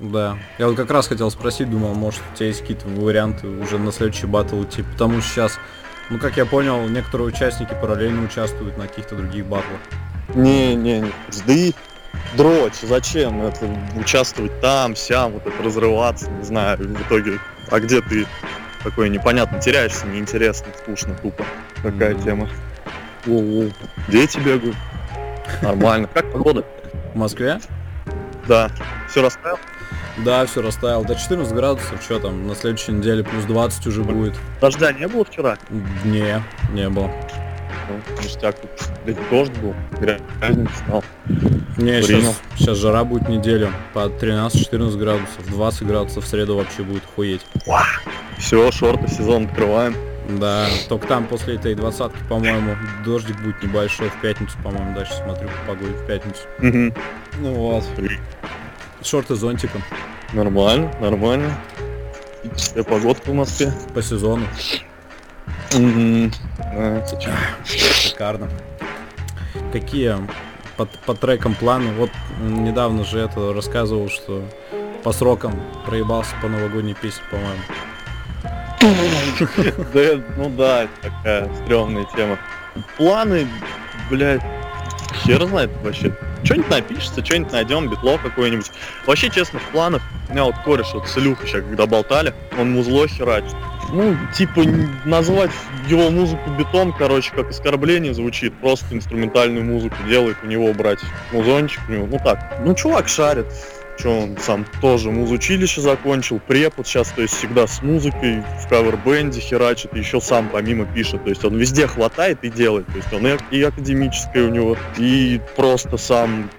Да. 0.02 0.40
Я 0.58 0.68
вот 0.68 0.76
как 0.76 0.90
раз 0.90 1.08
хотел 1.08 1.30
спросить, 1.30 1.70
думал, 1.70 1.94
может, 1.94 2.22
у 2.34 2.36
тебя 2.36 2.48
есть 2.48 2.62
какие-то 2.62 2.88
варианты 2.88 3.48
уже 3.48 3.78
на 3.78 3.92
следующий 3.92 4.26
батл 4.26 4.64
идти, 4.64 4.82
потому 4.82 5.22
что 5.22 5.30
сейчас, 5.30 5.60
ну, 6.10 6.18
как 6.18 6.38
я 6.38 6.46
понял, 6.48 6.88
некоторые 6.90 7.28
участники 7.28 7.78
параллельно 7.80 8.26
участвуют 8.26 8.78
на 8.78 8.88
каких-то 8.88 9.16
других 9.16 9.46
батлах. 9.46 9.80
Не, 10.34 10.74
не, 10.74 11.06
жди, 11.32 11.76
дрочь, 12.36 12.80
зачем 12.82 13.44
это 13.44 13.68
участвовать 13.96 14.60
там, 14.60 14.96
сям, 14.96 15.34
вот 15.34 15.46
это 15.46 15.62
разрываться, 15.62 16.32
не 16.32 16.44
знаю, 16.46 16.80
в 16.80 17.02
итоге, 17.04 17.40
а 17.70 17.80
где 17.80 18.02
ты 18.02 18.26
такой 18.84 19.10
непонятно, 19.10 19.60
теряешься, 19.60 20.08
неинтересно, 20.08 20.68
скучно, 20.80 21.14
тупо, 21.22 21.46
такая 21.84 22.16
тема. 22.16 22.50
Воу-воу. 23.26 23.72
Дети 24.08 24.40
бегают, 24.40 24.76
нормально, 25.62 26.10
как 26.12 26.32
погода? 26.32 26.66
В 27.14 27.18
Москве? 27.18 27.60
Да, 28.48 28.72
все 29.08 29.22
расставил? 29.22 29.60
Да, 30.18 30.46
все 30.46 30.62
растаял. 30.62 31.04
До 31.04 31.16
14 31.16 31.54
градусов, 31.54 32.02
что 32.02 32.20
там, 32.20 32.48
на 32.48 32.56
следующей 32.56 32.92
неделе 32.92 33.24
плюс 33.24 33.46
20 33.46 33.88
уже 33.88 34.04
будет. 34.04 34.36
Дождя 34.60 34.92
не 34.92 35.08
было 35.08 35.26
вчера? 35.26 35.58
Не, 36.04 36.44
не 36.74 36.90
было. 36.90 37.10
Ну, 37.90 38.24
ништяк, 38.24 38.56
дождь 39.30 39.52
был, 39.58 39.74
грязница 40.00 40.74
стал. 40.86 41.04
Не, 41.78 42.02
сейчас, 42.04 42.40
сейчас 42.56 42.78
жара 42.78 43.04
будет 43.04 43.28
неделю. 43.28 43.72
По 43.94 44.08
13-14 44.08 44.98
градусов, 44.98 45.48
20 45.48 45.84
градусов 45.88 46.24
в 46.24 46.28
среду 46.28 46.56
вообще 46.58 46.84
будет 46.84 47.04
хуеть. 47.16 47.46
Все, 48.38 48.72
шорты, 48.72 49.08
сезон 49.08 49.46
открываем. 49.46 49.96
Да, 50.40 50.68
только 50.88 51.08
там 51.08 51.26
после 51.26 51.56
этой 51.56 51.76
двадцатки, 51.76 52.20
по-моему, 52.30 52.76
дождик 53.04 53.38
будет 53.42 53.62
небольшой 53.64 54.10
в 54.10 54.22
пятницу, 54.22 54.56
по-моему, 54.64 54.96
дальше 54.96 55.14
смотрю 55.14 55.50
по 55.50 55.74
погоде 55.74 55.94
в 55.94 56.06
пятницу. 56.06 56.42
Мгм. 56.60 56.94
Ну 57.40 57.54
вот. 57.54 57.84
Шорты 59.04 59.36
зонтиком 59.36 59.84
Нормально, 60.34 60.92
нормально. 61.02 61.58
Какая 62.44 62.84
погодка 62.84 63.32
в 63.32 63.34
Москве? 63.34 63.74
по 63.94 64.02
сезону. 64.02 64.46
Шикарно. 67.66 68.50
Какие 69.74 70.16
по, 70.78 70.86
по 71.06 71.14
трекам 71.16 71.56
планы? 71.56 71.92
Вот 71.94 72.10
недавно 72.42 73.04
же 73.04 73.20
это 73.20 73.54
рассказывал, 73.54 74.10
что 74.10 74.44
по 75.04 75.12
срокам 75.12 75.60
проебался 75.86 76.34
по 76.42 76.48
новогодней 76.48 76.94
песне, 76.94 77.24
по-моему. 77.30 77.62
Да, 79.94 80.24
ну 80.38 80.50
да, 80.50 80.88
такая 81.02 81.54
стрёмная 81.56 82.06
тема. 82.16 82.40
Планы, 82.98 83.48
блядь, 84.10 84.42
хер 85.24 85.46
знает 85.46 85.72
вообще. 85.84 86.16
Что-нибудь 86.44 86.70
напишется, 86.70 87.24
что-нибудь 87.24 87.52
найдем, 87.52 87.90
битло 87.90 88.18
какое-нибудь. 88.18 88.72
Вообще, 89.06 89.30
честно, 89.30 89.60
в 89.60 89.64
планах, 89.72 90.02
у 90.30 90.32
меня 90.32 90.46
вот 90.46 90.56
кореш 90.66 90.88
вот 90.94 91.08
с 91.08 91.18
Илюхой 91.18 91.48
сейчас, 91.48 91.64
когда 91.64 91.86
болтали, 91.86 92.34
он 92.60 92.72
музло 92.72 93.08
херачит. 93.08 93.56
Ну, 93.94 94.16
типа, 94.36 94.64
назвать 95.06 95.52
его 95.88 96.10
музыку 96.10 96.50
бетон, 96.52 96.94
короче, 96.94 97.32
как 97.36 97.50
оскорбление 97.50 98.14
звучит. 98.14 98.54
Просто 98.60 98.96
инструментальную 98.96 99.66
музыку 99.66 99.98
делает, 100.08 100.38
у 100.44 100.48
него 100.48 100.74
брать 100.74 101.00
музончик, 101.34 101.82
у 101.90 101.92
него, 101.92 102.08
ну 102.10 102.18
так. 102.24 102.60
Ну, 102.64 102.74
чувак 102.74 103.10
шарит, 103.10 103.48
что 104.02 104.20
он 104.20 104.38
сам 104.40 104.66
тоже 104.82 105.12
музучилище 105.12 105.80
закончил, 105.80 106.40
препод 106.40 106.88
сейчас, 106.88 107.10
то 107.10 107.22
есть 107.22 107.36
всегда 107.36 107.68
с 107.68 107.84
музыкой, 107.84 108.44
в 108.60 108.68
кавер-бенде 108.68 109.40
херачит, 109.40 109.96
еще 109.96 110.20
сам 110.20 110.50
помимо 110.50 110.86
пишет, 110.86 111.24
то 111.24 111.30
есть 111.30 111.46
он 111.46 111.56
везде 111.56 111.86
хватает 111.86 112.40
и 112.42 112.50
делает, 112.50 112.88
то 112.88 112.96
есть 112.96 113.14
он 113.14 113.28
и, 113.28 113.38
и 113.52 113.62
академическое 113.62 114.48
у 114.48 114.50
него, 114.50 114.76
и 114.98 115.40
просто 115.56 115.98
сам, 115.98 116.50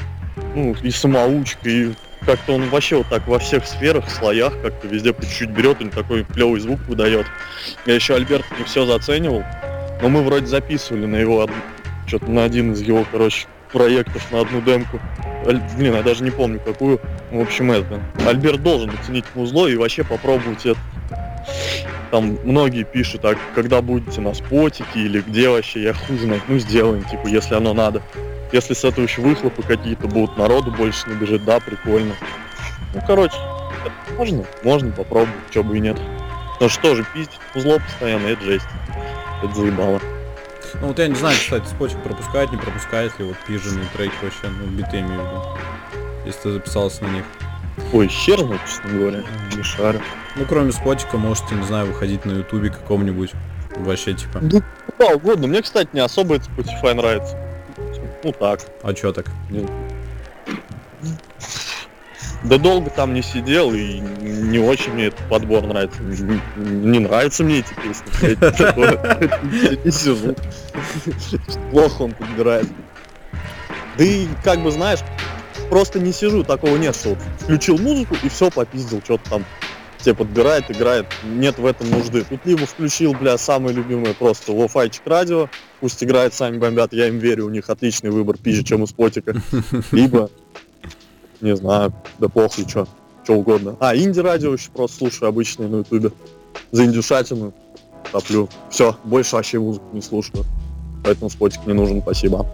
ну, 0.55 0.77
и 0.85 0.91
самоучка, 0.93 1.69
и 1.69 1.93
как-то 2.25 2.53
он 2.53 2.69
вообще 2.69 2.99
вот 2.99 3.09
так 3.09 3.27
во 3.27 3.41
всех 3.41 3.67
сферах, 3.67 4.09
слоях, 4.09 4.53
как-то 4.63 4.87
везде 4.87 5.13
по 5.13 5.23
чуть-чуть 5.23 5.51
берет, 5.51 5.83
он 5.83 5.91
такой 5.91 6.23
клевый 6.23 6.61
звук 6.61 6.79
выдает. 6.87 7.27
Я 7.87 7.97
еще 7.97 8.15
Альберт 8.15 8.45
не 8.57 8.65
все 8.65 8.87
заценивал, 8.87 9.43
но 10.01 10.09
мы 10.09 10.23
вроде 10.23 10.47
записывали 10.47 11.07
на 11.07 11.17
его, 11.17 11.51
что-то 12.07 12.31
на 12.31 12.45
один 12.45 12.75
из 12.75 12.83
его, 12.83 13.05
короче, 13.11 13.49
проектов, 13.73 14.31
на 14.31 14.41
одну 14.41 14.61
демку. 14.61 15.01
Блин, 15.77 15.95
я 15.95 16.03
даже 16.03 16.23
не 16.23 16.31
помню 16.31 16.61
какую. 16.61 17.01
В 17.31 17.41
общем, 17.41 17.73
это. 17.73 18.01
Альберт 18.27 18.63
должен 18.63 18.91
оценить 18.91 19.25
музло 19.35 19.67
и 19.67 19.77
вообще 19.77 20.05
попробовать 20.05 20.67
это. 20.67 20.79
Там 22.11 22.39
многие 22.45 22.85
пишут, 22.85 23.25
а 23.25 23.35
когда 23.55 23.81
будете 23.81 24.21
на 24.21 24.35
спотике 24.35 25.01
или 25.01 25.23
где 25.23 25.49
вообще, 25.49 25.83
я 25.83 25.95
хуй 25.95 26.19
знает, 26.19 26.43
ну 26.47 26.59
сделаем, 26.59 27.03
типа, 27.05 27.27
если 27.27 27.55
оно 27.55 27.73
надо. 27.73 28.03
Если 28.53 28.75
с 28.75 28.85
этого 28.85 29.05
еще 29.05 29.23
выхлопы 29.23 29.63
какие-то 29.63 30.07
будут, 30.09 30.37
народу 30.37 30.71
больше 30.73 31.09
набежит, 31.09 31.43
да, 31.45 31.59
прикольно. 31.59 32.15
Ну, 32.95 33.01
короче, 33.07 33.37
можно, 34.19 34.45
можно 34.63 34.93
попробовать, 34.93 35.33
что 35.51 35.65
бы 35.65 35.79
и 35.79 35.81
нет. 35.81 35.99
Но 36.61 36.69
что 36.69 36.95
же, 36.95 37.05
пиздить 37.15 37.41
музло 37.55 37.79
постоянно, 37.79 38.27
это 38.27 38.45
жесть. 38.45 38.67
Это 39.43 39.55
заебало. 39.55 40.01
Ну 40.81 40.89
вот 40.89 40.99
я 40.99 41.09
не 41.09 41.15
знаю, 41.15 41.37
кстати, 41.37 41.67
спотик 41.67 42.03
пропускает, 42.03 42.51
не 42.51 42.59
пропускает 42.59 43.19
ли 43.19 43.25
вот 43.25 43.37
пиженные 43.47 43.87
треки 43.95 44.15
вообще, 44.23 44.49
ну 44.49 44.67
биты 44.67 45.01
имею 45.01 45.21
в 45.21 45.25
виду. 45.25 45.43
Если 46.25 46.41
ты 46.41 46.53
записался 46.53 47.05
на 47.05 47.09
них. 47.09 47.25
Ой, 47.93 48.09
хер 48.09 48.39
знает, 48.41 48.61
честно 48.67 48.91
говоря, 48.91 49.23
не 49.57 49.63
шарю. 49.63 50.01
Ну 50.37 50.45
кроме 50.49 50.73
спотика 50.73 51.19
можете, 51.19 51.55
не 51.55 51.65
знаю, 51.65 51.87
выходить 51.87 52.25
на 52.25 52.33
ютубе 52.33 52.71
каком-нибудь. 52.71 53.33
Вообще 53.77 54.15
типа. 54.15 54.39
Да 54.41 54.63
куда 54.87 55.15
угодно. 55.15 55.47
Мне, 55.47 55.63
кстати, 55.63 55.89
не 55.93 56.01
особо 56.01 56.37
это 56.37 56.45
Spotify 56.51 56.95
нравится. 56.95 57.37
Ну 58.23 58.33
так. 58.33 58.61
А 58.83 58.93
чё 58.93 59.13
так? 59.13 59.27
Да 62.45 62.59
долго 62.59 62.91
там 62.91 63.15
не 63.15 63.23
сидел 63.23 63.73
и 63.73 64.01
не 64.01 64.59
очень 64.59 64.93
мне 64.93 65.07
этот 65.07 65.21
подбор 65.29 65.65
нравится. 65.65 66.03
Не, 66.03 66.99
нравятся 66.99 67.45
мне 67.45 67.61
эти 67.61 67.75
песни. 67.75 68.37
Плохо 71.71 72.03
он 72.03 72.13
подбирает. 72.13 72.67
Да 73.97 74.05
и 74.05 74.27
как 74.43 74.61
бы 74.61 74.71
знаешь, 74.71 75.01
просто 75.71 76.01
не 76.01 76.13
сижу, 76.13 76.43
такого 76.43 76.77
нет, 76.77 76.97
что 76.97 77.17
включил 77.41 77.79
музыку 77.79 78.17
и 78.23 78.29
все 78.29 78.51
попиздил, 78.51 79.01
что-то 79.05 79.31
там 79.31 79.45
тебе 80.03 80.15
подбирает, 80.15 80.71
играет. 80.71 81.07
Нет 81.25 81.59
в 81.59 81.67
этом 81.67 81.91
нужды. 81.91 82.25
Тут 82.29 82.41
либо 82.45 82.67
включил, 82.67 83.15
бля, 83.15 83.39
самое 83.39 83.75
любимое 83.75 84.15
просто 84.15 84.53
лофайчик 84.53 85.07
радио, 85.07 85.49
пусть 85.81 86.03
играет, 86.03 86.35
сами 86.35 86.59
бомбят, 86.59 86.93
я 86.93 87.09
им 87.09 87.19
верю, 87.19 87.47
у 87.47 87.51
них 87.51 87.71
отличный 87.71 88.11
выбор 88.11 88.37
пизже, 88.37 88.65
чем 88.65 88.83
у 88.83 88.87
спотика. 88.87 89.35
Либо, 89.93 90.31
не 91.43 91.57
знаю, 91.57 91.93
да 92.19 92.29
похуй, 92.29 92.67
что, 92.69 92.87
что 93.25 93.35
угодно. 93.35 93.77
А, 93.81 93.97
инди-радио 93.97 94.53
еще 94.53 94.71
просто 94.71 94.99
слушаю 94.99 95.29
обычное 95.29 95.69
на 95.69 95.77
ютубе. 95.77 96.13
За 96.71 96.85
индюшатину 96.85 97.53
топлю. 98.11 98.49
Все, 98.71 98.97
больше 99.05 99.37
вообще 99.37 99.59
музыку 99.59 99.85
не 99.93 100.03
слушаю. 100.03 100.45
Поэтому 101.05 101.31
спотик 101.31 101.67
не 101.67 101.75
нужен, 101.75 102.01
спасибо. 102.01 102.47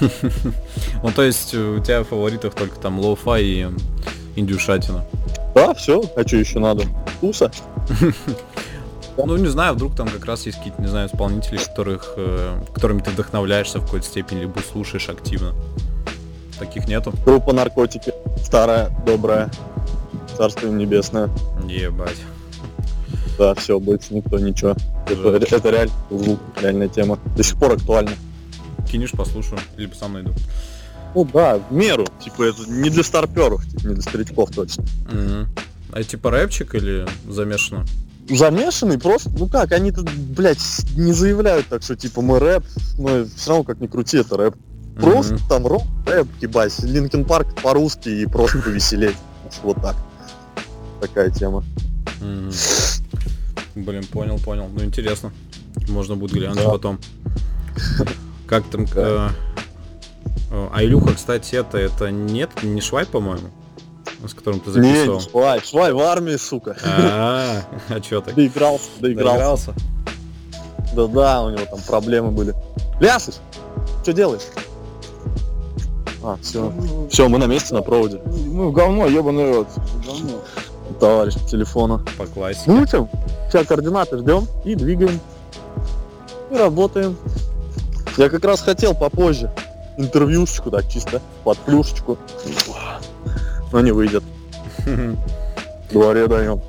Ну, 1.02 1.10
то 1.12 1.22
есть 1.22 1.54
у 1.54 1.80
тебя 1.80 2.02
в 2.02 2.08
фаворитах 2.08 2.54
только 2.54 2.78
там 2.78 2.98
lo-fi 2.98 3.66
индюшатина. 4.36 5.04
Да, 5.54 5.74
все, 5.74 6.02
а 6.16 6.26
что 6.26 6.36
еще 6.36 6.58
надо? 6.58 6.84
Туса? 7.20 7.50
Ну, 9.16 9.36
не 9.36 9.46
знаю, 9.46 9.74
вдруг 9.74 9.94
там 9.94 10.08
как 10.08 10.24
раз 10.24 10.44
есть 10.44 10.58
какие-то, 10.58 10.82
не 10.82 10.88
знаю, 10.88 11.08
исполнители, 11.08 11.56
которых, 11.56 12.14
э, 12.16 12.60
которыми 12.74 13.00
ты 13.00 13.10
вдохновляешься 13.10 13.78
в 13.78 13.84
какой-то 13.84 14.06
степени, 14.06 14.40
либо 14.40 14.58
слушаешь 14.58 15.08
активно. 15.08 15.54
Таких 16.58 16.86
нету? 16.88 17.12
Группа 17.24 17.52
наркотики. 17.52 18.12
Старая, 18.44 18.90
добрая. 19.06 19.50
Царство 20.36 20.66
им 20.66 20.78
небесное. 20.78 21.30
Ебать. 21.68 22.16
Да, 23.38 23.54
все, 23.54 23.80
больше 23.80 24.14
никто 24.14 24.38
ничего. 24.38 24.74
Это, 25.08 25.56
это 25.56 25.70
реально 25.70 25.92
звук, 26.10 26.40
реальная 26.60 26.88
тема. 26.88 27.18
До 27.36 27.42
сих 27.42 27.58
пор 27.58 27.72
актуально. 27.72 28.12
Кинешь, 28.90 29.12
послушаю, 29.12 29.60
либо 29.76 29.94
сам 29.94 30.12
найду. 30.12 30.32
Ну 31.14 31.24
да, 31.24 31.58
в 31.58 31.72
меру. 31.72 32.06
Типа 32.22 32.44
это 32.44 32.68
не 32.68 32.90
для 32.90 33.02
старперов, 33.02 33.64
типа, 33.66 33.88
не 33.88 33.94
для 33.94 34.02
старичков 34.02 34.50
точно. 34.50 34.84
Мгм. 35.10 35.48
А 35.92 36.02
типа 36.02 36.30
рэпчик 36.30 36.74
или 36.74 37.06
замешано? 37.28 37.84
Замешанный 38.28 38.98
просто, 38.98 39.30
ну 39.30 39.48
как, 39.48 39.72
они 39.72 39.92
тут, 39.92 40.10
блядь, 40.10 40.58
не 40.96 41.12
заявляют 41.12 41.66
так, 41.68 41.82
что 41.82 41.94
типа 41.94 42.22
мы 42.22 42.38
рэп, 42.38 42.64
но 42.98 43.26
все 43.36 43.50
равно 43.50 43.64
как 43.64 43.80
ни 43.80 43.86
крути, 43.86 44.18
это 44.18 44.36
рэп. 44.36 44.56
Просто 44.96 45.34
Мгм. 45.34 45.42
там 45.48 45.66
рок, 45.66 45.82
рэп, 46.06 46.28
ебать, 46.40 46.78
Линкен 46.80 47.24
Парк 47.24 47.48
по-русски 47.62 48.08
и 48.08 48.26
просто 48.26 48.58
повеселей. 48.58 49.16
Вот 49.62 49.80
так. 49.82 49.96
Такая 51.00 51.30
тема. 51.30 51.62
Блин, 53.74 54.04
понял, 54.06 54.38
понял. 54.38 54.68
Ну 54.72 54.84
интересно. 54.84 55.32
Можно 55.88 56.16
будет 56.16 56.32
глянуть 56.32 56.62
Да. 56.62 56.70
потом. 56.70 56.98
Как 58.46 58.64
там... 58.70 58.86
э, 58.94 59.28
э, 60.50 60.68
А 60.72 60.82
Илюха, 60.84 61.14
кстати, 61.14 61.56
это, 61.56 61.78
это 61.78 62.10
нет, 62.10 62.50
не 62.62 62.80
Швай, 62.80 63.04
по-моему, 63.06 63.48
с 64.26 64.32
которым 64.34 64.60
ты 64.60 64.70
Не, 64.70 64.74
записывал. 64.94 65.18
не 65.18 65.28
швай, 65.28 65.60
швай 65.60 65.92
в 65.92 65.98
армии, 66.00 66.36
сука. 66.36 66.76
А, 66.84 67.62
а 67.88 68.00
чё 68.00 68.20
так? 68.20 68.34
Доигрался, 68.34 68.88
доигрался. 69.00 69.72
Доигрался? 69.72 69.74
Да-да, 70.94 71.42
у 71.42 71.50
него 71.50 71.64
там 71.64 71.80
проблемы 71.86 72.30
были. 72.30 72.54
Лясыш, 73.00 73.34
что 74.02 74.12
делаешь? 74.12 74.42
А, 76.26 76.38
все. 76.40 76.72
Все, 77.10 77.28
мы 77.28 77.36
на 77.36 77.46
месте, 77.46 77.74
на 77.74 77.82
проводе. 77.82 78.18
Ну, 78.24 78.72
говно, 78.72 79.06
ебаный 79.06 79.52
рот. 79.52 79.68
Говно. 80.06 80.40
Товарищ 80.98 81.34
по 81.34 81.46
телефону. 81.46 82.00
По 82.16 82.26
классике. 82.26 82.70
Ну 82.70 82.86
что, 82.86 83.08
сейчас 83.50 83.66
координаты 83.66 84.16
ждем 84.18 84.46
и 84.64 84.74
двигаем. 84.74 85.20
И 86.50 86.56
работаем. 86.56 87.16
Я 88.16 88.30
как 88.30 88.42
раз 88.44 88.62
хотел 88.62 88.94
попозже 88.94 89.50
интервьюшечку, 89.98 90.70
так 90.70 90.88
чисто, 90.88 91.20
под 91.44 91.58
плюшечку. 91.58 92.16
Но 93.70 93.80
не 93.80 93.92
выйдет. 93.92 94.22
В 94.78 95.16
дворе 95.92 96.26
даем. 96.26 96.62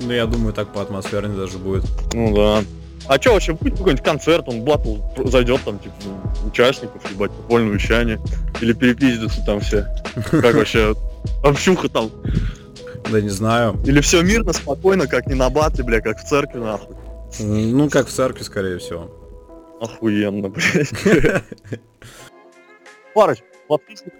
Ну, 0.00 0.12
я 0.12 0.26
думаю, 0.26 0.54
так 0.54 0.72
по 0.72 0.80
атмосфернее 0.80 1.36
даже 1.36 1.58
будет. 1.58 1.84
Ну 2.14 2.34
да. 2.34 2.62
А 3.08 3.20
что 3.20 3.32
вообще, 3.32 3.52
будет 3.52 3.78
какой-нибудь 3.78 4.04
концерт, 4.04 4.48
он 4.48 4.62
батл 4.62 4.96
зайдет 5.24 5.60
там, 5.64 5.78
типа, 5.78 5.94
ну, 6.04 6.48
участников, 6.48 7.10
ебать, 7.10 7.32
прикольное 7.32 7.72
вещание. 7.72 8.20
Или 8.60 8.72
перепиздятся 8.72 9.44
там 9.44 9.60
все. 9.60 9.86
Как 10.30 10.54
вообще, 10.54 10.94
общуха 11.42 11.88
там. 11.88 12.10
Да 13.10 13.20
не 13.20 13.28
знаю. 13.28 13.78
Или 13.84 14.00
все 14.00 14.22
мирно, 14.22 14.52
спокойно, 14.52 15.06
как 15.06 15.26
не 15.26 15.34
на 15.34 15.50
батле, 15.50 15.84
бля, 15.84 16.00
как 16.00 16.18
в 16.18 16.28
церкви, 16.28 16.58
нахуй. 16.58 16.96
Ну, 17.40 17.90
как 17.90 18.08
в 18.08 18.12
церкви, 18.12 18.42
скорее 18.42 18.78
всего. 18.78 19.10
Охуенно, 19.80 20.48
блядь. 20.48 20.90
Парыч, 23.14 23.38
подписчик. 23.68 24.12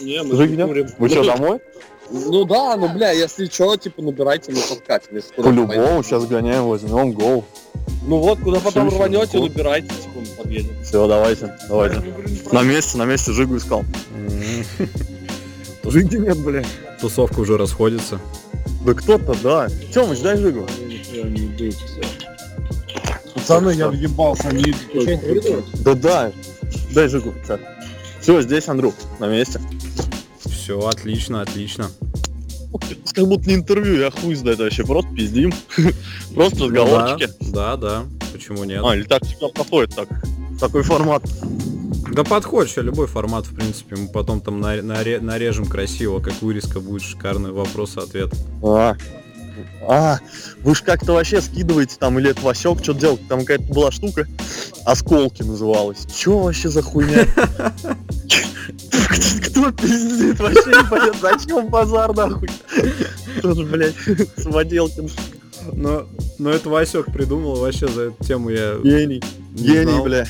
Не, 0.00 0.22
мы. 0.22 0.86
Вы 0.98 1.08
что, 1.08 1.24
домой? 1.24 1.60
Ну 2.12 2.44
да, 2.44 2.76
ну 2.76 2.88
бля, 2.92 3.10
если 3.10 3.46
что, 3.46 3.76
типа 3.76 4.02
набирайте 4.02 4.52
на 4.52 4.60
подкате. 4.60 5.08
По-любому, 5.36 6.02
сейчас 6.02 6.26
гоняем, 6.26 6.64
возьмем, 6.64 7.12
гоу. 7.12 7.44
Ну 8.06 8.18
вот, 8.18 8.38
куда 8.40 8.60
потом 8.60 8.88
рванете, 8.90 9.26
всё. 9.26 9.42
набирайте, 9.42 9.88
типа 9.88 10.20
мы 10.20 10.26
подъедем. 10.36 10.84
Все, 10.84 11.06
давайте, 11.06 11.56
давайте. 11.68 12.02
На 12.52 12.62
месте, 12.62 12.98
на 12.98 13.04
месте 13.04 13.32
Жигу 13.32 13.56
искал. 13.56 13.84
Жиги 15.84 16.16
нет, 16.16 16.38
блядь. 16.38 16.66
Тусовка 17.00 17.40
уже 17.40 17.56
расходится. 17.56 18.20
Да 18.84 18.94
кто-то, 18.94 19.34
да. 19.42 19.68
Тёмыч, 19.92 20.20
дай 20.20 20.36
Жигу. 20.36 20.66
Пацаны, 23.34 23.70
я 23.70 23.88
въебался, 23.88 24.48
они 24.48 24.74
Да 25.84 25.94
да, 25.94 26.32
дай 26.94 27.08
Жигу. 27.08 27.34
Все, 28.20 28.40
здесь 28.42 28.68
Андрюх, 28.68 28.94
на 29.18 29.28
месте. 29.28 29.60
Все, 30.62 30.78
отлично, 30.78 31.42
отлично. 31.42 31.90
Как 33.12 33.26
будто 33.26 33.48
не 33.48 33.56
интервью, 33.56 33.98
я 33.98 34.12
хуй 34.12 34.36
знает 34.36 34.60
вообще, 34.60 34.84
просто 34.84 35.12
пиздим. 35.12 35.52
Просто 36.36 36.56
Ну 36.60 36.64
разговорчики. 36.66 37.28
Да, 37.50 37.76
да, 37.76 38.04
да. 38.20 38.26
Почему 38.32 38.62
нет? 38.62 38.80
А, 38.84 38.94
или 38.94 39.02
так 39.02 39.24
всегда 39.24 39.48
проходит 39.48 39.96
так. 39.96 40.08
Такой 40.60 40.84
формат. 40.84 41.24
Да 42.12 42.22
подходит 42.22 42.68
вообще 42.70 42.82
любой 42.82 43.08
формат, 43.08 43.46
в 43.46 43.56
принципе. 43.56 43.96
Мы 43.96 44.06
потом 44.06 44.40
там 44.40 44.60
на- 44.60 44.76
наре- 44.80 45.20
нарежем 45.20 45.66
красиво, 45.66 46.20
как 46.20 46.40
вырезка 46.40 46.78
будет 46.78 47.02
шикарный 47.02 47.50
вопрос-ответ. 47.50 48.32
А, 48.62 48.96
а, 49.88 50.18
вы 50.62 50.74
ж 50.76 50.82
как-то 50.82 51.14
вообще 51.14 51.40
скидываете 51.42 51.96
там, 51.98 52.20
или 52.20 52.30
это 52.30 52.40
Васек 52.42 52.80
что 52.84 52.94
делал, 52.94 53.18
там 53.28 53.40
какая-то 53.40 53.64
была 53.74 53.90
штука, 53.90 54.28
осколки 54.84 55.42
называлась. 55.42 56.06
Чё 56.16 56.38
вообще 56.38 56.68
за 56.68 56.82
хуйня? 56.82 57.26
Кто 59.12 59.70
пиздит? 59.72 60.38
Вообще 60.40 60.70
не 60.70 60.88
понятно, 60.88 61.18
зачем 61.20 61.68
базар 61.68 62.14
нахуй? 62.14 62.48
Тоже, 63.42 63.64
блядь, 63.64 63.94
самоделкин. 64.36 65.10
Но, 65.74 66.06
но 66.38 66.50
это 66.50 66.68
Васек 66.68 67.06
придумал, 67.12 67.54
вообще 67.56 67.86
за 67.88 68.02
эту 68.08 68.24
тему 68.24 68.50
я 68.50 68.76
Гений. 68.82 69.22
Гений, 69.52 69.84
знал. 69.92 70.04
бля. 70.04 70.26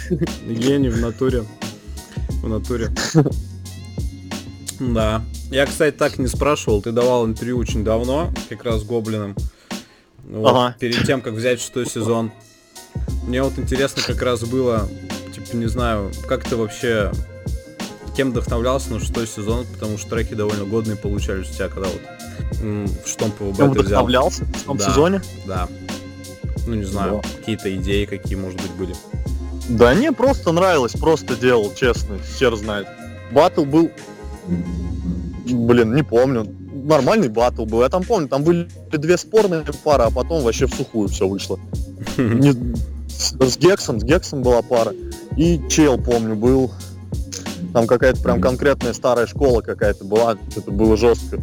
Гений 0.46 0.90
в 0.90 0.98
натуре. 1.00 1.44
В 2.42 2.48
натуре. 2.48 2.90
Да. 4.80 5.22
Я, 5.50 5.66
кстати, 5.66 5.94
так 5.96 6.18
не 6.18 6.26
спрашивал. 6.26 6.82
Ты 6.82 6.92
давал 6.92 7.26
интервью 7.26 7.58
очень 7.58 7.84
давно, 7.84 8.32
как 8.48 8.64
раз 8.64 8.80
с 8.80 8.84
Гоблином. 8.84 9.36
Вот, 10.24 10.48
Ага. 10.50 10.76
Перед 10.78 11.04
тем, 11.06 11.20
как 11.20 11.34
взять 11.34 11.60
шестой 11.60 11.86
сезон. 11.86 12.32
Мне 13.26 13.42
вот 13.42 13.58
интересно 13.58 14.02
как 14.06 14.20
раз 14.22 14.42
было, 14.44 14.88
типа, 15.34 15.56
не 15.56 15.66
знаю, 15.66 16.10
как 16.26 16.44
ты 16.44 16.56
вообще 16.56 17.12
кем 18.16 18.30
вдохновлялся 18.30 18.92
на 18.92 19.00
шестой 19.00 19.26
сезон, 19.26 19.66
потому 19.72 19.98
что 19.98 20.10
треки 20.10 20.34
довольно 20.34 20.64
годные 20.64 20.96
получались 20.96 21.50
у 21.50 21.54
тебя, 21.54 21.68
когда 21.68 21.88
вот 21.88 22.00
м, 22.62 22.86
в 22.86 23.08
штом 23.08 23.30
ПВБ 23.32 23.56
Прям 23.56 23.72
ты 23.72 23.80
взял. 23.80 24.04
вдохновлялся 24.04 24.44
в 24.44 24.62
том 24.64 24.76
Да. 24.76 24.84
сезоне? 24.84 25.22
Да. 25.46 25.68
Ну, 26.66 26.74
не 26.74 26.84
знаю, 26.84 27.22
какие-то 27.38 27.74
идеи, 27.76 28.04
какие, 28.04 28.36
может 28.36 28.60
быть, 28.60 28.70
были. 28.72 28.94
Да 29.68 29.94
не, 29.94 30.12
просто 30.12 30.52
нравилось, 30.52 30.92
просто 30.92 31.34
делал, 31.36 31.72
честно, 31.74 32.18
хер 32.38 32.54
знает. 32.56 32.86
Батл 33.32 33.64
был, 33.64 33.90
блин, 35.50 35.94
не 35.94 36.02
помню, 36.02 36.46
нормальный 36.84 37.28
батл 37.28 37.64
был, 37.64 37.82
я 37.82 37.88
там 37.88 38.02
помню, 38.04 38.28
там 38.28 38.44
были 38.44 38.68
две 38.92 39.16
спорные 39.16 39.64
пары, 39.84 40.04
а 40.04 40.10
потом 40.10 40.42
вообще 40.42 40.66
в 40.66 40.74
сухую 40.74 41.08
все 41.08 41.26
вышло. 41.28 41.58
Не- 42.16 42.74
с 43.08 43.56
Гексом, 43.56 44.00
с 44.00 44.04
Гексом 44.04 44.42
была 44.42 44.62
пара, 44.62 44.92
и 45.36 45.60
Чел, 45.68 45.96
помню, 45.98 46.34
был, 46.34 46.72
там 47.72 47.86
какая-то 47.86 48.20
прям 48.22 48.40
конкретная 48.40 48.92
старая 48.92 49.26
школа 49.26 49.60
какая-то 49.62 50.04
была, 50.04 50.36
что-то 50.50 50.70
было 50.70 50.96
жестко. 50.96 51.40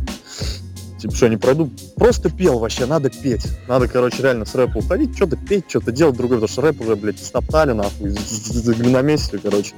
Типа, 0.99 1.15
что, 1.15 1.29
не 1.29 1.37
пройду? 1.37 1.69
Просто 1.95 2.29
пел 2.29 2.59
вообще, 2.59 2.85
надо 2.85 3.09
петь. 3.09 3.47
Надо, 3.69 3.87
короче, 3.87 4.21
реально 4.21 4.45
с 4.45 4.53
рэпа 4.53 4.79
уходить, 4.79 5.15
что-то 5.15 5.37
петь, 5.37 5.63
что-то 5.67 5.91
делать 5.93 6.17
другое, 6.17 6.39
потому 6.39 6.51
что 6.51 6.61
рэп 6.61 6.81
уже, 6.81 6.95
блядь, 6.97 7.23
стоптали, 7.23 7.71
нахуй, 7.71 8.09
на 8.91 9.01
месте, 9.01 9.39
короче. 9.41 9.73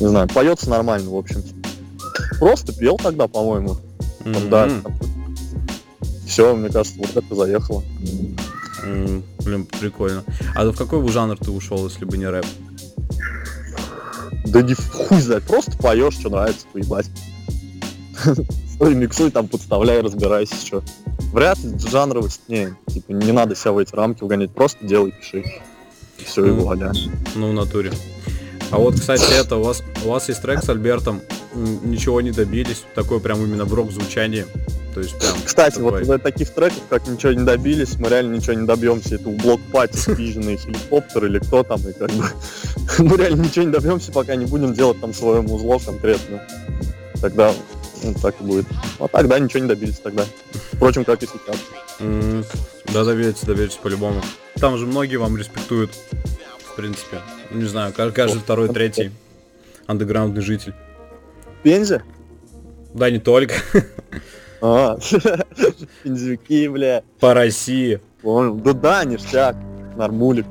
Не 0.00 0.08
знаю, 0.08 0.28
поется 0.28 0.68
нормально, 0.68 1.10
в 1.10 1.16
общем. 1.16 1.42
Просто 2.40 2.72
пел 2.72 2.96
тогда, 2.96 3.28
по-моему. 3.28 3.76
Там, 4.24 4.50
Да. 4.50 4.68
Все, 6.26 6.56
мне 6.56 6.70
кажется, 6.70 6.98
вот 6.98 7.16
это 7.16 7.34
заехало. 7.34 7.84
м, 8.84 9.22
Блин, 9.44 9.66
прикольно. 9.66 10.24
А 10.56 10.64
в 10.68 10.76
какой 10.76 11.00
бы 11.02 11.08
жанр 11.10 11.36
ты 11.38 11.50
ушел, 11.52 11.86
если 11.86 12.04
бы 12.04 12.16
не 12.16 12.26
рэп? 12.26 12.46
Да 14.44 14.62
не 14.62 14.74
хуй 14.74 15.20
знает, 15.20 15.44
просто 15.44 15.76
поешь, 15.78 16.14
что 16.14 16.30
нравится, 16.30 16.66
поебать. 16.72 17.06
Стой, 18.74 18.94
миксуй, 18.94 19.30
там 19.30 19.48
подставляй, 19.48 20.00
разбирайся, 20.00 20.54
что. 20.54 20.82
Вряд 21.32 21.58
ли 21.58 21.78
жанровость, 21.78 22.42
не, 22.48 22.74
типа, 22.88 23.12
не 23.12 23.32
надо 23.32 23.54
себя 23.54 23.72
в 23.72 23.78
эти 23.78 23.94
рамки 23.94 24.22
угонять, 24.22 24.50
просто 24.50 24.84
делай, 24.86 25.12
пиши. 25.12 25.44
Все, 26.18 26.44
и 26.44 26.50
Ну, 26.50 26.56
вуаля. 26.62 26.92
Ну, 27.34 27.50
в 27.50 27.54
натуре. 27.54 27.92
А 28.70 28.78
вот, 28.78 28.94
кстати, 28.94 29.24
это, 29.38 29.56
у 29.56 29.62
вас, 29.62 29.82
у 30.04 30.08
вас 30.08 30.28
есть 30.28 30.42
трек 30.42 30.62
с 30.62 30.68
Альбертом, 30.68 31.20
ничего 31.54 32.20
не 32.20 32.30
добились, 32.30 32.84
такое 32.94 33.18
прям 33.18 33.42
именно 33.42 33.64
в 33.64 33.74
рок-звучании. 33.74 34.46
То 34.94 35.00
есть 35.00 35.18
прям 35.18 35.34
Кстати, 35.44 35.78
вот 35.78 35.90
такой- 35.90 36.02
из-за 36.02 36.18
таких 36.18 36.50
треков, 36.50 36.82
как 36.90 37.06
ничего 37.08 37.32
не 37.32 37.44
добились, 37.44 37.96
мы 37.98 38.08
реально 38.10 38.36
ничего 38.36 38.52
не 38.54 38.66
добьемся. 38.66 39.14
Это 39.14 39.28
у 39.28 39.32
блок 39.32 39.60
пати 39.72 39.96
спиженный 39.96 40.56
хеликоптер 40.58 41.24
или 41.26 41.38
кто 41.38 41.62
там, 41.62 41.80
и 41.88 41.92
как 41.92 42.10
бы 42.10 42.24
мы 42.98 43.16
реально 43.16 43.42
ничего 43.42 43.64
не 43.64 43.72
добьемся, 43.72 44.12
пока 44.12 44.34
не 44.36 44.44
будем 44.46 44.74
делать 44.74 45.00
там 45.00 45.14
свое 45.14 45.40
музло 45.40 45.78
конкретно. 45.78 46.46
Тогда 47.20 47.54
ну, 48.02 48.14
так 48.20 48.34
и 48.40 48.44
будет. 48.44 48.66
А 48.98 49.08
тогда 49.08 49.38
ничего 49.38 49.60
не 49.62 49.68
добились 49.68 49.98
тогда. 49.98 50.24
Впрочем, 50.72 51.04
как 51.04 51.22
и 51.22 51.26
сейчас. 51.26 51.56
М, 52.00 52.44
Да, 52.92 53.04
доберетесь, 53.04 53.42
доберетесь 53.44 53.76
по-любому. 53.76 54.20
Там 54.56 54.76
же 54.76 54.86
многие 54.86 55.16
вам 55.16 55.36
респектуют, 55.36 55.92
в 56.66 56.76
принципе. 56.76 57.20
Не 57.50 57.64
знаю, 57.64 57.92
каждый, 57.96 58.14
каждый 58.14 58.40
второй, 58.40 58.68
третий 58.68 59.10
андеграундный 59.86 60.42
житель. 60.42 60.74
Пензе? 61.62 62.02
Да, 62.92 63.08
не 63.08 63.20
только. 63.20 63.54
А, 64.62 64.96
пензюки, 66.04 66.68
бля. 66.68 67.02
По 67.18 67.34
России. 67.34 68.00
Понял. 68.22 68.54
Да 68.54 68.72
да, 68.72 69.04
ништяк. 69.04 69.56
Нормулик. 69.96 70.46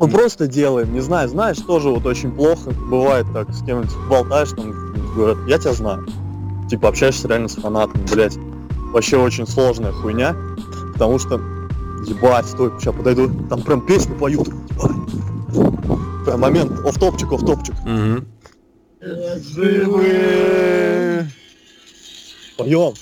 Ну 0.00 0.08
просто 0.08 0.48
делаем, 0.48 0.92
не 0.92 1.00
знаю, 1.00 1.28
знаешь, 1.28 1.58
тоже 1.58 1.88
вот 1.88 2.04
очень 2.04 2.32
плохо 2.32 2.72
бывает 2.72 3.26
так, 3.32 3.48
с 3.54 3.64
кем-нибудь 3.64 3.94
болтаешь, 4.10 4.50
там, 4.50 4.72
говорят, 5.14 5.38
я 5.46 5.58
тебя 5.58 5.72
знаю. 5.72 6.04
Типа 6.68 6.88
общаешься 6.88 7.28
реально 7.28 7.48
с 7.48 7.54
фанатом, 7.54 8.04
блять. 8.10 8.36
Вообще 8.92 9.16
очень 9.16 9.46
сложная 9.46 9.92
хуйня, 9.92 10.34
потому 10.92 11.18
что, 11.20 11.36
ебать, 12.06 12.46
стой, 12.46 12.72
сейчас 12.78 12.94
подойду, 12.94 13.30
там 13.48 13.62
прям 13.62 13.86
песню 13.86 14.16
поют. 14.16 14.48
Прям 16.26 16.40
момент, 16.40 16.72
оф-топчик, 16.84 17.32
оф-топчик. 17.32 17.74
Мгм. 17.84 18.26
Живы! 19.00 21.28
Поем. 22.56 22.94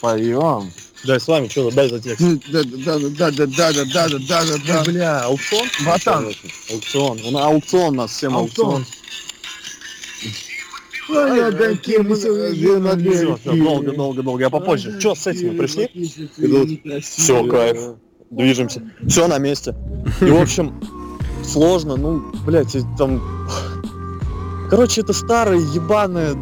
Поем. 0.00 0.72
Дай 1.04 1.20
с 1.20 1.28
вами, 1.28 1.48
что, 1.48 1.70
дай 1.70 1.88
за 1.88 2.00
текст. 2.00 2.26
Да, 2.50 2.62
да, 2.64 2.98
да, 2.98 3.30
да, 3.30 3.30
да, 3.30 3.46
да, 3.46 3.72
да, 3.72 3.84
да, 3.84 4.18
да, 4.18 4.44
да, 4.44 4.58
да. 4.66 4.82
Бля, 4.84 5.20
аукцион? 5.24 5.66
Братан. 5.84 6.32
Аукцион. 6.70 7.20
У 7.24 7.30
нас 7.30 7.44
аукцион, 7.44 7.94
у 7.94 7.96
нас 7.96 8.10
всем 8.10 8.36
аукцион. 8.36 8.84
Долго, 13.44 13.92
долго, 13.92 14.22
долго. 14.22 14.40
Я 14.40 14.50
попозже. 14.50 14.98
Че, 15.00 15.14
с 15.14 15.26
этими 15.26 15.56
пришли? 15.56 15.84
Идут. 16.36 17.04
Все, 17.04 17.44
кайф. 17.46 17.78
Движемся. 18.30 18.82
Все 19.06 19.28
на 19.28 19.38
месте. 19.38 19.74
И, 20.20 20.24
в 20.24 20.40
общем, 20.40 20.80
сложно, 21.44 21.96
ну, 21.96 22.32
блядь, 22.44 22.76
там... 22.98 23.22
Короче, 24.68 25.00
это 25.00 25.14
старое, 25.14 25.58
ебаное, 25.58 26.34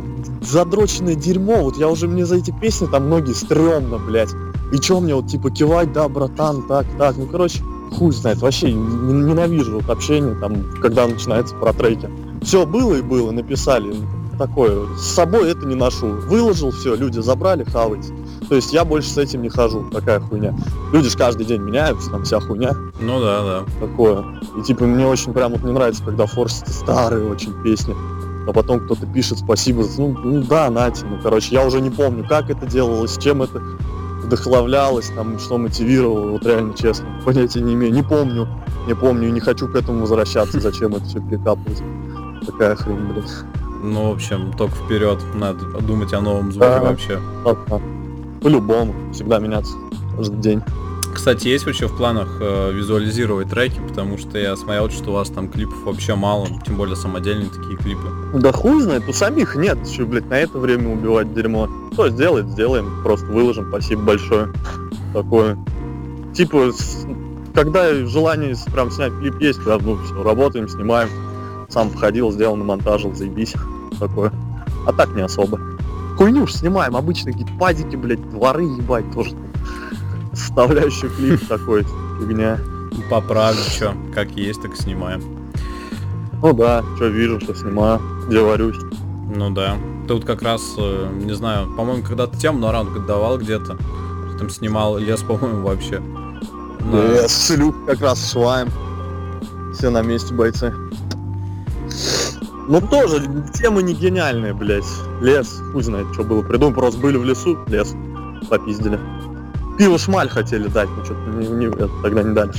задроченное 0.50 1.14
дерьмо. 1.14 1.62
Вот 1.62 1.76
я 1.76 1.88
уже, 1.88 2.08
мне 2.08 2.24
за 2.26 2.36
эти 2.36 2.52
песни 2.60 2.86
там 2.86 3.06
многие 3.06 3.32
стрёмно, 3.34 3.98
блядь. 3.98 4.30
И 4.72 4.78
чё 4.78 5.00
мне 5.00 5.14
вот, 5.14 5.28
типа, 5.28 5.50
кивать, 5.50 5.92
да, 5.92 6.08
братан, 6.08 6.62
так, 6.66 6.86
так. 6.98 7.16
Ну, 7.16 7.26
короче, 7.26 7.62
хуй 7.96 8.12
знает. 8.12 8.38
Вообще 8.38 8.72
ненавижу 8.72 9.74
вот 9.80 9.88
общение, 9.88 10.34
там, 10.34 10.64
когда 10.82 11.06
начинается 11.06 11.54
про 11.54 11.72
треки. 11.72 12.10
Все 12.42 12.66
было 12.66 12.94
и 12.94 13.02
было, 13.02 13.30
написали. 13.30 13.94
Такое. 14.38 14.86
С 14.98 15.14
собой 15.14 15.50
это 15.50 15.64
не 15.66 15.74
ношу. 15.74 16.08
Выложил, 16.08 16.70
все, 16.70 16.94
люди 16.94 17.20
забрали, 17.20 17.64
хавайте. 17.64 18.12
То 18.48 18.54
есть 18.54 18.72
я 18.72 18.84
больше 18.84 19.08
с 19.08 19.16
этим 19.16 19.42
не 19.42 19.48
хожу, 19.48 19.88
такая 19.90 20.20
хуйня. 20.20 20.54
Люди 20.92 21.08
же 21.08 21.16
каждый 21.16 21.46
день 21.46 21.62
меняются, 21.62 22.10
там 22.10 22.22
вся 22.24 22.38
хуйня 22.38 22.76
Ну 23.00 23.18
да, 23.20 23.42
да. 23.42 23.64
такое. 23.80 24.24
И 24.58 24.62
типа 24.62 24.84
мне 24.84 25.06
очень 25.06 25.32
прям 25.32 25.52
вот 25.52 25.62
не 25.62 25.72
нравится, 25.72 26.02
когда 26.04 26.26
форсят 26.26 26.68
старые 26.68 27.28
очень 27.30 27.52
песни. 27.62 27.94
А 28.46 28.52
потом 28.52 28.80
кто-то 28.80 29.06
пишет 29.06 29.38
спасибо. 29.38 29.84
Ну, 29.98 30.16
ну 30.22 30.42
да, 30.42 30.70
нате. 30.70 31.04
Ну, 31.08 31.18
короче, 31.22 31.54
я 31.54 31.66
уже 31.66 31.80
не 31.80 31.90
помню, 31.90 32.24
как 32.28 32.48
это 32.50 32.66
делалось, 32.66 33.18
чем 33.18 33.42
это 33.42 33.60
вдохновлялось, 34.22 35.10
там, 35.14 35.38
что 35.38 35.58
мотивировало, 35.58 36.30
вот 36.32 36.44
реально 36.46 36.74
честно. 36.74 37.06
Понятия 37.24 37.60
не 37.60 37.74
имею. 37.74 37.92
Не 37.92 38.02
помню. 38.02 38.48
Не 38.86 38.94
помню 38.94 39.30
не 39.30 39.40
хочу 39.40 39.66
к 39.68 39.74
этому 39.74 40.00
возвращаться, 40.00 40.60
зачем 40.60 40.94
это 40.94 41.04
все 41.04 41.20
перекапывать. 41.20 41.82
Такая 42.46 42.76
хрень, 42.76 43.12
блядь. 43.12 43.30
Ну, 43.82 44.10
в 44.10 44.14
общем, 44.14 44.52
только 44.56 44.74
вперед. 44.76 45.18
Надо 45.34 45.64
думать 45.80 46.12
о 46.12 46.20
новом 46.20 46.52
звуке 46.52 46.68
Да. 46.68 46.80
вообще. 46.82 47.20
По-любому. 48.40 48.94
Всегда 49.12 49.38
меняться. 49.38 49.72
Каждый 50.16 50.38
день. 50.40 50.62
Кстати, 51.16 51.48
есть 51.48 51.64
вообще 51.64 51.88
в 51.88 51.96
планах 51.96 52.28
э, 52.40 52.72
визуализировать 52.72 53.48
треки, 53.48 53.80
потому 53.80 54.18
что 54.18 54.38
я 54.38 54.54
смотрел, 54.54 54.90
что 54.90 55.10
у 55.10 55.14
вас 55.14 55.30
там 55.30 55.48
клипов 55.48 55.82
вообще 55.84 56.14
мало, 56.14 56.46
тем 56.64 56.76
более 56.76 56.94
самодельные 56.94 57.48
такие 57.48 57.76
клипы. 57.78 58.06
Да 58.34 58.52
хуй 58.52 58.82
знает, 58.82 59.08
у 59.08 59.12
самих 59.14 59.56
нет, 59.56 59.78
что, 59.88 60.04
блядь, 60.04 60.28
на 60.28 60.34
это 60.38 60.58
время 60.58 60.92
убивать 60.92 61.32
дерьмо. 61.34 61.68
Что 61.94 62.10
сделает, 62.10 62.48
сделаем, 62.50 63.02
просто 63.02 63.26
выложим, 63.26 63.66
спасибо 63.70 64.02
большое. 64.02 64.52
Такое. 65.14 65.58
Типа, 66.34 66.70
с- 66.70 67.06
когда 67.54 67.92
желание 68.04 68.54
прям 68.72 68.90
снять 68.90 69.12
клип 69.18 69.40
есть, 69.40 69.64
да, 69.64 69.78
ну 69.80 69.96
все, 70.04 70.22
работаем, 70.22 70.68
снимаем. 70.68 71.08
Сам 71.70 71.88
походил, 71.90 72.30
сделал, 72.30 72.56
намонтажил, 72.56 73.14
заебись. 73.14 73.54
Такое. 73.98 74.32
А 74.86 74.92
так 74.92 75.08
не 75.16 75.22
особо. 75.22 75.58
Хуйню 76.18 76.44
уж 76.44 76.52
снимаем, 76.52 76.94
обычные 76.94 77.32
какие-то 77.32 77.98
блядь, 77.98 78.30
дворы 78.30 78.64
ебать 78.64 79.10
тоже. 79.12 79.30
Составляющий 80.36 81.08
клип 81.08 81.46
такой, 81.48 81.84
фигня. 82.20 82.58
Поправлю, 83.10 83.58
что, 83.68 83.94
как 84.14 84.30
есть, 84.32 84.62
так 84.62 84.76
снимаем. 84.76 85.22
Ну 86.42 86.52
да, 86.52 86.84
что 86.96 87.06
вижу, 87.08 87.40
что 87.40 87.54
снимаю, 87.54 88.00
где 88.26 88.40
варюсь. 88.40 88.78
Ну 89.34 89.50
да. 89.50 89.76
Тут 90.06 90.24
как 90.24 90.42
раз, 90.42 90.62
э, 90.78 91.08
не 91.24 91.34
знаю, 91.34 91.66
по-моему, 91.76 92.02
когда-то 92.04 92.36
тему 92.38 92.58
на 92.58 92.70
ранг 92.72 93.04
давал 93.06 93.38
где-то. 93.38 93.76
Там 94.38 94.50
снимал 94.50 94.98
лес, 94.98 95.22
по-моему, 95.22 95.62
вообще. 95.66 95.98
На- 96.00 97.22
Да, 97.22 97.28
шлюх 97.28 97.74
как 97.86 98.00
раз 98.00 98.30
шваем. 98.30 98.68
Все 99.74 99.90
на 99.90 100.02
месте, 100.02 100.32
бойцы. 100.32 100.72
Ну 102.68 102.80
тоже, 102.80 103.22
темы 103.54 103.82
не 103.82 103.94
гениальные, 103.94 104.52
блядь. 104.54 104.84
Лес, 105.20 105.60
хуй 105.72 105.82
знает, 105.82 106.06
что 106.12 106.24
было 106.24 106.42
придумал. 106.42 106.74
Просто 106.74 107.00
были 107.00 107.16
в 107.16 107.24
лесу, 107.24 107.58
лес, 107.68 107.94
попиздили. 108.48 108.98
Пиво 109.78 109.98
шмаль 109.98 110.28
хотели 110.28 110.68
дать, 110.68 110.88
но 110.96 111.04
что-то 111.04 111.30
не, 111.30 111.46
не- 111.48 111.66
это 111.66 111.90
тогда 112.02 112.22
не 112.22 112.34
дали. 112.34 112.52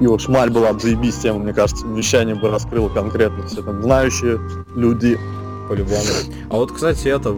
Пиво 0.00 0.18
шмаль 0.18 0.50
была 0.50 0.72
бы 0.72 0.80
заебись 0.80 1.16
тема, 1.16 1.38
мне 1.38 1.52
кажется, 1.52 1.86
вещание 1.86 2.34
бы 2.34 2.50
раскрыло 2.50 2.88
конкретно 2.88 3.46
все 3.46 3.62
там 3.62 3.82
знающие 3.82 4.38
люди. 4.74 5.18
по-любому. 5.68 6.02
А 6.50 6.56
вот, 6.56 6.72
кстати, 6.72 7.08
это, 7.08 7.34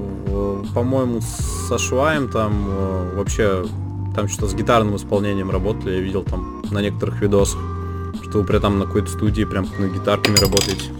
по-моему, 0.75 1.21
со 1.69 1.79
Шваем 1.79 2.29
там 2.29 2.53
э, 2.69 3.17
вообще, 3.17 3.65
там 4.15 4.29
что-то 4.29 4.49
с 4.49 4.55
гитарным 4.55 4.97
исполнением 4.97 5.51
работали, 5.51 5.95
я 5.95 6.01
видел 6.01 6.25
там 6.25 6.63
на 6.71 6.81
некоторых 6.81 7.21
видосах, 7.23 7.61
что 8.29 8.39
вы 8.41 8.45
при 8.45 8.59
там 8.59 8.79
на 8.79 8.85
какой-то 8.87 9.11
студии 9.11 9.45
прям 9.45 9.67
над 9.79 9.93
гитарками 9.95 10.37
работаете. 10.37 10.91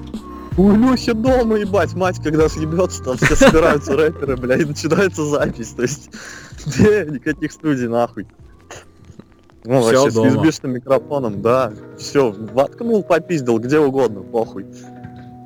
У 0.57 0.73
Лехи 0.73 1.13
дома, 1.13 1.57
ебать, 1.57 1.95
мать, 1.95 2.21
когда 2.23 2.49
съебется, 2.49 3.03
там 3.05 3.17
все 3.17 3.37
собираются 3.37 3.95
рэперы, 3.97 4.37
бля, 4.37 4.57
и 4.57 4.65
начинается 4.65 5.25
запись, 5.25 5.69
то 5.77 5.83
есть, 5.83 6.11
где 6.67 7.05
никаких 7.11 7.53
студий, 7.53 7.89
нахуй. 7.89 8.27
Ну, 9.65 9.83
Всё 9.83 10.03
вообще, 10.03 10.15
дома. 10.15 10.31
с 10.31 10.61
USB 10.61 10.69
микрофоном, 10.69 11.43
да, 11.43 11.73
все, 11.99 12.31
воткнул, 12.31 13.03
попиздил, 13.03 13.59
где 13.59 13.79
угодно, 13.79 14.23
похуй. 14.23 14.67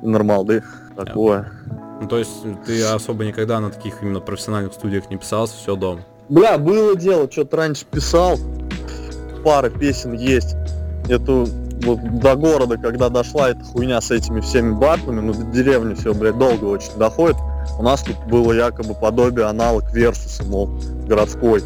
Нормал, 0.01 0.45
да, 0.45 0.61
такое. 0.95 1.51
Ну, 1.99 2.07
то 2.07 2.17
есть 2.17 2.31
ты 2.65 2.83
особо 2.83 3.25
никогда 3.25 3.59
на 3.59 3.69
таких 3.69 4.01
именно 4.01 4.19
профессиональных 4.19 4.73
студиях 4.73 5.09
не 5.09 5.17
писался, 5.17 5.55
все 5.57 5.75
дома. 5.75 6.01
Бля, 6.29 6.57
было 6.57 6.95
дело, 6.95 7.29
что-то 7.29 7.57
раньше 7.57 7.85
писал, 7.89 8.37
пара 9.43 9.69
песен 9.69 10.13
есть. 10.13 10.55
Эту 11.09 11.47
вот 11.83 12.19
до 12.19 12.35
города, 12.35 12.77
когда 12.77 13.09
дошла 13.09 13.49
эта 13.49 13.63
хуйня 13.63 13.99
с 13.99 14.11
этими 14.11 14.39
всеми 14.39 14.71
батлами, 14.73 15.19
ну 15.19 15.33
до 15.33 15.43
деревни 15.51 15.95
все, 15.95 16.13
блядь, 16.13 16.37
долго 16.37 16.65
очень 16.65 16.95
доходит. 16.97 17.37
У 17.77 17.83
нас 17.83 18.01
тут 18.01 18.17
было 18.27 18.53
якобы 18.53 18.93
подобие 18.93 19.45
аналог 19.45 19.91
Версуса, 19.93 20.43
мол, 20.43 20.69
городской. 21.07 21.63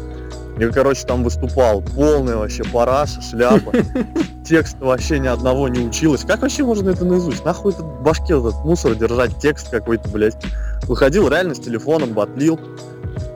Я, 0.58 0.70
короче, 0.70 1.06
там 1.06 1.22
выступал. 1.22 1.82
Полная 1.82 2.36
вообще 2.36 2.64
параша, 2.64 3.22
шляпа. 3.22 3.72
Текста 4.44 4.84
вообще 4.84 5.20
ни 5.20 5.28
одного 5.28 5.68
не 5.68 5.86
училась. 5.86 6.24
Как 6.24 6.42
вообще 6.42 6.64
можно 6.64 6.90
это 6.90 7.04
наизусть? 7.04 7.44
Нахуй 7.44 7.72
этот 7.72 7.86
башке 8.02 8.38
этот 8.38 8.64
мусор 8.64 8.94
держать, 8.96 9.38
текст 9.38 9.70
какой-то, 9.70 10.08
блядь. 10.08 10.36
Выходил 10.84 11.28
реально 11.28 11.54
с 11.54 11.60
телефоном, 11.60 12.12
батлил. 12.12 12.58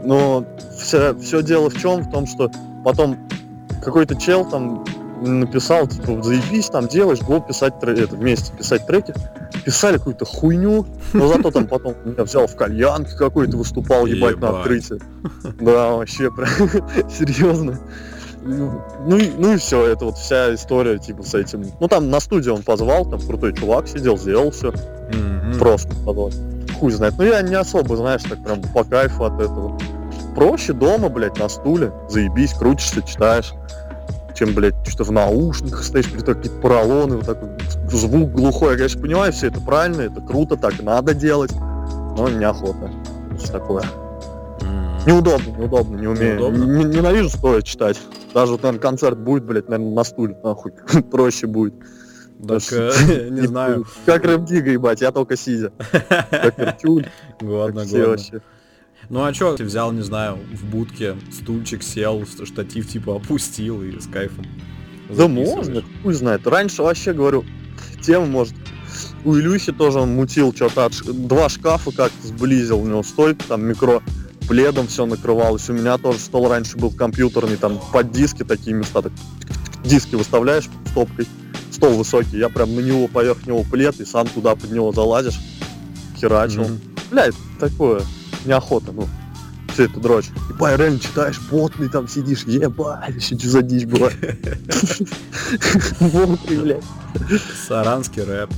Но 0.02 0.44
все, 0.76 1.14
все 1.14 1.42
дело 1.42 1.70
в 1.70 1.78
чем? 1.78 2.02
В 2.02 2.10
том, 2.10 2.26
что 2.26 2.50
потом 2.84 3.16
какой-то 3.84 4.16
чел 4.16 4.44
там 4.44 4.84
написал, 5.22 5.86
типа, 5.86 6.22
заебись, 6.22 6.66
там 6.66 6.88
делаешь, 6.88 7.20
го 7.20 7.40
писать 7.40 7.74
это, 7.82 8.16
вместе 8.16 8.52
писать 8.56 8.86
треки. 8.86 9.14
Писали 9.64 9.98
какую-то 9.98 10.24
хуйню, 10.24 10.86
но 11.12 11.28
зато 11.28 11.50
там 11.50 11.66
потом 11.66 11.94
меня 12.04 12.24
взял 12.24 12.46
в 12.46 12.56
кальянке 12.56 13.16
какой-то, 13.16 13.56
выступал, 13.56 14.06
ебать, 14.06 14.38
на 14.40 14.60
открытии. 14.60 14.98
Да, 15.60 15.92
вообще, 15.92 16.30
прям, 16.30 16.48
серьезно. 17.10 17.78
Ну, 18.44 19.16
и, 19.18 19.30
ну 19.38 19.54
и 19.54 19.56
все, 19.56 19.86
это 19.86 20.06
вот 20.06 20.16
вся 20.16 20.52
история, 20.54 20.98
типа, 20.98 21.22
с 21.22 21.34
этим. 21.34 21.64
Ну, 21.78 21.86
там 21.86 22.10
на 22.10 22.18
студию 22.18 22.54
он 22.54 22.62
позвал, 22.62 23.08
там 23.08 23.20
крутой 23.20 23.54
чувак 23.54 23.86
сидел, 23.86 24.18
сделал 24.18 24.50
все. 24.50 24.72
Мгм. 24.72 25.58
Просто 25.58 25.94
позвал. 26.04 26.32
Хуй 26.78 26.90
знает. 26.90 27.14
Ну, 27.18 27.24
я 27.24 27.40
не 27.42 27.54
особо, 27.54 27.96
знаешь, 27.96 28.22
так 28.22 28.42
прям 28.42 28.60
по 28.62 28.82
кайфу 28.82 29.24
от 29.24 29.40
этого. 29.40 29.78
проще 30.34 30.72
дома, 30.72 31.08
блядь, 31.08 31.38
на 31.38 31.48
стуле, 31.48 31.92
заебись, 32.08 32.54
крутишься, 32.54 33.02
читаешь, 33.02 33.52
чем, 34.32 34.54
блядь, 34.54 34.74
что-то 34.86 35.04
в 35.04 35.12
наушниках 35.12 35.82
стоишь, 35.84 36.10
при 36.10 36.20
какие-то 36.20 36.60
поролоны, 36.60 37.16
вот 37.16 37.26
такой 37.26 37.48
звук 37.90 38.32
глухой. 38.32 38.72
Я, 38.72 38.76
конечно, 38.76 39.00
понимаю, 39.00 39.32
все 39.32 39.48
это 39.48 39.60
правильно, 39.60 40.02
это 40.02 40.20
круто, 40.20 40.56
так 40.56 40.82
надо 40.82 41.14
делать, 41.14 41.52
но 42.16 42.28
неохота. 42.28 42.90
Что 43.38 43.52
такое? 43.52 43.82
М. 44.62 44.98
Неудобно, 45.06 45.50
неудобно, 45.58 45.96
не 45.96 46.06
умею. 46.06 46.38
Неудобно? 46.38 46.64
Не- 46.64 46.84
Ненавижу 46.84 47.28
стоя 47.28 47.62
читать. 47.62 48.00
Даже 48.34 48.52
вот, 48.52 48.62
наверное, 48.62 48.80
концерт 48.80 49.18
будет, 49.18 49.44
блядь, 49.44 49.68
наверное, 49.68 49.94
на 49.94 50.04
стуле, 50.04 50.36
нахуй. 50.42 50.72
Проще 51.10 51.46
будет. 51.46 51.74
Так, 52.46 52.62
э, 52.72 53.28
не 53.30 53.42
знаю. 53.46 53.86
Как 54.06 54.24
Рэп 54.24 54.44
Дига, 54.44 54.70
ебать, 54.70 55.00
я 55.00 55.12
только 55.12 55.36
сидя. 55.36 55.72
Как 56.30 56.58
Эртюль, 56.58 57.06
Годно, 57.40 57.84
годно. 57.84 58.16
Ну 59.08 59.24
а 59.24 59.32
чё, 59.32 59.56
ты 59.56 59.64
взял, 59.64 59.92
не 59.92 60.02
знаю, 60.02 60.38
в 60.52 60.64
будке, 60.64 61.16
стульчик 61.30 61.82
сел, 61.82 62.24
штатив 62.44 62.88
типа 62.88 63.16
опустил 63.16 63.82
и 63.82 63.98
с 63.98 64.06
кайфом. 64.06 64.46
Да 65.10 65.28
можно, 65.28 65.82
хуй 66.02 66.14
знает. 66.14 66.46
Раньше 66.46 66.82
вообще, 66.82 67.12
говорю, 67.12 67.44
тема, 68.02 68.26
может, 68.26 68.54
у 69.24 69.36
Илюхи 69.36 69.72
тоже 69.72 69.98
он 69.98 70.14
мутил 70.14 70.54
что-то, 70.54 70.86
от 70.86 70.92
два 71.26 71.48
шкафа 71.48 71.90
как-то 71.90 72.26
сблизил, 72.26 72.80
у 72.80 72.86
него 72.86 73.02
стойка, 73.02 73.44
там 73.48 73.64
микро, 73.64 74.02
пледом 74.48 74.86
все 74.86 75.06
накрывалось. 75.06 75.68
У 75.68 75.72
меня 75.72 75.98
тоже 75.98 76.18
стол 76.18 76.48
раньше 76.48 76.76
был 76.78 76.90
компьютерный, 76.90 77.56
там 77.56 77.78
под 77.92 78.12
диски 78.12 78.44
такие 78.44 78.74
места, 78.74 79.02
так, 79.02 79.12
диски 79.84 80.14
выставляешь 80.14 80.68
стопкой, 80.90 81.26
стол 81.70 81.96
высокий, 81.96 82.38
я 82.38 82.48
прям 82.48 82.74
на 82.74 82.80
него 82.80 83.08
поверх 83.08 83.46
него 83.46 83.64
плед 83.64 84.00
и 84.00 84.04
сам 84.04 84.26
туда 84.26 84.54
под 84.54 84.70
него 84.70 84.92
залазишь, 84.92 85.38
херачил. 86.18 86.64
Мгм. 86.64 86.80
Блядь, 87.10 87.34
такое, 87.60 88.02
неохота, 88.46 88.92
ну, 88.92 89.08
все 89.72 89.84
это 89.84 90.00
дрочь. 90.00 90.30
Ебать, 90.48 90.78
реально 90.78 91.00
читаешь, 91.00 91.40
потный 91.50 91.88
там 91.88 92.08
сидишь, 92.08 92.44
ебать, 92.44 93.14
еще 93.14 93.38
что 93.38 93.48
за 93.48 93.62
дичь 93.62 93.86
была. 93.86 94.10
Волки, 96.00 96.54
блядь. 96.54 96.84
Саранский 97.66 98.22
рэп. 98.22 98.50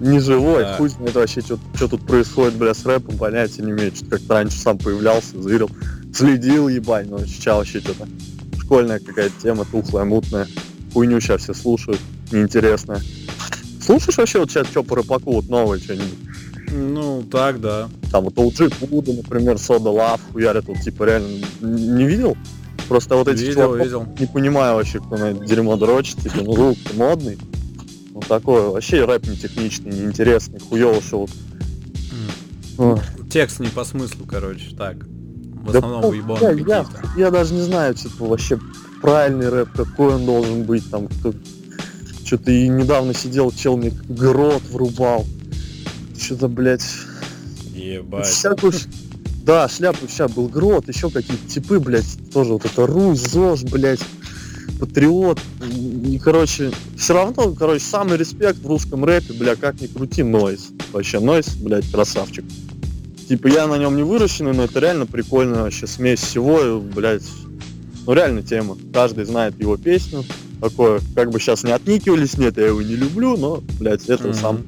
Не 0.00 0.18
живой, 0.18 0.64
хуй 0.76 0.88
знает 0.88 1.14
вообще, 1.14 1.40
что 1.40 1.58
тут 1.76 2.06
происходит, 2.06 2.54
бля, 2.54 2.74
с 2.74 2.84
рэпом, 2.84 3.16
понятия 3.16 3.62
не 3.62 3.70
имею. 3.70 3.94
Что-то 3.94 4.10
как-то 4.12 4.34
раньше 4.34 4.58
сам 4.58 4.76
появлялся, 4.76 5.40
зырил, 5.40 5.70
следил, 6.12 6.68
ебать, 6.68 7.08
но 7.08 7.18
сейчас 7.20 7.58
вообще 7.58 7.80
что-то 7.80 8.08
школьная 8.58 8.98
какая-то 8.98 9.34
тема, 9.40 9.64
тухлая, 9.64 10.04
мутная. 10.04 10.48
Хуйню 10.92 11.20
сейчас 11.20 11.42
все 11.42 11.54
слушают, 11.54 12.00
неинтересная. 12.32 13.00
Слушаешь 13.80 14.18
вообще 14.18 14.40
вот 14.40 14.50
сейчас 14.50 14.66
что 14.68 14.82
по 14.82 14.96
рэпаку, 14.96 15.32
вот 15.32 15.48
новое 15.48 15.78
что-нибудь? 15.78 16.18
Ну, 16.74 17.22
так, 17.30 17.60
да. 17.60 17.88
Там 18.10 18.24
вот 18.24 18.34
OG 18.34 18.86
Пуда, 18.88 19.12
например, 19.12 19.58
Сода 19.58 19.90
Лав, 19.90 20.20
хуярят, 20.32 20.66
вот 20.66 20.80
типа 20.80 21.04
реально 21.04 21.46
не 21.60 22.04
видел? 22.04 22.36
Просто 22.88 23.16
вот 23.16 23.28
этих 23.28 23.42
Видел, 23.48 23.54
чуваков 23.54 23.84
видел. 23.86 24.06
не 24.18 24.26
понимаю 24.26 24.74
вообще, 24.76 24.98
кто 24.98 25.16
на 25.16 25.30
это 25.30 25.44
дерьмо 25.44 25.76
дрочит, 25.76 26.20
типа, 26.20 26.38
ну 26.42 26.52
звук 26.54 26.78
модный. 26.96 27.38
Ну 28.10 28.20
такое, 28.20 28.68
вообще 28.68 29.04
рэп 29.04 29.26
не 29.26 29.36
техничный, 29.36 29.92
неинтересный, 29.92 30.58
хуёво, 30.58 31.00
что 31.00 31.26
вот. 32.76 33.00
Текст 33.30 33.60
не 33.60 33.68
по 33.68 33.84
смыслу, 33.84 34.26
короче, 34.26 34.74
так. 34.76 34.96
В 34.96 35.72
Да 35.72 35.78
основном 35.78 36.04
уебаны 36.04 36.60
я, 36.66 36.78
я, 36.78 36.86
я 37.16 37.30
даже 37.30 37.54
не 37.54 37.62
знаю, 37.62 37.94
типа, 37.94 38.26
вообще 38.26 38.58
правильный 39.00 39.48
рэп, 39.48 39.70
какой 39.74 40.14
он 40.16 40.26
должен 40.26 40.64
быть, 40.64 40.88
там, 40.90 41.08
кто... 41.08 41.32
Что-то 42.24 42.50
и 42.50 42.68
недавно 42.68 43.14
сидел, 43.14 43.50
чел 43.52 43.76
мне 43.76 43.92
грот 44.08 44.62
врубал. 44.70 45.26
Что-то, 46.24 46.48
блядь, 46.48 46.84
Ебать. 47.74 48.26
всякую... 48.26 48.72
Да, 49.44 49.68
шляпу 49.68 50.08
сейчас 50.08 50.32
был 50.32 50.48
грот, 50.48 50.88
еще 50.88 51.10
какие-то 51.10 51.46
типы, 51.48 51.78
блядь, 51.78 52.06
тоже 52.32 52.52
вот 52.54 52.64
это 52.64 52.86
Русь, 52.86 53.20
ЗОЖ, 53.20 53.64
блядь, 53.64 54.00
Патриот. 54.80 55.38
И, 56.06 56.18
короче, 56.18 56.72
все 56.96 57.12
равно, 57.12 57.50
короче, 57.52 57.84
самый 57.84 58.16
респект 58.16 58.58
в 58.60 58.66
русском 58.66 59.04
рэпе, 59.04 59.34
бля, 59.34 59.54
как 59.54 59.80
ни 59.82 59.86
крути, 59.86 60.22
Нойс. 60.22 60.68
Вообще, 60.92 61.20
Нойс, 61.20 61.48
блядь, 61.56 61.90
красавчик. 61.90 62.44
Типа, 63.28 63.48
я 63.48 63.66
на 63.66 63.76
нем 63.76 63.96
не 63.96 64.02
выращенный, 64.02 64.54
но 64.54 64.64
это 64.64 64.80
реально 64.80 65.04
прикольная 65.04 65.62
вообще 65.64 65.86
смесь 65.86 66.20
всего, 66.20 66.60
и, 66.60 66.80
блядь, 66.80 67.22
ну 68.06 68.12
реально 68.14 68.42
тема. 68.42 68.78
Каждый 68.94 69.26
знает 69.26 69.58
его 69.60 69.76
песню. 69.76 70.24
Такое, 70.60 71.00
как 71.14 71.30
бы 71.30 71.38
сейчас 71.38 71.64
не 71.64 71.72
отникивались, 71.72 72.38
нет, 72.38 72.56
я 72.56 72.68
его 72.68 72.80
не 72.80 72.96
люблю, 72.96 73.36
но, 73.36 73.62
блядь, 73.78 74.06
это 74.08 74.28
Мгм. 74.28 74.34
сам 74.34 74.62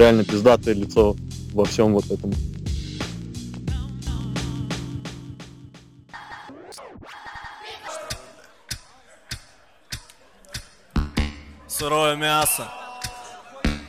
реально 0.00 0.24
пиздатое 0.24 0.72
лицо 0.74 1.14
во 1.52 1.66
всем 1.66 1.92
вот 1.92 2.10
этом. 2.10 2.32
Сырое 11.68 12.16
мясо. 12.16 12.66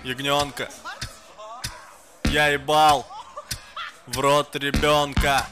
Ягненка. 0.03 0.70
Я 2.26 2.47
ебал. 2.49 3.05
В 4.07 4.20
рот 4.20 4.53
ребенка. 4.57 5.47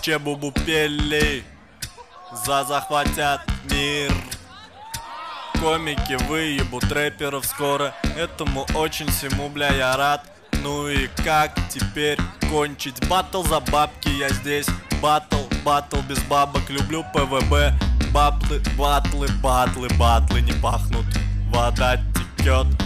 Чебубу 0.00 0.52
пели. 0.52 1.44
За 2.46 2.64
захватят 2.64 3.42
мир. 3.70 4.10
Комики 5.64 6.22
выебут 6.28 6.92
рэперов 6.92 7.46
скоро. 7.46 7.94
Этому 8.18 8.66
очень 8.74 9.10
всему, 9.10 9.48
бля, 9.48 9.72
я 9.72 9.96
рад. 9.96 10.20
Ну 10.62 10.88
и 10.88 11.06
как 11.24 11.56
теперь 11.70 12.18
кончить? 12.50 13.08
Батл 13.08 13.42
за 13.44 13.60
бабки 13.60 14.10
я 14.10 14.28
здесь. 14.28 14.66
Батл, 15.00 15.38
батл 15.64 16.02
без 16.06 16.22
бабок, 16.24 16.68
люблю 16.68 17.02
ПВБ. 17.14 17.72
Баблы, 18.12 18.60
батлы, 18.76 19.26
батлы, 19.42 19.88
батлы 19.98 20.42
не 20.42 20.52
пахнут. 20.52 21.06
Вода 21.48 21.96
текет 22.36 22.83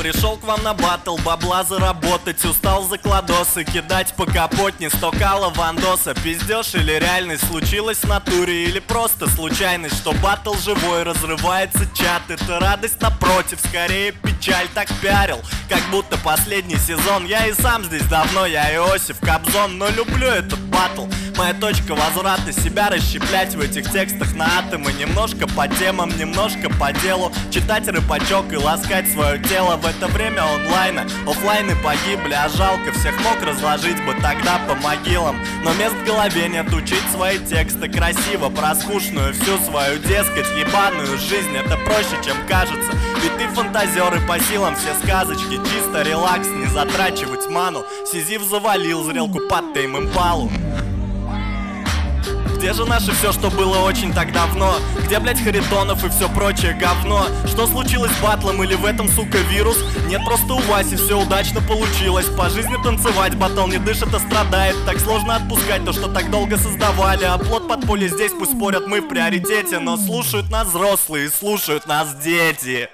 Пришел 0.00 0.38
к 0.38 0.44
вам 0.44 0.62
на 0.62 0.72
батл, 0.72 1.18
бабла 1.18 1.62
заработать 1.62 2.42
Устал 2.46 2.84
за 2.84 2.96
кладосы, 2.96 3.64
кидать 3.64 4.14
по 4.14 4.24
капотне 4.24 4.88
Стокала 4.88 5.50
вандоса, 5.50 6.14
пиздеж 6.14 6.74
или 6.74 6.92
реальность 6.92 7.46
Случилось 7.46 7.98
в 7.98 8.08
натуре 8.08 8.64
или 8.64 8.78
просто 8.78 9.28
случайность 9.28 9.98
Что 9.98 10.12
батл 10.14 10.54
живой, 10.54 11.02
разрывается 11.02 11.80
чат 11.94 12.22
Это 12.30 12.60
радость 12.60 12.98
напротив, 13.02 13.58
скорее 13.62 14.12
печаль 14.12 14.68
Так 14.72 14.88
пиарил, 15.02 15.40
как 15.68 15.82
будто 15.90 16.16
последний 16.16 16.78
сезон 16.78 17.26
Я 17.26 17.46
и 17.46 17.52
сам 17.52 17.84
здесь 17.84 18.04
давно, 18.04 18.46
я 18.46 18.74
Иосиф 18.74 19.20
Кобзон 19.20 19.76
Но 19.76 19.90
люблю 19.90 20.28
этот 20.28 20.60
батл 20.60 21.08
Моя 21.36 21.52
точка 21.52 21.94
возврата 21.94 22.52
себя 22.52 22.88
расщеплять 22.88 23.54
в 23.54 23.60
этих 23.60 23.90
текстах 23.92 24.34
на 24.34 24.58
атомы 24.60 24.94
Немножко 24.94 25.46
по 25.46 25.68
темам, 25.68 26.10
немножко 26.18 26.70
по 26.70 26.90
делу 26.90 27.32
Читать 27.50 27.86
рыбачок 27.86 28.50
и 28.52 28.56
ласкать 28.56 29.10
свое 29.10 29.42
тело 29.42 29.76
В 29.76 29.89
это 29.90 30.06
время 30.08 30.42
онлайна. 30.42 31.06
Оффлайны 31.26 31.74
погибли, 31.76 32.32
а 32.32 32.48
жалко 32.48 32.92
Всех 32.92 33.18
мог 33.22 33.42
разложить 33.42 34.02
бы 34.04 34.14
тогда 34.14 34.60
по 34.68 34.74
могилам. 34.76 35.36
Но 35.62 35.72
мест 35.74 35.94
в 35.94 36.04
голове 36.04 36.48
нет 36.48 36.72
учить 36.72 37.02
свои 37.12 37.38
тексты 37.38 37.88
Красиво, 37.88 38.48
про 38.48 38.74
скучную 38.74 39.34
всю 39.34 39.58
свою 39.58 39.98
дескать 39.98 40.46
Ебаную 40.56 41.18
жизнь, 41.18 41.56
это 41.56 41.76
проще, 41.84 42.16
чем 42.24 42.36
кажется. 42.46 42.92
Ведь 43.22 43.36
ты 43.36 43.48
фантазер 43.48 44.14
и 44.14 44.26
по 44.26 44.38
силам 44.38 44.76
все 44.76 44.94
сказочки. 45.02 45.60
Чисто 45.72 46.02
релакс, 46.02 46.46
не 46.48 46.66
затрачивать 46.66 47.48
ману. 47.50 47.84
Сизив 48.10 48.42
завалил 48.42 49.02
зрелку 49.04 49.40
под 49.48 49.74
Тейм 49.74 49.98
Импалу 49.98 50.50
где 52.60 52.74
же 52.74 52.84
наше 52.84 53.12
все, 53.12 53.32
что 53.32 53.50
было 53.50 53.78
очень 53.78 54.12
так 54.12 54.34
давно? 54.34 54.74
Где, 55.06 55.18
блять, 55.18 55.42
Харитонов 55.42 56.04
и 56.04 56.10
все 56.10 56.28
прочее 56.28 56.74
говно? 56.74 57.24
Что 57.46 57.66
случилось 57.66 58.12
с 58.12 58.22
батлом 58.22 58.62
или 58.62 58.74
в 58.74 58.84
этом, 58.84 59.08
сука, 59.08 59.38
вирус? 59.38 59.78
Нет, 60.08 60.22
просто 60.26 60.52
у 60.52 60.58
Васи 60.58 60.96
все 60.96 61.18
удачно 61.18 61.62
получилось 61.62 62.26
По 62.26 62.50
жизни 62.50 62.76
танцевать, 62.84 63.34
батл 63.36 63.66
не 63.66 63.78
дышит, 63.78 64.12
а 64.12 64.20
страдает 64.20 64.76
Так 64.84 65.00
сложно 65.00 65.36
отпускать 65.36 65.86
то, 65.86 65.94
что 65.94 66.08
так 66.08 66.30
долго 66.30 66.58
создавали 66.58 67.24
А 67.24 67.38
плод 67.38 67.66
под 67.66 67.86
поле 67.86 68.08
здесь, 68.08 68.32
пусть 68.38 68.52
спорят, 68.52 68.86
мы 68.86 69.00
в 69.00 69.08
приоритете 69.08 69.78
Но 69.78 69.96
слушают 69.96 70.50
нас 70.50 70.68
взрослые, 70.68 71.30
слушают 71.30 71.86
нас 71.86 72.14
дети 72.22 72.90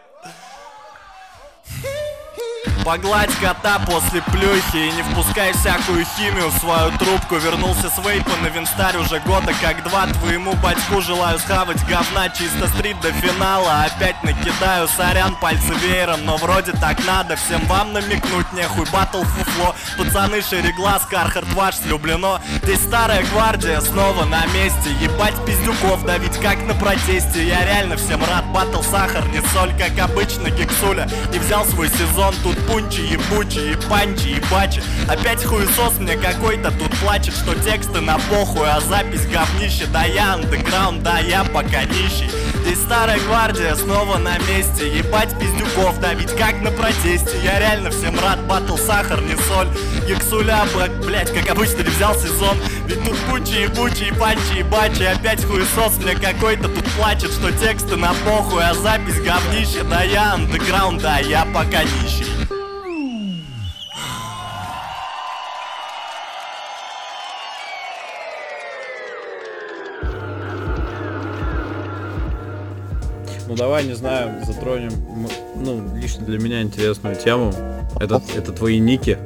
Погладь 2.87 3.35
кота 3.41 3.81
после 3.81 4.23
плюхи 4.23 4.77
И 4.77 4.93
не 4.93 5.03
впускай 5.03 5.53
всякую 5.55 6.07
химию 6.17 6.51
в 6.51 6.59
свою 6.59 6.93
трубку. 6.93 7.35
Вернулся 7.35 7.91
с 7.91 7.99
вейпа 7.99 8.31
на 8.41 8.47
винстарь 8.47 8.97
уже 8.97 9.19
года 9.27 9.53
как 9.61 9.83
два. 9.83 10.07
Твоему 10.07 10.55
батьку 10.55 11.03
желаю 11.03 11.37
схавать 11.41 11.85
говна 11.89 12.29
Чисто 12.29 12.69
стрит 12.69 13.01
до 13.01 13.11
финала. 13.11 13.87
Опять 13.87 14.23
накидаю 14.23 14.87
сорян 14.87 15.35
пальцы 15.41 15.75
веером 15.83 16.25
Но 16.25 16.37
вроде 16.37 16.71
так 16.75 17.05
надо. 17.05 17.35
Всем 17.35 17.61
вам 17.67 17.93
намекнуть 17.93 18.53
Нехуй 18.53 18.87
батл 18.93 19.25
фуфло. 19.25 19.75
Пацаны 19.99 20.41
шереглаз, 20.41 21.07
Кархард 21.11 21.53
ваш 21.55 21.75
слюблено. 21.75 22.39
Здесь 22.63 22.85
старая 22.85 23.25
гвардия 23.33 23.81
снова 23.81 24.25
на 24.27 24.47
месте. 24.47 24.93
Ебать 25.01 25.35
пиздюков 25.45 26.05
давить 26.05 26.39
как 26.39 26.63
на 26.63 26.75
протесте. 26.75 27.49
Я 27.49 27.65
реально 27.65 27.97
всем 27.97 28.25
рад 28.25 28.47
Батл 28.53 28.81
сахар, 28.83 29.27
не 29.31 29.41
соль, 29.49 29.73
как 29.77 29.99
обычно 29.99 30.51
Гексуля 30.51 31.09
Не 31.33 31.41
взял 31.41 31.65
свой 31.65 31.89
сезон, 31.89 32.33
тут 32.45 32.57
пусть 32.67 32.76
бунчи, 32.77 33.01
ебучи, 33.01 33.73
и 33.73 33.89
панчи, 33.89 34.37
и 34.37 34.41
бачи 34.51 34.83
Опять 35.09 35.45
хуесос 35.45 35.99
мне 35.99 36.17
какой-то 36.17 36.71
тут 36.73 36.91
плачет 36.99 37.35
Что 37.35 37.55
тексты 37.55 38.01
на 38.01 38.19
похуй, 38.31 38.69
а 38.69 38.81
запись 38.81 39.27
говнище. 39.27 39.87
Да 39.93 40.05
я 40.05 40.35
андеграунд, 40.35 41.03
да 41.03 41.19
я 41.19 41.45
пока 41.45 41.85
нищий 41.85 42.31
Здесь 42.63 42.81
старая 42.81 43.19
гвардия 43.21 43.77
снова 43.77 44.19
на 44.19 44.39
месте. 44.39 44.89
Ебать 44.89 45.39
пиздюков, 45.39 46.01
да 46.01 46.15
ведь 46.15 46.37
как 46.37 46.61
на 46.63 46.73
протесте. 46.73 47.39
Я 47.45 47.61
реально 47.61 47.91
всем 47.91 48.19
рад, 48.19 48.45
батл 48.47 48.77
сахар, 48.77 49.23
не 49.23 49.37
соль. 49.37 49.69
Ексуля, 50.09 50.65
блять, 51.05 51.33
как 51.33 51.49
обычно 51.49 51.83
не 51.83 51.91
взял 51.91 52.15
сезон. 52.15 52.57
Ведь 52.87 53.05
тут 53.05 53.17
бучи, 53.31 53.63
ебучи, 53.63 54.09
и 54.09 54.13
панчи, 54.13 54.59
и 54.59 54.63
бачи 54.65 55.05
Опять 55.05 55.45
хуесос 55.45 55.99
мне 55.99 56.15
какой-то 56.15 56.69
тут 56.69 56.85
плачет 56.93 57.31
Что 57.33 57.53
тексты 57.53 57.97
на 57.97 58.13
похуй, 58.25 58.65
а 58.65 58.75
запись 58.75 59.21
говнище. 59.23 59.85
Да 59.89 60.03
я 60.03 60.35
андеграунд, 60.35 61.01
да 61.01 61.19
я 61.19 61.45
пока 61.47 61.85
нищий 61.85 62.27
давай, 73.57 73.85
не 73.85 73.95
знаю, 73.95 74.45
затронем, 74.45 74.93
ну, 75.57 75.83
лично 75.95 76.25
для 76.25 76.39
меня 76.39 76.63
интересную 76.63 77.17
тему. 77.17 77.53
Это, 77.99 78.21
это 78.37 78.53
твои 78.53 78.79
ники. 78.79 79.19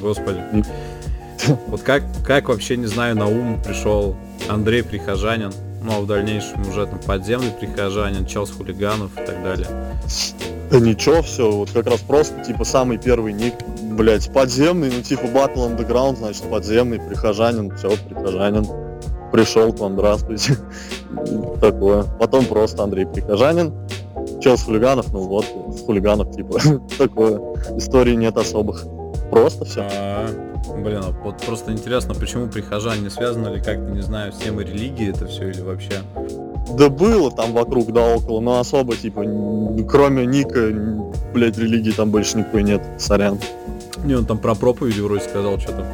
Господи. 0.00 0.40
Вот 1.68 1.82
как, 1.82 2.02
как 2.24 2.48
вообще, 2.48 2.76
не 2.76 2.86
знаю, 2.86 3.16
на 3.16 3.26
ум 3.26 3.62
пришел 3.62 4.16
Андрей 4.48 4.82
Прихожанин, 4.82 5.52
ну 5.82 5.92
а 5.96 6.00
в 6.00 6.06
дальнейшем 6.06 6.68
уже 6.68 6.86
там 6.86 6.98
подземный 6.98 7.50
Прихожанин, 7.50 8.26
Челс 8.26 8.50
Хулиганов 8.50 9.12
и 9.12 9.24
так 9.24 9.42
далее. 9.42 9.66
Да 10.70 10.80
ничего, 10.80 11.22
все, 11.22 11.50
вот 11.50 11.70
как 11.70 11.86
раз 11.86 12.00
просто, 12.00 12.44
типа, 12.44 12.64
самый 12.64 12.98
первый 12.98 13.32
ник, 13.32 13.54
блять, 13.92 14.30
подземный, 14.30 14.90
ну, 14.94 15.02
типа, 15.02 15.26
Battle 15.26 15.74
Underground, 15.74 16.16
значит, 16.16 16.42
подземный, 16.50 17.00
прихожанин, 17.00 17.74
все, 17.76 17.96
прихожанин. 17.96 18.66
Пришел 19.32 19.72
к 19.72 19.78
вам, 19.78 19.94
здравствуйте. 19.94 20.56
Такое. 21.60 22.04
Потом 22.18 22.44
просто 22.44 22.82
Андрей 22.82 23.06
Прихожанин. 23.06 23.72
Чел 24.40 24.56
с 24.56 24.62
хулиганов, 24.62 25.12
ну 25.12 25.20
вот, 25.20 25.46
с 25.76 25.82
хулиганов, 25.84 26.34
типа, 26.34 26.58
такое. 26.98 27.40
Истории 27.76 28.14
нет 28.14 28.36
особых. 28.36 28.84
Просто 29.30 29.64
все. 29.64 29.86
А, 29.90 30.28
блин, 30.76 31.00
а 31.02 31.10
вот 31.24 31.38
просто 31.38 31.72
интересно, 31.72 32.14
почему 32.14 32.48
прихожане 32.48 33.10
связаны 33.10 33.48
ли 33.48 33.60
как-то, 33.60 33.90
не 33.90 34.00
знаю, 34.00 34.32
с 34.32 34.36
темой 34.36 34.64
религии 34.64 35.10
это 35.10 35.26
все 35.26 35.50
или 35.50 35.60
вообще? 35.60 36.02
Да 36.76 36.88
было 36.88 37.30
там 37.30 37.52
вокруг, 37.52 37.92
да 37.92 38.14
около, 38.14 38.40
но 38.40 38.58
особо, 38.60 38.96
типа, 38.96 39.24
кроме 39.88 40.26
Ника, 40.26 40.70
блядь, 41.32 41.58
религии 41.58 41.92
там 41.92 42.10
больше 42.10 42.38
никакой 42.38 42.62
нет, 42.62 42.82
сорян. 42.98 43.38
Не, 44.04 44.14
он 44.14 44.26
там 44.26 44.38
про 44.38 44.54
проповеди 44.54 45.00
вроде 45.00 45.24
сказал 45.24 45.58
что-то. 45.58 45.86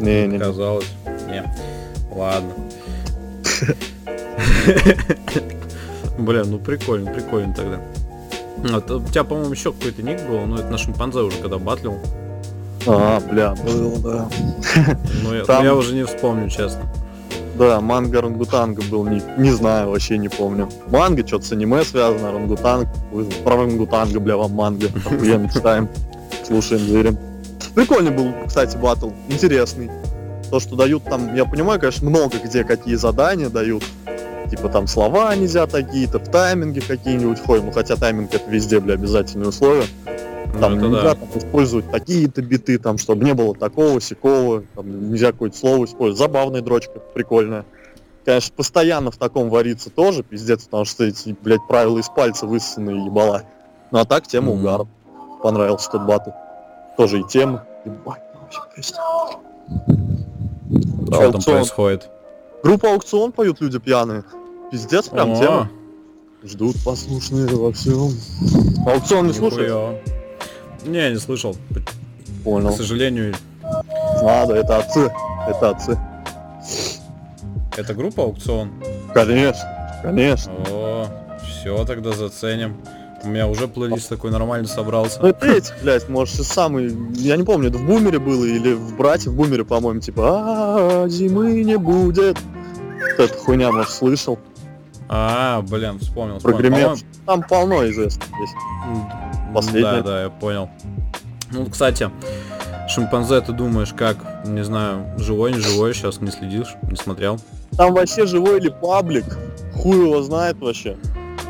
Не-не. 0.00 0.38
Казалось. 0.38 0.86
Не. 1.28 1.44
Ладно. 2.14 2.50
Блин, 6.18 6.50
ну 6.50 6.58
прикольно, 6.58 7.12
прикольно 7.12 7.54
тогда. 7.54 7.80
Вот, 8.58 8.90
у 8.90 9.02
тебя, 9.04 9.24
по-моему, 9.24 9.52
еще 9.52 9.72
какой-то 9.72 10.02
ник 10.02 10.20
был, 10.28 10.40
но 10.40 10.58
это 10.58 10.68
на 10.68 10.78
шимпанзе 10.78 11.20
уже 11.20 11.38
когда 11.38 11.58
батлил. 11.58 11.98
А, 12.86 13.20
бля, 13.20 13.54
было, 13.54 13.98
да. 13.98 14.28
Но 15.22 15.34
я, 15.34 15.44
Там- 15.44 15.64
я 15.64 15.74
уже 15.74 15.94
не 15.94 16.04
вспомню, 16.04 16.48
честно. 16.48 16.82
Да, 17.58 17.80
манга 17.80 18.22
Рангутанга 18.22 18.82
был 18.82 19.04
ник. 19.04 19.24
Не 19.36 19.50
знаю, 19.50 19.90
вообще 19.90 20.16
не 20.16 20.28
помню. 20.28 20.68
Манга, 20.90 21.26
что-то 21.26 21.44
с 21.44 21.52
аниме 21.52 21.84
связано, 21.84 22.32
Рангутанг. 22.32 22.88
Про 23.44 23.56
Рангутанга, 23.56 24.20
бля, 24.20 24.36
вам 24.36 24.52
манга. 24.52 24.86
Охуенно 25.06 25.50
читаем, 25.52 25.88
слушаем, 26.46 26.84
верим. 26.84 27.18
Прикольный 27.74 28.12
был, 28.12 28.32
кстати, 28.46 28.76
батл. 28.76 29.10
Интересный. 29.28 29.90
То, 30.50 30.60
что 30.60 30.76
дают 30.76 31.04
там, 31.04 31.34
я 31.34 31.44
понимаю, 31.44 31.78
конечно, 31.78 32.08
много 32.08 32.38
где 32.42 32.64
какие 32.64 32.94
задания 32.94 33.48
дают. 33.50 33.84
Типа 34.50 34.68
там 34.70 34.86
слова 34.86 35.34
нельзя 35.36 35.66
такие-то, 35.66 36.18
в 36.18 36.28
тайминге 36.30 36.80
какие-нибудь 36.80 37.38
ходим. 37.44 37.66
Ну, 37.66 37.72
хотя 37.72 37.96
тайминг 37.96 38.32
это 38.32 38.48
везде, 38.50 38.80
бля, 38.80 38.94
обязательные 38.94 39.48
условия. 39.48 39.84
Ну, 40.54 40.60
Там 40.60 40.78
это 40.78 40.86
нельзя 40.86 41.02
да. 41.02 41.14
там, 41.16 41.28
использовать 41.34 41.90
такие-то 41.90 42.40
биты, 42.40 42.78
там, 42.78 42.96
чтобы 42.96 43.24
не 43.26 43.34
было 43.34 43.54
такого, 43.54 44.00
сякого, 44.00 44.64
там, 44.74 45.10
нельзя 45.10 45.32
какое-то 45.32 45.58
слово 45.58 45.84
использовать. 45.84 46.18
Забавная 46.18 46.62
дрочка, 46.62 46.98
прикольная. 47.12 47.66
Конечно, 48.24 48.54
постоянно 48.56 49.10
в 49.10 49.16
таком 49.18 49.50
варится 49.50 49.90
тоже, 49.90 50.22
пиздец, 50.22 50.64
потому 50.64 50.86
что 50.86 51.04
эти, 51.04 51.36
блядь, 51.42 51.66
правила 51.68 51.98
из 51.98 52.08
пальца 52.08 52.46
высосанные 52.46 53.04
ебала. 53.04 53.42
Ну 53.90 53.98
а 53.98 54.04
так 54.06 54.26
тема 54.26 54.52
Мгм. 54.54 54.60
угар. 54.64 54.86
Понравился 55.42 55.90
тот 55.90 56.02
батл. 56.02 56.30
Тоже 56.96 57.20
и 57.20 57.24
тема. 57.24 57.64
Ебать, 57.84 58.22
вообще 58.40 58.92
жесть. 61.16 61.22
Что 61.22 61.32
там 61.32 61.54
происходит? 61.54 62.10
Группа 62.62 62.92
аукцион 62.92 63.32
поют 63.32 63.60
люди 63.60 63.78
пьяные. 63.78 64.24
Пиздец, 64.70 65.08
прям 65.08 65.32
О, 65.32 65.36
тема. 65.36 65.70
Ждут 66.42 66.76
послушные 66.84 67.46
во 67.48 67.72
всем. 67.72 68.12
Аукцион 68.86 69.28
не 69.28 69.32
слушаешь? 69.32 70.00
Не, 70.84 71.10
не 71.10 71.18
слышал. 71.18 71.56
Понял. 72.44 72.72
К 72.72 72.76
сожалению, 72.76 73.34
Надо, 74.22 74.54
это 74.54 74.78
отцы. 74.78 75.10
Это 75.48 75.70
отцы. 75.70 75.98
это 77.76 77.94
группа 77.94 78.24
аукцион. 78.24 78.70
Конечно, 79.14 80.00
конечно. 80.02 80.52
О, 80.70 81.06
все, 81.42 81.84
тогда 81.84 82.12
заценим. 82.12 82.76
У 83.28 83.30
меня 83.30 83.46
уже 83.46 83.68
плейлист 83.68 84.08
такой 84.08 84.30
нормальный 84.30 84.66
собрался. 84.66 85.20
Ну 85.20 85.28
это 85.28 85.46
эти, 85.46 85.70
блядь, 85.82 86.08
может, 86.08 86.40
и 86.40 86.42
самый, 86.42 86.96
я 87.12 87.36
не 87.36 87.44
помню, 87.44 87.68
это 87.68 87.76
в 87.76 87.84
Бумере 87.84 88.18
было 88.18 88.42
или 88.42 88.72
в 88.72 88.96
Брате 88.96 89.28
в 89.28 89.36
Бумере, 89.36 89.66
по-моему, 89.66 90.00
типа, 90.00 90.22
а 91.04 91.08
зимы 91.08 91.62
не 91.62 91.76
будет. 91.76 92.38
Эта 93.18 93.36
хуйня, 93.36 93.70
может, 93.70 93.90
слышал. 93.90 94.38
А, 95.10 95.60
блин, 95.60 95.98
вспомнил. 95.98 96.40
Прогремев. 96.40 97.00
Там 97.26 97.42
полно 97.42 97.86
известных 97.90 98.26
есть. 98.40 98.54
М, 98.86 99.52
Последняя. 99.52 100.02
Да, 100.02 100.02
да, 100.02 100.22
я 100.22 100.30
понял. 100.30 100.70
Ну, 101.52 101.66
кстати, 101.66 102.10
шимпанзе, 102.88 103.42
ты 103.42 103.52
думаешь, 103.52 103.92
как, 103.92 104.46
не 104.46 104.64
знаю, 104.64 105.04
живой, 105.18 105.52
не 105.52 105.60
живой, 105.60 105.92
сейчас 105.92 106.22
не 106.22 106.30
следишь, 106.30 106.76
не 106.90 106.96
смотрел? 106.96 107.38
Там 107.76 107.92
вообще 107.92 108.26
живой 108.26 108.58
или 108.58 108.70
паблик, 108.70 109.26
хуй 109.74 109.98
его 110.06 110.22
знает 110.22 110.58
вообще. 110.60 110.96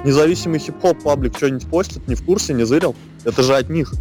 Независимый 0.05 0.59
хип-хоп 0.61 1.03
паблик 1.03 1.37
что-нибудь 1.37 1.67
постит, 1.67 2.07
не 2.09 2.15
в 2.15 2.25
курсе, 2.25 2.55
не 2.55 2.65
зырил? 2.65 2.95
Это 3.25 3.43
же 3.43 3.57
от 3.57 3.69
них. 3.69 3.93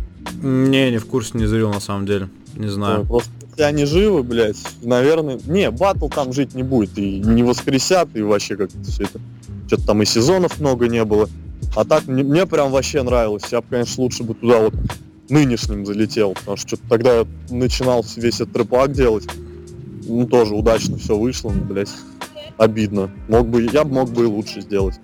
Не, 0.42 0.92
не 0.92 0.98
в 0.98 1.06
курсе, 1.06 1.38
не 1.38 1.46
зрел 1.46 1.72
на 1.72 1.80
самом 1.80 2.06
деле. 2.06 2.30
Не 2.56 2.68
знаю. 2.68 3.06
Просто 3.06 3.32
если 3.50 3.64
они 3.64 3.86
живы, 3.86 4.24
блядь, 4.24 4.58
наверное... 4.84 5.40
Не, 5.46 5.72
батл 5.72 6.10
там 6.10 6.32
жить 6.34 6.54
не 6.54 6.64
будет, 6.64 6.98
и 6.98 7.20
не 7.20 7.44
воскресят, 7.44 8.16
и 8.16 8.22
вообще 8.22 8.56
как-то 8.56 8.78
все 8.84 9.04
это... 9.04 9.20
Что-то 9.68 9.88
там 9.88 10.02
и 10.02 10.06
сезонов 10.06 10.60
много 10.60 10.88
не 10.88 11.04
было. 11.04 11.28
А 11.76 11.84
так, 11.84 12.08
мне, 12.08 12.24
мне 12.24 12.46
прям 12.46 12.72
вообще 12.72 13.02
нравилось. 13.02 13.44
Я 13.52 13.62
бы, 13.62 13.68
конечно, 13.70 14.04
лучше 14.04 14.24
бы 14.24 14.34
туда 14.34 14.60
вот 14.60 14.74
нынешним 15.30 15.86
залетел, 15.86 16.34
потому 16.34 16.58
что 16.58 16.68
что-то 16.68 16.84
тогда 16.88 17.20
я 17.20 17.28
начинал 17.50 18.06
весь 18.16 18.40
этот 18.40 18.56
рэпак 18.56 18.92
делать. 18.92 19.28
Ну, 20.08 20.26
тоже 20.26 20.54
удачно 20.54 20.98
все 20.98 21.18
вышло, 21.18 21.52
ну, 21.52 21.66
блядь, 21.66 21.92
обидно. 22.58 23.12
Мог 23.28 23.48
бы, 23.48 23.68
я 23.74 23.84
мог 23.84 24.10
бы 24.10 24.24
и 24.24 24.28
лучше 24.28 24.62
сделать, 24.62 25.00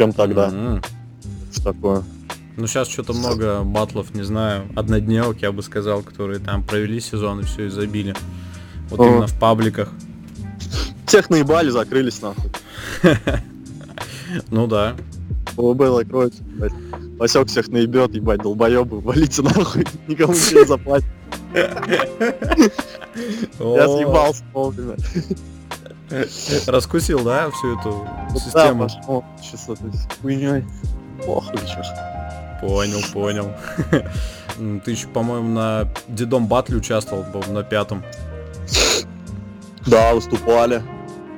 чем 0.00 0.14
тогда. 0.14 0.48
М. 0.48 0.82
Что 1.52 1.74
такое. 1.74 2.02
Ну, 2.56 2.66
сейчас 2.66 2.88
что-то 2.88 3.12
много 3.12 3.62
батлов, 3.62 4.14
не 4.14 4.22
знаю, 4.22 4.64
однодневок, 4.74 5.42
я 5.42 5.52
бы 5.52 5.62
сказал, 5.62 6.00
которые 6.00 6.38
там 6.38 6.62
провели 6.62 7.00
сезон 7.00 7.40
и 7.40 7.42
все 7.42 7.66
и 7.66 7.68
забили. 7.68 8.14
Вот 8.88 9.00
Ага. 9.00 9.08
именно 9.10 9.26
в 9.26 9.38
пабликах. 9.38 9.90
Тех 11.06 11.28
наебали, 11.28 11.68
закрылись 11.68 12.22
нахуй. 12.22 12.50
Ну 14.48 14.66
да. 14.66 14.96
ОВБ 15.58 15.82
закроется, 15.98 16.42
блядь. 16.44 16.72
Васек 17.18 17.48
всех 17.48 17.68
наебет, 17.68 18.14
ебать, 18.14 18.40
долбоебы, 18.40 19.00
валите 19.00 19.42
нахуй, 19.42 19.84
никому 20.08 20.32
не 20.32 20.64
заплатит. 20.64 21.08
Я 21.52 21.68
О, 23.58 23.98
съебался 23.98 24.44
вовремя. 24.54 24.96
Раскусил, 26.66 27.22
да, 27.22 27.50
всю 27.50 27.78
эту 27.78 28.08
систему? 28.34 28.88
Сейчас 29.40 29.62
с 29.62 30.20
хуйней. 30.20 30.64
Понял, 32.60 33.00
понял. 33.12 33.52
Ты 34.84 34.90
еще, 34.90 35.08
по-моему, 35.08 35.48
на 35.48 35.88
Дедом 36.08 36.46
Батле 36.46 36.76
участвовал, 36.76 37.24
на 37.48 37.62
пятом. 37.62 38.02
Да, 39.86 40.14
выступали. 40.14 40.82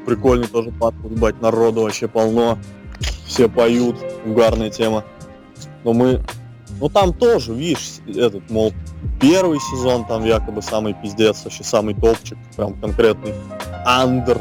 Прикольный 0.07 0.49
тоже 0.49 0.73
пат, 0.73 0.95
ебать, 1.05 1.41
народу 1.41 1.83
вообще 1.83 2.09
полно. 2.09 2.59
Все 3.27 3.49
поют, 3.49 3.97
угарная 4.27 4.70
тема. 4.70 5.05
Но 5.85 5.93
мы... 5.93 6.23
Ну 6.81 6.89
там 6.89 7.12
тоже, 7.12 7.55
видишь, 7.55 8.01
этот, 8.09 8.51
мол, 8.51 8.73
первый 9.20 9.61
сезон 9.61 10.05
там 10.05 10.25
якобы 10.25 10.62
самый 10.62 10.95
пиздец, 10.95 11.45
вообще 11.45 11.62
самый 11.62 11.95
топчик, 11.95 12.37
прям 12.57 12.75
конкретный. 12.75 13.35
Андер. 13.85 14.41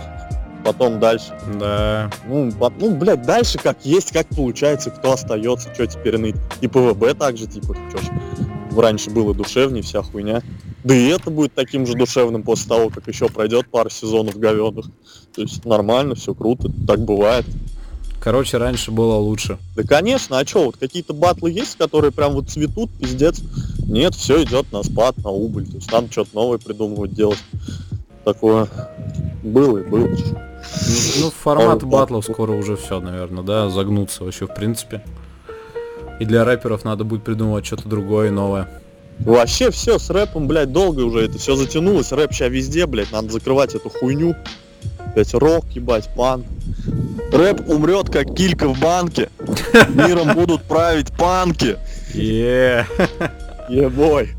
Потом 0.64 1.00
дальше 1.00 1.34
Да. 1.60 2.10
Ну, 2.28 2.52
по- 2.52 2.72
ну, 2.80 2.96
блядь, 2.96 3.24
дальше 3.24 3.58
как 3.58 3.78
есть, 3.84 4.12
как 4.12 4.28
получается, 4.28 4.92
кто 4.92 5.14
остается, 5.14 5.74
что 5.74 5.88
теперь 5.88 6.18
ныть. 6.18 6.36
И 6.62 6.68
ПВБ 6.68 7.18
также, 7.18 7.48
типа, 7.48 7.76
чё 7.92 7.98
ж. 7.98 8.04
раньше 8.78 9.10
было 9.10 9.34
душевнее 9.34 9.84
вся 9.84 10.02
хуйня. 10.02 10.42
Да 10.84 10.96
и 10.96 11.08
это 11.08 11.30
будет 11.30 11.54
таким 11.54 11.86
же 11.86 11.94
душевным 11.94 12.44
после 12.44 12.70
того, 12.70 12.90
как 12.90 13.08
еще 13.08 13.28
пройдет 13.28 13.68
пара 13.70 13.90
сезонов 13.90 14.38
говёных. 14.38 14.86
То 15.36 15.42
есть 15.42 15.66
нормально, 15.66 16.16
все 16.16 16.34
круто, 16.34 16.72
так 16.88 17.00
бывает. 17.00 17.46
Короче, 18.22 18.58
раньше 18.58 18.92
было 18.92 19.16
лучше. 19.16 19.58
Да 19.76 19.84
конечно, 19.84 20.38
а 20.38 20.46
что, 20.46 20.66
вот 20.66 20.78
какие-то 20.78 21.14
батлы 21.14 21.52
есть, 21.52 21.76
которые 21.76 22.12
прям 22.12 22.34
вот 22.34 22.50
цветут, 22.50 22.92
пиздец. 23.00 23.42
Нет, 23.88 24.14
все 24.14 24.44
идет 24.44 24.72
на 24.72 24.84
спад, 24.84 25.18
на 25.18 25.32
убыль. 25.32 25.66
То 25.68 25.78
есть 25.78 25.92
надо 25.92 26.12
что-то 26.12 26.30
новое 26.34 26.60
придумывать, 26.60 27.14
делать. 27.14 27.40
Такое 28.24 28.68
было 29.44 29.80
и 29.80 29.84
было. 29.84 30.08
Ну, 30.08 30.18
ну, 31.20 31.32
формат 31.32 31.84
батлов 31.84 32.26
скоро 32.26 32.52
уже 32.52 32.76
все, 32.76 33.00
наверное, 33.00 33.44
да, 33.44 33.70
загнуться 33.70 34.24
вообще 34.24 34.46
в 34.46 34.54
принципе. 34.54 35.02
И 36.20 36.26
для 36.26 36.46
рэперов 36.46 36.84
надо 36.84 37.04
будет 37.04 37.24
придумывать 37.24 37.66
что-то 37.66 37.90
другое, 37.90 38.30
новое. 38.30 38.70
Вообще 39.20 39.72
все 39.72 40.00
с 40.00 40.10
рэпом, 40.10 40.48
блядь, 40.48 40.72
долго 40.72 41.02
уже 41.02 41.26
это 41.26 41.38
все 41.38 41.56
затянулось. 41.56 42.12
Рэп 42.12 42.34
сейчас 42.34 42.52
везде, 42.52 42.86
блядь, 42.86 43.12
надо 43.12 43.32
закрывать 43.32 43.76
эту 43.76 43.90
хуйню. 43.90 44.36
Блять, 45.14 45.34
рок, 45.34 45.66
ебать, 45.72 46.10
пан. 46.16 46.46
Рэп 47.32 47.70
умрет, 47.70 48.10
как 48.10 48.34
килька 48.36 48.68
в 48.68 48.80
банке. 48.80 49.30
Миром 49.90 50.34
будут 50.36 50.64
править 50.64 51.12
панки. 51.12 51.78
Е, 52.14 52.86
Ебой. 53.70 54.30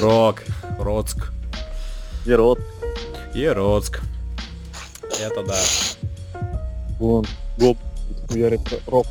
рок, 0.00 0.42
Роцк, 0.78 1.32
Герод. 2.24 2.60
Ероцк. 3.34 4.00
Это 5.20 5.42
да. 5.42 5.58
Вон, 6.98 7.26
гоп, 7.58 7.76
рок 8.86 9.06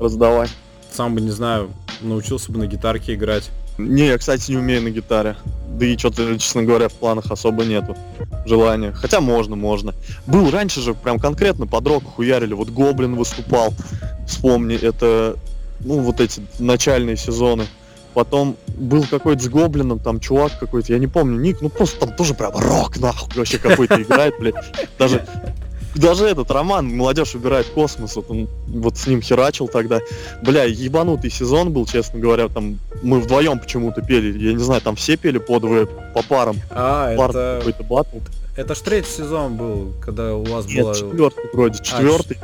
раздавай. 0.00 0.48
Сам 0.90 1.14
бы, 1.14 1.20
не 1.20 1.30
знаю, 1.30 1.70
научился 2.00 2.50
бы 2.50 2.58
на 2.58 2.66
гитарке 2.66 3.14
играть. 3.14 3.50
Не, 3.78 4.08
я, 4.08 4.18
кстати, 4.18 4.50
не 4.50 4.56
умею 4.56 4.82
на 4.82 4.90
гитаре. 4.90 5.36
Да 5.68 5.86
и 5.86 5.96
что-то, 5.96 6.36
честно 6.38 6.64
говоря, 6.64 6.88
в 6.88 6.94
планах 6.94 7.30
особо 7.30 7.64
нету 7.64 7.96
желания. 8.44 8.90
Хотя 8.92 9.20
можно, 9.20 9.54
можно. 9.54 9.94
Был 10.26 10.50
раньше 10.50 10.80
же 10.80 10.94
прям 10.94 11.20
конкретно 11.20 11.68
под 11.68 11.86
рок 11.86 12.02
хуярили. 12.04 12.54
Вот 12.54 12.70
Гоблин 12.70 13.14
выступал. 13.14 13.72
Вспомни, 14.26 14.76
это, 14.76 15.36
ну, 15.80 16.00
вот 16.00 16.20
эти 16.20 16.42
начальные 16.58 17.16
сезоны. 17.16 17.66
Потом 18.18 18.56
был 18.76 19.06
какой-то 19.08 19.44
с 19.44 19.48
Гоблином, 19.48 20.00
там 20.00 20.18
чувак 20.18 20.58
какой-то, 20.58 20.92
я 20.92 20.98
не 20.98 21.06
помню 21.06 21.38
ник, 21.38 21.58
ну 21.60 21.68
просто 21.68 22.00
там 22.00 22.16
тоже 22.16 22.34
прям 22.34 22.50
рок 22.52 22.98
нахуй 22.98 23.28
вообще 23.36 23.58
какой-то 23.58 23.94
играет, 24.02 24.34
блядь. 24.40 24.56
Даже 24.98 25.24
даже 25.94 26.26
этот 26.26 26.50
роман 26.50 26.88
«Молодежь 26.88 27.36
убирает 27.36 27.66
космос», 27.68 28.16
вот 28.16 28.28
он 28.28 28.48
вот 28.66 28.96
с 28.96 29.06
ним 29.06 29.22
херачил 29.22 29.68
тогда. 29.68 30.00
Бля, 30.42 30.64
ебанутый 30.64 31.30
сезон 31.30 31.72
был, 31.72 31.86
честно 31.86 32.18
говоря, 32.18 32.48
там 32.48 32.80
мы 33.04 33.20
вдвоем 33.20 33.60
почему-то 33.60 34.02
пели, 34.02 34.36
я 34.36 34.52
не 34.52 34.64
знаю, 34.64 34.80
там 34.80 34.96
все 34.96 35.16
пели 35.16 35.38
по 35.38 35.60
двое, 35.60 35.86
по 35.86 36.24
парам. 36.24 36.56
А, 36.70 37.16
Пар 37.16 37.30
это, 37.30 37.58
какой-то 37.60 37.84
батл. 37.84 38.16
это 38.56 38.74
ж 38.74 38.78
третий 38.78 39.12
сезон 39.12 39.56
был, 39.56 39.92
когда 40.04 40.34
у 40.34 40.42
вас 40.42 40.66
Нет, 40.66 40.82
была... 40.82 40.94
четвертый 40.96 41.44
вроде, 41.52 41.84
четвертый. 41.84 42.36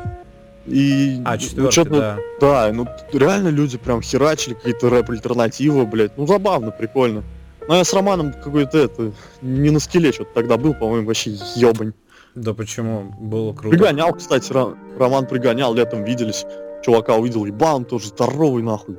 И 0.67 1.21
А, 1.25 1.33
ну, 1.33 1.39
четвертый, 1.39 1.73
чё-то, 1.73 1.91
да. 1.91 2.19
Да, 2.41 2.73
ну 2.73 2.87
реально 3.12 3.49
люди 3.49 3.77
прям 3.77 4.01
херачили 4.01 4.55
какие-то 4.55 4.89
рэп-альтернативы, 4.89 5.87
блядь. 5.87 6.17
Ну 6.17 6.27
забавно, 6.27 6.71
прикольно. 6.71 7.23
Но 7.69 7.77
я 7.77 7.85
с 7.85 7.93
Романом 7.93 8.33
какой-то 8.33 8.79
это, 8.79 9.12
не 9.43 9.71
на 9.71 9.81
скеле 9.81 10.12
что-то 10.12 10.33
тогда 10.35 10.57
был, 10.57 10.75
по-моему, 10.75 11.07
вообще 11.07 11.31
ебань. 11.57 11.93
Да 12.35 12.53
почему? 12.53 13.15
Было 13.21 13.53
круто. 13.53 13.77
Пригонял, 13.77 14.12
кстати, 14.12 14.51
Ро- 14.53 14.77
Роман 14.99 15.27
пригонял, 15.27 15.73
летом 15.75 16.05
виделись. 16.05 16.45
Чувака 16.85 17.15
увидел, 17.15 17.45
ебал, 17.47 17.77
он 17.77 17.85
тоже 17.85 18.09
здоровый 18.09 18.62
нахуй. 18.62 18.97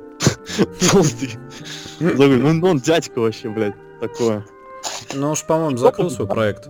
Толстый. 0.90 1.36
Ну, 2.00 2.52
ну, 2.54 2.68
он 2.68 2.78
дядька 2.78 3.20
вообще, 3.20 3.48
блядь, 3.48 3.74
такое. 4.00 4.44
Ну 5.14 5.32
уж, 5.32 5.44
по-моему, 5.44 5.76
закрыл 5.76 6.10
свой 6.10 6.26
проект. 6.26 6.68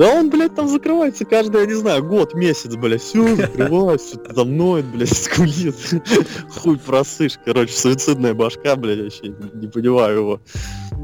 Да 0.00 0.14
он, 0.14 0.30
блядь, 0.30 0.54
там 0.54 0.66
закрывается 0.66 1.26
каждый, 1.26 1.60
я 1.60 1.66
не 1.66 1.74
знаю, 1.74 2.02
год, 2.02 2.32
месяц, 2.32 2.74
блядь, 2.74 3.02
все 3.02 3.36
закрывается, 3.36 4.14
что-то 4.14 4.32
там 4.34 4.56
ноет, 4.56 4.86
блядь, 4.86 5.14
скулит. 5.14 5.74
Хуй 6.58 6.78
просышь, 6.78 7.38
короче, 7.44 7.74
суицидная 7.74 8.32
башка, 8.32 8.76
блядь, 8.76 9.00
вообще, 9.00 9.34
не 9.52 9.68
понимаю 9.68 10.16
его. 10.16 10.40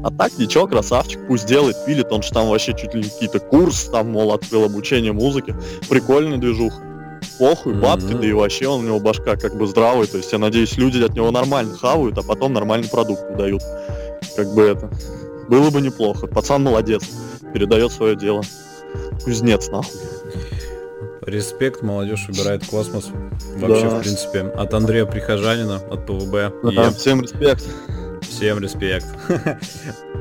А 0.03 0.09
так, 0.09 0.35
ничего, 0.39 0.65
красавчик, 0.65 1.19
пусть 1.27 1.45
делает, 1.45 1.75
пилит, 1.85 2.11
он 2.11 2.23
же 2.23 2.31
там 2.31 2.49
вообще 2.49 2.73
чуть 2.75 2.95
ли 2.95 3.03
не 3.03 3.09
какие-то 3.09 3.39
курс, 3.39 3.83
там, 3.83 4.13
мол, 4.13 4.33
открыл 4.33 4.63
обучение 4.63 5.13
музыке. 5.13 5.55
Прикольный 5.87 6.39
движух. 6.39 6.73
Похуй, 7.37 7.75
бабки, 7.75 8.05
Мгм. 8.13 8.21
да 8.21 8.27
и 8.27 8.31
вообще 8.31 8.67
он, 8.67 8.79
у 8.79 8.87
него 8.87 8.99
башка 8.99 9.35
как 9.35 9.55
бы 9.59 9.67
здравая, 9.67 10.07
то 10.07 10.17
есть 10.17 10.31
я 10.31 10.39
надеюсь, 10.39 10.75
люди 10.75 11.03
от 11.03 11.13
него 11.13 11.29
нормально 11.29 11.77
хавают, 11.77 12.17
а 12.17 12.23
потом 12.23 12.51
нормальный 12.53 12.89
продукт 12.89 13.21
дают. 13.37 13.61
Как 14.35 14.51
бы 14.55 14.63
это. 14.63 14.89
Было 15.49 15.69
бы 15.69 15.81
неплохо. 15.81 16.25
Пацан 16.25 16.63
молодец, 16.63 17.03
передает 17.53 17.91
свое 17.91 18.15
дело. 18.15 18.41
Кузнец, 19.23 19.67
нахуй. 19.69 19.99
Респект, 21.21 21.81
молодежь 21.81 22.27
убирает 22.29 22.65
космос. 22.65 23.09
Вообще, 23.57 23.89
Да. 23.89 23.89
в 23.97 24.01
принципе, 24.01 24.41
от 24.41 24.73
Андрея 24.73 25.05
Прихожанина, 25.05 25.75
от 25.75 26.05
ПВБ. 26.05 26.53
Да, 26.73 26.85
Еп, 26.85 26.95
всем 26.95 27.21
респект. 27.21 27.63
всем 28.21 28.59
респект. 28.59 29.05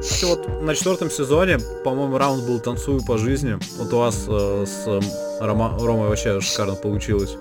Кстати, 0.01 0.25
вот 0.25 0.63
на 0.63 0.75
четвертом 0.75 1.11
сезоне, 1.11 1.59
по-моему, 1.85 2.19
раунд 2.19 2.45
был 2.45 2.59
«Танцую 2.61 3.05
по 3.05 3.19
жизни». 3.19 3.57
Вот 3.79 3.93
у 3.93 3.99
вас 3.99 4.25
э, 4.29 4.65
с 4.67 4.87
э, 4.87 5.01
Рома- 5.41 5.79
Ромой 5.79 6.09
вообще 6.09 6.41
шикарно 6.41 6.75
получилось. 6.75 7.37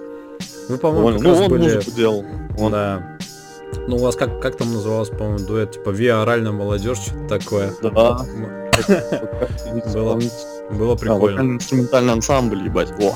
Вы, 0.69 0.77
по-моему, 0.77 1.07
Понял. 1.07 1.17
как 1.19 1.27
Ну, 1.27 1.31
раз 1.33 1.41
он 1.41 1.49
были... 1.49 1.95
делал. 1.95 2.25
Он- 2.59 2.71
Да. 2.71 3.17
Ну, 3.87 3.95
у 3.97 3.99
вас 3.99 4.15
как, 4.15 4.39
как 4.41 4.55
там 4.57 4.71
называлось, 4.73 5.09
по-моему, 5.09 5.39
дуэт? 5.39 5.71
Типа 5.73 5.89
«Виа-оральная 5.89 6.51
молодежь», 6.51 6.99
что-то 6.99 7.39
такое. 7.39 7.73
Да. 7.81 8.25
М, 8.25 9.81
Было. 10.71 10.93
А, 10.93 10.95
прикольно. 10.95 11.19
вокально-инструментальный 11.37 12.13
ансамбль, 12.13 12.63
ебать. 12.65 12.91
Во. 12.99 13.15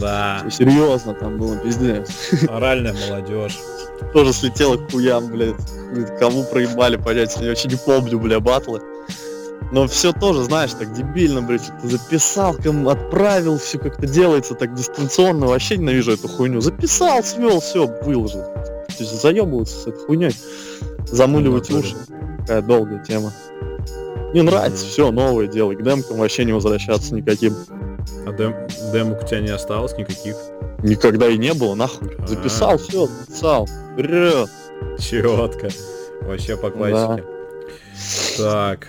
Да, 0.00 0.44
Серьезно 0.50 1.14
там 1.14 1.38
было, 1.38 1.56
пиздец. 1.56 2.10
оральная 2.48 2.94
молодежь. 2.94 3.58
Тоже 4.12 4.32
слетело 4.32 4.76
к 4.76 4.90
хуям, 4.90 5.26
блядь. 5.26 5.54
Кому 6.18 6.44
проебали, 6.44 6.96
понятия 6.96 7.42
я 7.42 7.48
вообще 7.50 7.68
не 7.68 7.76
помню, 7.76 8.18
бля, 8.18 8.40
батлы. 8.40 8.80
Но 9.72 9.88
все 9.88 10.12
тоже, 10.12 10.44
знаешь, 10.44 10.72
так 10.72 10.92
дебильно, 10.92 11.42
блядь, 11.42 11.64
что-то 11.64 11.88
записал, 11.88 12.54
кому 12.54 12.88
отправил, 12.90 13.58
все 13.58 13.78
как-то 13.78 14.06
делается 14.06 14.54
так 14.54 14.74
дистанционно, 14.74 15.46
вообще 15.46 15.76
ненавижу 15.78 16.12
эту 16.12 16.28
хуйню. 16.28 16.60
Записал, 16.60 17.24
свел, 17.24 17.60
все, 17.60 17.86
выложил. 18.02 18.42
То 18.42 18.94
есть 19.00 19.20
заебываться 19.20 19.76
с 19.76 19.86
этой 19.88 20.04
хуйней, 20.04 20.36
замыливать 21.10 21.70
уши. 21.70 21.96
Такая 22.40 22.62
долгая 22.62 23.02
тема. 23.02 23.32
Не 24.34 24.42
нравится, 24.42 24.84
все, 24.84 25.12
новое 25.12 25.46
делай. 25.46 25.76
К 25.76 25.82
демкам 25.82 26.16
вообще 26.16 26.44
не 26.44 26.52
возвращаться 26.52 27.14
никаким. 27.14 27.54
А 28.26 28.32
дем, 28.32 28.52
демок 28.92 29.22
у 29.22 29.26
тебя 29.26 29.38
не 29.38 29.50
осталось 29.50 29.96
никаких? 29.96 30.34
Никогда 30.82 31.28
и 31.28 31.38
не 31.38 31.54
было, 31.54 31.76
нахуй. 31.76 32.16
А. 32.18 32.26
Записал, 32.26 32.76
все, 32.78 33.06
записал. 33.06 33.68
Вперед. 33.92 34.50
Четко. 34.98 35.68
Вообще 36.22 36.56
по 36.56 36.70
классике. 36.70 37.24
Так. 38.36 38.88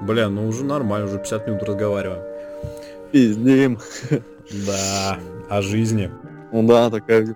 Бля, 0.00 0.28
ну 0.28 0.46
уже 0.46 0.64
нормально, 0.64 1.08
уже 1.08 1.18
50 1.18 1.48
минут 1.48 1.64
разговариваем. 1.64 2.22
Пиздим. 3.10 3.80
Да, 4.64 5.18
о 5.50 5.60
жизни. 5.60 6.08
Ну 6.52 6.68
да, 6.68 6.88
такая. 6.88 7.34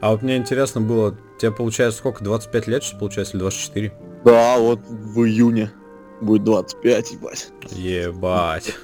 А 0.00 0.12
вот 0.12 0.22
мне 0.22 0.36
интересно 0.36 0.80
было, 0.80 1.16
тебе 1.40 1.50
получается 1.50 1.98
сколько, 1.98 2.22
25 2.22 2.66
лет, 2.68 2.84
что 2.84 2.96
получается, 2.98 3.32
или 3.32 3.40
24? 3.40 3.92
Да, 4.24 4.58
вот 4.58 4.78
в 4.88 5.24
июне 5.24 5.72
будет 6.20 6.44
25, 6.44 7.12
ебать. 7.12 7.48
Ебать. 7.70 8.74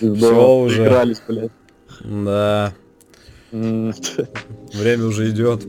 Здорово, 0.00 0.64
уже. 0.64 0.88
Блядь. 0.88 1.50
Да, 2.00 2.74
время 3.52 5.04
уже 5.04 5.30
идет. 5.30 5.66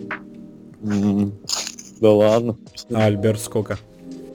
Да 0.81 2.11
ладно. 2.11 2.57
А 2.93 3.05
Альберт 3.05 3.39
сколько? 3.39 3.77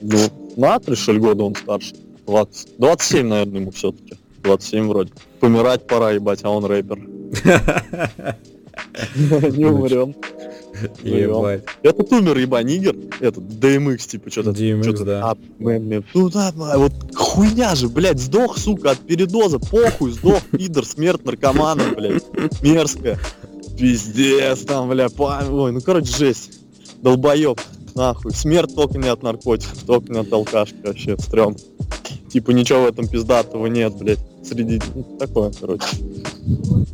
Ну, 0.01 0.17
на 0.55 0.79
три, 0.79 0.95
что 0.95 1.11
ли, 1.13 1.19
года 1.19 1.43
он 1.43 1.55
старше. 1.55 1.95
20. 2.25 2.77
27, 2.77 3.27
наверное, 3.27 3.61
ему 3.61 3.71
все-таки. 3.71 4.15
27 4.43 4.87
вроде. 4.87 5.11
Помирать 5.39 5.85
пора, 5.85 6.11
ебать, 6.11 6.43
а 6.43 6.49
он 6.49 6.65
рэпер. 6.65 6.99
Не 9.57 9.65
умрем. 9.65 10.15
Ебать. 11.03 11.63
Этот 11.83 12.11
умер, 12.11 12.37
еба, 12.37 12.63
нигер. 12.63 12.95
Этот 13.19 13.43
DMX, 13.43 14.07
типа, 14.07 14.29
что-то. 14.31 14.51
DMX, 14.51 15.03
да. 15.03 15.31
а, 15.31 15.37
мэм, 15.59 15.87
мэм. 15.87 16.05
Ну 16.13 16.29
да, 16.29 16.51
вот 16.55 16.93
хуйня 17.15 17.75
же, 17.75 17.87
блядь, 17.89 18.19
сдох, 18.19 18.57
сука, 18.57 18.91
от 18.91 18.99
передоза, 18.99 19.59
похуй, 19.59 20.11
сдох, 20.11 20.41
пидор, 20.51 20.85
смерть 20.85 21.25
наркомана, 21.25 21.93
блядь, 21.95 22.23
мерзко. 22.61 23.19
Пиздец, 23.77 24.61
там, 24.61 24.89
бля, 24.89 25.09
па- 25.09 25.43
ой, 25.49 25.71
ну, 25.71 25.81
короче, 25.81 26.15
жесть. 26.15 26.59
Долбоеб, 27.01 27.59
нахуй. 27.95 28.31
Смерть 28.31 28.75
только 28.75 28.97
не 28.97 29.07
от 29.09 29.23
наркотиков, 29.23 29.83
только 29.85 30.13
не 30.13 30.19
от 30.19 30.31
алкашки, 30.31 30.77
вообще, 30.83 31.17
стрём. 31.17 31.55
Типа, 32.31 32.51
ничего 32.51 32.83
в 32.83 32.87
этом 32.87 33.07
пиздатого 33.07 33.65
нет, 33.67 33.93
блядь. 33.97 34.19
Среди, 34.43 34.81
ну, 34.95 35.03
такое, 35.19 35.51
короче. 35.59 35.85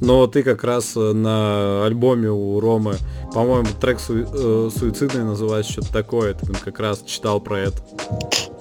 Но 0.01 0.28
ты 0.28 0.43
как 0.43 0.64
раз 0.64 0.95
э, 0.95 1.14
на 1.14 1.86
альбоме 1.86 2.30
у 2.30 2.60
Ромы, 2.60 2.95
по-моему, 3.34 3.68
трек 3.80 3.99
су- 3.99 4.26
э, 4.32 4.70
суицидный 4.76 5.24
называется, 5.24 5.72
что-то 5.74 5.91
такое. 5.91 6.34
Ты 6.34 6.45
там 6.45 6.55
как 6.64 6.80
раз 6.80 7.01
читал 7.05 7.39
про 7.39 7.60
это. 7.60 7.78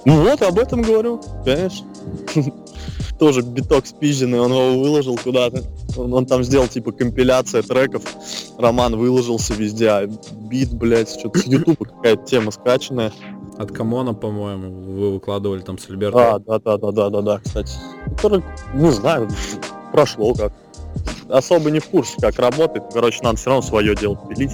Ну 0.05 0.23
вот, 0.23 0.41
об 0.41 0.57
этом 0.57 0.81
говорю, 0.81 1.21
конечно. 1.45 1.85
Тоже 3.19 3.41
биток 3.41 3.87
спизженный, 3.87 4.39
он 4.39 4.51
его 4.51 4.79
выложил 4.79 5.17
куда-то. 5.17 5.63
Он, 5.97 6.13
он 6.13 6.25
там 6.25 6.43
сделал 6.43 6.67
типа 6.67 6.91
компиляция 6.91 7.63
треков. 7.63 8.03
Роман 8.57 8.95
выложился 8.95 9.53
везде, 9.53 9.89
а 9.89 10.07
бит, 10.49 10.73
блядь, 10.73 11.09
что-то 11.09 11.39
с 11.39 11.45
Ютуба 11.45 11.85
какая-то 11.85 12.23
тема 12.25 12.51
скачанная. 12.51 13.11
От 13.57 13.71
Камона, 13.71 14.13
по-моему, 14.13 14.69
вы 14.93 15.13
выкладывали 15.13 15.61
там 15.61 15.79
с 15.79 15.89
Альбертом. 15.89 16.21
А, 16.21 16.39
да, 16.39 16.59
да, 16.59 16.77
да, 16.77 16.91
да, 16.91 17.09
да, 17.09 17.21
да, 17.21 17.39
кстати. 17.39 17.71
Который, 18.05 18.43
не 18.75 18.91
знаю, 18.91 19.27
прошло 19.91 20.33
как. 20.35 20.53
Особо 21.29 21.71
не 21.71 21.79
в 21.79 21.87
курсе, 21.87 22.15
как 22.19 22.39
работает. 22.39 22.85
Короче, 22.93 23.19
надо 23.23 23.37
все 23.37 23.49
равно 23.49 23.61
свое 23.61 23.95
дело 23.95 24.17
пилить. 24.29 24.53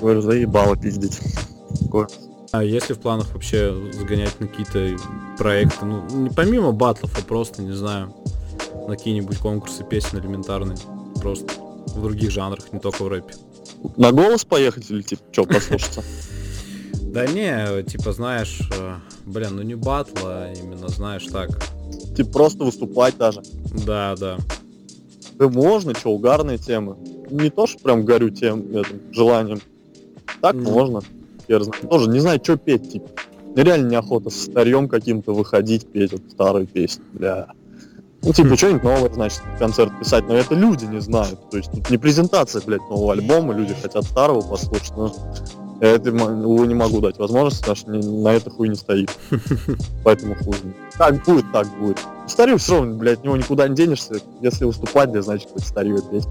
Говорю, 0.00 0.20
заебало 0.20 0.76
пиздить. 0.76 1.18
Такое. 1.80 2.08
А 2.50 2.64
если 2.64 2.94
в 2.94 3.00
планах 3.00 3.32
вообще 3.32 3.74
загонять 3.92 4.40
на 4.40 4.48
какие-то 4.48 4.96
проекты, 5.36 5.84
ну, 5.84 6.04
не 6.10 6.30
помимо 6.30 6.72
батлов, 6.72 7.16
а 7.18 7.22
просто, 7.22 7.62
не 7.62 7.72
знаю, 7.72 8.14
на 8.86 8.96
какие-нибудь 8.96 9.38
конкурсы 9.38 9.84
песен 9.84 10.18
элементарные, 10.18 10.78
просто 11.16 11.52
в 11.88 12.02
других 12.02 12.30
жанрах, 12.30 12.72
не 12.72 12.78
только 12.78 13.02
в 13.02 13.08
рэпе. 13.08 13.34
На 13.96 14.12
голос 14.12 14.44
поехать 14.44 14.90
или 14.90 15.02
типа, 15.02 15.22
что, 15.32 15.44
послушаться? 15.44 16.02
Да 17.08 17.26
не, 17.26 17.82
типа, 17.84 18.12
знаешь, 18.12 18.60
э, 18.78 18.96
блин, 19.24 19.56
ну 19.56 19.62
не 19.62 19.74
батл, 19.74 20.26
а 20.26 20.52
именно, 20.52 20.88
знаешь, 20.88 21.24
так. 21.24 21.48
Типа 22.14 22.30
просто 22.30 22.64
выступать 22.64 23.16
даже. 23.16 23.42
Да, 23.86 24.14
да. 24.14 24.36
Да 25.38 25.48
можно, 25.48 25.94
что, 25.94 26.10
угарные 26.10 26.58
темы. 26.58 26.96
Не 27.30 27.50
то, 27.50 27.66
что 27.66 27.78
прям 27.78 28.04
горю 28.04 28.30
тем, 28.30 28.60
этим, 28.76 29.00
желанием. 29.12 29.60
Так 30.40 30.54
Мгм. 30.54 30.64
можно. 30.64 31.00
Я. 31.46 31.60
Тоже 31.60 32.10
не 32.10 32.18
знаю, 32.18 32.40
что 32.42 32.56
петь, 32.56 32.92
типа. 32.92 33.08
Мне 33.54 33.64
реально 33.64 33.88
неохота 33.88 34.30
со 34.30 34.44
старьем 34.50 34.88
каким-то 34.88 35.32
выходить, 35.32 35.86
петь 35.86 36.12
вот 36.12 36.22
старые 36.30 36.66
песни, 36.66 37.02
бля. 37.12 37.48
Ну, 38.22 38.32
типа, 38.32 38.56
что-нибудь 38.56 38.82
новое, 38.82 39.12
значит, 39.12 39.40
концерт 39.58 39.96
писать, 39.98 40.24
но 40.28 40.34
это 40.34 40.54
люди 40.54 40.84
не 40.84 41.00
знают. 41.00 41.48
То 41.50 41.56
есть 41.56 41.70
тут 41.70 41.88
не 41.88 41.98
презентация, 41.98 42.60
блядь, 42.66 42.80
нового 42.90 43.12
альбома, 43.12 43.54
люди 43.54 43.74
хотят 43.80 44.04
старого 44.04 44.40
послушать, 44.42 44.92
но 44.96 45.14
я 45.80 45.90
это, 45.90 46.10
не 46.10 46.74
могу 46.74 47.00
дать 47.00 47.18
возможность, 47.18 47.60
потому 47.60 47.76
что 47.76 47.90
на 47.90 48.32
это 48.32 48.50
хуй 48.50 48.68
не 48.68 48.74
стоит. 48.74 49.10
Поэтому 50.04 50.34
хуй. 50.34 50.56
Как 50.96 51.24
будет, 51.24 51.44
так 51.52 51.68
будет. 51.78 51.98
Старью 52.26 52.58
все 52.58 52.74
равно, 52.74 52.94
блядь, 52.94 53.22
него 53.22 53.36
никуда 53.36 53.68
не 53.68 53.76
денешься. 53.76 54.20
Если 54.40 54.64
выступать, 54.64 55.12
да, 55.12 55.22
значит, 55.22 55.50
будет 55.52 55.66
старье 55.66 55.98
петь. 56.10 56.26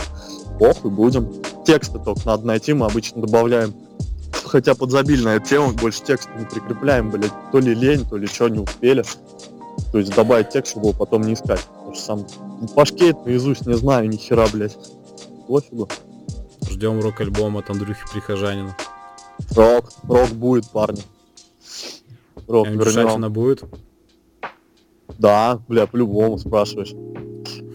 Похуй, 0.59 0.91
будем. 0.91 1.31
Тексты 1.65 1.97
только 1.99 2.21
надо 2.25 2.45
найти, 2.45 2.73
мы 2.73 2.87
обычно 2.87 3.21
добавляем. 3.21 3.73
Хотя 4.43 4.75
подзабили 4.75 5.23
на 5.23 5.35
эту 5.35 5.47
тему, 5.47 5.71
больше 5.73 6.03
текста 6.03 6.31
не 6.37 6.45
прикрепляем, 6.45 7.09
блядь. 7.09 7.31
То 7.51 7.59
ли 7.59 7.73
лень, 7.73 8.05
то 8.07 8.17
ли 8.17 8.27
что, 8.27 8.49
не 8.49 8.59
успели. 8.59 9.03
То 9.93 9.99
есть 9.99 10.13
добавить 10.13 10.49
текст, 10.49 10.71
чтобы 10.71 10.87
его 10.87 10.97
потом 10.97 11.21
не 11.21 11.33
искать. 11.33 11.61
Потому 11.61 11.93
что 11.93 12.03
сам 12.03 12.25
это 12.99 13.19
наизусть 13.25 13.65
не 13.65 13.75
знаю, 13.75 14.09
ни 14.09 14.17
хера, 14.17 14.47
блядь. 14.51 14.77
Пофигу. 15.47 15.87
Ждем 16.69 16.99
рок-альбом 16.99 17.57
от 17.57 17.69
Андрюхи 17.69 18.01
Прихожанина. 18.11 18.75
Рок, 19.55 19.91
рок 20.07 20.29
будет, 20.29 20.69
парни. 20.71 21.01
Рок, 22.47 22.67
А 22.67 22.69
вернем. 22.69 22.87
Мишатина 22.87 23.29
будет? 23.29 23.63
Да, 25.17 25.59
бля, 25.67 25.87
по-любому 25.87 26.37
спрашиваешь. 26.37 26.93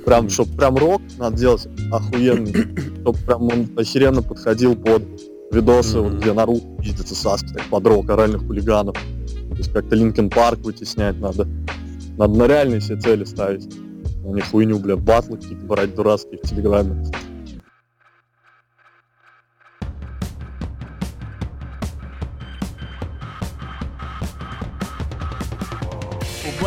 Прям, 0.05 0.29
чтоб 0.29 0.49
прям 0.57 0.77
рок 0.77 1.01
надо 1.19 1.37
делать 1.37 1.69
охуенный. 1.91 2.53
Чтоб 3.03 3.19
прям 3.19 3.43
он 3.43 3.69
охеренно 3.77 4.23
подходил 4.23 4.77
под 4.77 5.03
видосы, 5.51 6.01
вот, 6.01 6.15
где 6.15 6.33
Наруто 6.33 6.65
пиздится 6.81 7.15
Саски, 7.15 7.53
так, 7.53 7.65
под 7.65 7.87
рок 7.87 8.09
оральных 8.11 8.47
хулиганов. 8.47 8.95
То 8.95 9.57
есть 9.57 9.73
как-то 9.73 9.97
Линкен 9.97 10.31
Парк 10.31 10.61
вытеснять 10.61 11.19
надо. 11.21 11.49
Надо 12.17 12.35
на 12.35 12.47
реальные 12.47 12.81
себе 12.81 13.01
цели 13.01 13.25
ставить. 13.25 13.69
А 14.25 14.29
не 14.29 14.41
хуйню, 14.41 14.79
бля, 14.79 14.97
батлы 14.97 15.37
какие-то 15.37 15.65
брать 15.67 15.95
дурацкие 15.95 16.39
в 16.43 16.49
Телеграме. 16.49 17.05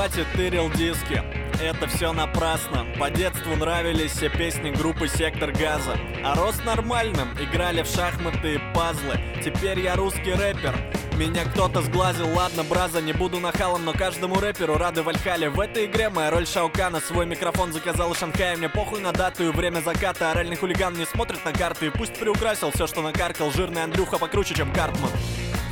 У 0.06 0.08
бати 0.08 0.26
тырил 0.36 0.70
диски. 0.70 1.24
Это 1.60 1.88
все 1.88 2.14
напрасно. 2.14 2.86
По 3.00 3.10
детству 3.10 3.56
нравились 3.56 4.12
все 4.12 4.30
песни 4.30 4.70
группы 4.70 5.08
Сектор 5.08 5.52
Газа. 5.52 5.98
А 6.24 6.36
рос 6.36 6.64
нормальным, 6.64 7.30
играли 7.40 7.82
в 7.82 7.88
шахматы 7.88 8.56
и 8.56 8.60
пазлы. 8.76 9.20
Теперь 9.44 9.80
я 9.80 9.96
русский 9.96 10.34
рэпер. 10.34 10.76
Меня 11.18 11.44
кто-то 11.46 11.82
сглазил, 11.82 12.28
ладно, 12.36 12.64
браза, 12.64 13.02
не 13.02 13.14
буду 13.14 13.40
нахалом, 13.40 13.84
но 13.84 13.94
каждому 13.94 14.40
рэперу 14.40 14.78
рады 14.78 15.02
Вальхале. 15.02 15.50
В 15.50 15.60
этой 15.60 15.86
игре 15.86 16.10
моя 16.10 16.30
роль 16.30 16.46
Шаукана, 16.46 17.00
свой 17.00 17.26
микрофон 17.26 17.74
заказал 17.74 18.12
из 18.12 18.20
Шанхая. 18.20 18.58
Мне 18.58 18.70
похуй 18.70 19.00
на 19.00 19.12
дату 19.12 19.44
и 19.44 19.50
время 19.50 19.80
заката, 19.80 20.30
оральный 20.30 20.56
хулиган 20.56 20.94
не 20.94 21.06
смотрит 21.06 21.44
на 21.44 21.52
карты. 21.52 21.88
И 21.88 21.90
пусть 21.90 22.14
приукрасил 22.14 22.70
все, 22.70 22.86
что 22.86 23.02
накаркал, 23.02 23.52
жирный 23.52 23.84
Андрюха 23.84 24.20
покруче, 24.20 24.54
чем 24.54 24.72
Картман. 24.72 25.10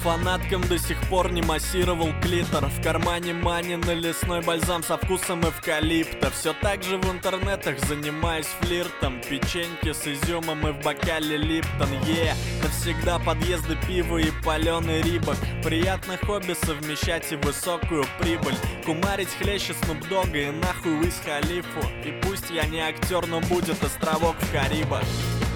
Фанаткам 0.04 0.62
до 0.68 0.78
сих 0.78 1.00
пор 1.08 1.32
не 1.32 1.42
массировал 1.42 2.10
клитор. 2.22 2.66
В 2.66 2.84
кармане 2.84 3.34
мани 3.34 3.78
на 3.78 3.94
лесной 3.94 4.42
бальзам 4.42 4.84
со 4.84 4.98
вкусом 4.98 5.48
эвкалипта. 5.48 6.30
Все 6.32 6.54
так 6.54 6.84
же 6.84 6.98
в 6.98 7.10
интернетах 7.10 7.80
занимаюсь 7.80 8.48
флиртом. 8.60 9.22
Печеньки 9.22 9.94
с 9.94 10.06
изюмом 10.06 10.68
и 10.68 10.72
в 10.74 10.84
бокале 10.84 11.38
Липтон. 11.38 11.88
Е, 12.06 12.36
навсегда 12.62 13.18
подъезды 13.18 13.78
пива 13.88 14.18
и 14.18 14.30
паленый 14.44 15.02
рибок. 15.02 15.38
Приятно 15.64 16.18
хобби 16.18 16.54
совмещать 16.66 17.32
и 17.32 17.38
высокую 17.38 18.04
прибыль. 18.20 18.58
Кумарить 18.86 19.34
хлеще 19.40 19.74
Снупдога 19.86 20.38
и 20.38 20.52
нахуй 20.52 21.00
Уиз 21.00 21.22
Халифу. 21.24 21.80
И 22.04 22.12
пусть 22.24 22.50
я 22.50 22.66
не 22.66 22.82
актер, 22.82 23.26
но 23.26 23.40
будет 23.40 23.82
островок 23.82 24.36
в 24.38 24.52
Карибах 24.52 25.04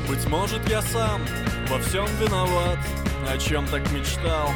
быть 0.08 0.26
может 0.28 0.68
я 0.70 0.82
сам 0.82 1.22
во 1.70 1.80
всем 1.80 2.06
виноват 2.20 2.80
О 3.30 3.38
чем 3.38 3.66
так 3.68 3.90
мечтал, 3.92 4.50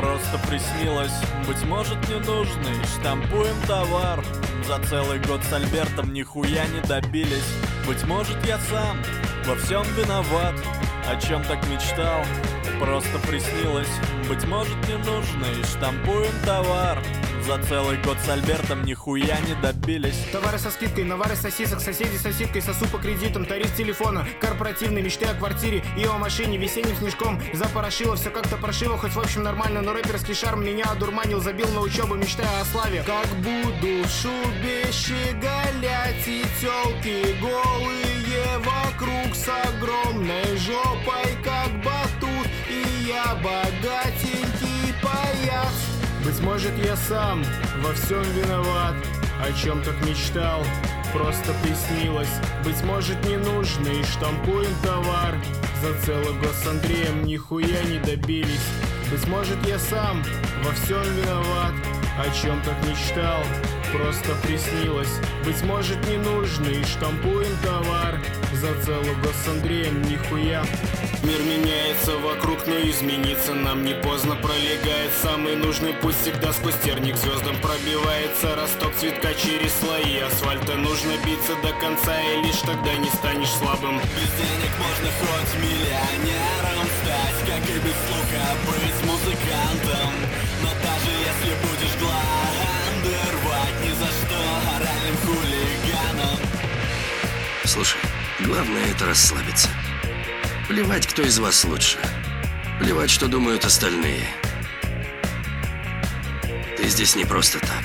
просто 0.00 0.38
приснилось 0.48 1.12
Быть 1.46 1.62
может 1.64 1.98
ненужный, 2.08 2.74
штампуем 2.86 3.56
товар. 3.66 4.24
За 4.66 4.80
целый 4.88 5.18
год 5.20 5.42
с 5.42 5.52
Альбертом 5.52 6.12
нихуя 6.12 6.66
не 6.68 6.80
добились. 6.88 7.52
Быть 7.86 8.02
может 8.04 8.36
я 8.46 8.58
сам 8.58 8.96
во 9.46 9.56
всем 9.56 9.82
виноват 9.94 10.54
О 11.06 11.20
чем 11.20 11.42
так 11.44 11.58
мечтал, 11.68 12.22
просто 12.80 13.18
приснилось 13.28 13.92
Быть 14.28 14.46
может 14.46 14.76
ненужный, 14.88 15.62
штампуем 15.64 16.32
товар 16.46 16.98
за 17.44 17.58
целый 17.64 17.98
год 17.98 18.16
с 18.24 18.28
Альбертом 18.28 18.84
нихуя 18.84 19.38
не 19.40 19.54
добились. 19.60 20.16
Товары 20.32 20.58
со 20.58 20.70
скидкой, 20.70 21.04
навары 21.04 21.36
сосисок, 21.36 21.80
соседи 21.80 22.16
соседкой, 22.16 22.62
сосу 22.62 22.86
по 22.86 22.98
кредитам, 22.98 23.44
тариф 23.44 23.74
телефона, 23.76 24.26
корпоративные 24.40 25.04
мечты 25.04 25.26
о 25.26 25.34
квартире 25.34 25.84
и 25.96 26.04
о 26.06 26.16
машине, 26.16 26.56
весенним 26.56 26.96
снежком, 26.96 27.40
запорошило, 27.52 28.16
все 28.16 28.30
как-то 28.30 28.56
прошило, 28.56 28.96
хоть 28.96 29.12
в 29.12 29.20
общем 29.20 29.42
нормально, 29.42 29.82
но 29.82 29.92
рэперский 29.92 30.34
шарм 30.34 30.64
меня 30.64 30.84
одурманил, 30.84 31.40
забил 31.40 31.68
на 31.68 31.80
учебу, 31.80 32.14
мечтая 32.14 32.60
о 32.60 32.64
славе. 32.64 33.04
Как 33.06 33.26
буду 33.36 34.04
в 34.04 34.08
шубе 34.08 34.90
щеголять 34.90 36.26
и 36.26 36.44
телки 36.60 37.36
голые 37.40 38.04
вокруг 38.58 39.34
с 39.34 39.48
огромной 39.48 40.56
жопой, 40.56 41.23
может 46.64 46.86
я 46.86 46.96
сам 46.96 47.44
во 47.82 47.92
всем 47.92 48.22
виноват 48.22 48.94
О 49.42 49.52
чем 49.52 49.82
так 49.82 49.94
мечтал, 50.06 50.62
просто 51.12 51.52
приснилось 51.62 52.40
Быть 52.64 52.82
может 52.84 53.22
ненужный, 53.26 54.02
штампуем 54.04 54.74
товар. 54.82 55.34
За 55.82 55.92
целый 56.06 56.32
год 56.38 56.54
с 56.54 56.66
Андреем 56.66 57.24
нихуя 57.24 57.82
не 57.82 57.98
добились. 57.98 58.66
Быть 59.10 59.26
может 59.26 59.58
я 59.66 59.78
сам 59.78 60.22
во 60.64 60.72
всем 60.72 61.02
виноват 61.02 61.74
О 62.18 62.30
чем 62.30 62.58
так 62.62 62.76
мечтал, 62.88 63.42
просто 63.92 64.30
приснилось 64.46 65.20
Быть 65.44 65.62
может 65.64 65.98
ненужный, 66.08 66.82
штампуем 66.84 67.54
товар. 67.62 68.18
За 68.54 68.72
целый 68.82 69.14
год 69.16 69.34
с 69.44 69.48
Андреем 69.48 70.00
нихуя 70.02 70.64
Мир 71.24 71.40
меняется 71.42 72.18
вокруг, 72.18 72.66
но 72.66 72.76
измениться 72.90 73.54
нам 73.54 73.82
не 73.82 73.94
поздно. 73.94 74.36
Пролегает 74.36 75.10
самый 75.22 75.56
нужный 75.56 75.94
путь 75.94 76.14
всегда 76.20 76.52
сквозь 76.52 76.76
терник 76.84 77.16
Звездам 77.16 77.56
пробивается. 77.62 78.54
Росток 78.54 78.94
цветка 78.94 79.32
через 79.32 79.72
слои 79.80 80.18
Асфальта. 80.18 80.76
Нужно 80.76 81.16
биться 81.24 81.56
до 81.62 81.72
конца 81.80 82.20
и 82.20 82.42
лишь 82.42 82.60
тогда 82.60 82.94
не 82.96 83.08
станешь 83.08 83.48
слабым. 83.48 84.00
Без 84.00 84.30
денег 84.36 84.72
можно 84.76 85.08
хоть 85.16 85.54
миллионером 85.64 86.84
стать 87.00 87.38
Как 87.48 87.70
и 87.70 87.78
без 87.80 87.96
слуха 88.04 88.46
быть 88.68 89.00
музыкантом. 89.08 90.12
Но 90.62 90.68
даже 90.84 91.10
если 91.24 91.54
будешь 91.64 91.96
гланды 92.00 93.16
рвать 93.32 93.80
Ни 93.82 93.92
за 93.96 94.10
что 94.12 94.38
оральным 94.76 95.16
хулиганом. 95.24 96.38
Слушай, 97.64 98.00
Главное 98.40 98.90
это 98.90 99.06
расслабиться. 99.06 99.68
Плевать, 100.68 101.06
кто 101.06 101.22
из 101.22 101.38
вас 101.38 101.64
лучше. 101.64 101.98
Плевать, 102.78 103.10
что 103.10 103.28
думают 103.28 103.64
остальные. 103.64 104.26
Ты 106.76 106.88
здесь 106.88 107.14
не 107.16 107.24
просто 107.24 107.58
так. 107.60 107.84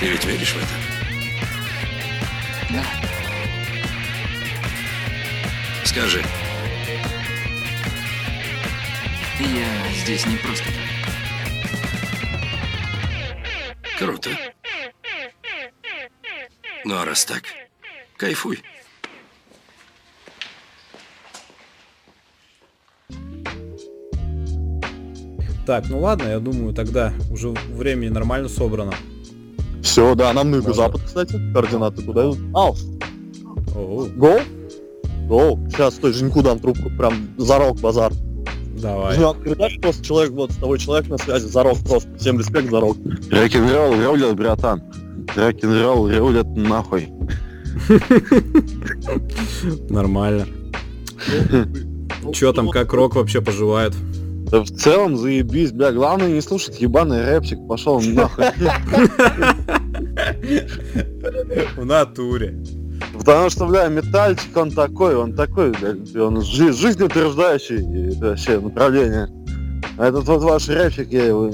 Ты 0.00 0.08
ведь 0.08 0.24
веришь 0.24 0.52
в 0.52 0.58
это? 0.58 0.74
Да. 2.70 2.84
Скажи, 5.84 6.22
Я 9.40 9.92
здесь 9.92 10.26
не 10.26 10.36
просто 10.36 10.64
так. 10.64 10.94
круто. 13.98 14.30
Ну 16.84 16.96
а 16.98 17.04
раз 17.04 17.24
так, 17.24 17.44
кайфуй. 18.16 18.62
Так, 25.66 25.84
ну 25.88 26.00
ладно, 26.00 26.28
я 26.28 26.40
думаю, 26.40 26.74
тогда 26.74 27.12
уже 27.30 27.54
времени 27.72 28.10
нормально 28.10 28.48
собрано. 28.48 28.92
Все, 29.82 30.14
да, 30.14 30.32
нам 30.32 30.50
на 30.50 30.56
юго-запад, 30.56 31.00
кстати. 31.04 31.40
Координаты 31.52 32.02
куда 32.02 32.24
идут? 32.24 32.38
Ау, 32.54 32.76
гол? 34.16 34.40
Гол. 35.26 35.58
Сейчас, 35.70 35.94
стой, 35.94 36.12
Женьку 36.12 36.42
дам 36.42 36.58
трубку. 36.58 36.90
Прям 36.90 37.14
зарок 37.38 37.80
базар. 37.80 38.12
давай. 38.76 39.16
Женек, 39.16 39.42
передашь 39.42 39.80
просто 39.80 40.04
человек, 40.04 40.32
вот 40.32 40.52
с 40.52 40.56
тобой 40.56 40.78
человек 40.78 41.08
на 41.08 41.18
связи, 41.18 41.46
зарок 41.46 41.78
просто. 41.78 42.10
Всем 42.18 42.38
респект, 42.38 42.70
зарок. 42.70 42.96
Рок-н-ролл 43.30 43.94
рулят, 43.94 44.36
братан. 44.36 44.82
Рок-н-ролл 45.34 46.08
нахуй. 46.56 47.08
Нормально. 49.88 50.46
Чё 52.32 52.52
там, 52.52 52.68
как 52.68 52.92
рок 52.92 53.16
вообще 53.16 53.40
поживает? 53.40 53.94
Да 54.50 54.60
в 54.62 54.70
целом 54.70 55.16
заебись, 55.16 55.72
бля. 55.72 55.90
Главное 55.92 56.28
не 56.28 56.40
слушать 56.40 56.80
ебаный 56.80 57.24
рэпчик. 57.24 57.58
Пошел 57.68 58.00
нахуй. 58.00 58.44
В 61.76 61.84
натуре. 61.84 62.62
Потому 63.18 63.50
что, 63.50 63.66
бля, 63.66 63.88
метальчик 63.88 64.56
он 64.56 64.70
такой, 64.70 65.16
он 65.16 65.34
такой, 65.34 65.72
бля, 65.72 66.24
он 66.24 66.42
жи- 66.42 66.72
жизнеутверждающий 66.72 68.18
вообще 68.20 68.60
направление. 68.60 69.28
А 69.98 70.06
этот 70.08 70.24
вот 70.24 70.42
ваш 70.42 70.68
рэпчик, 70.68 71.10
я 71.12 71.26
его 71.26 71.50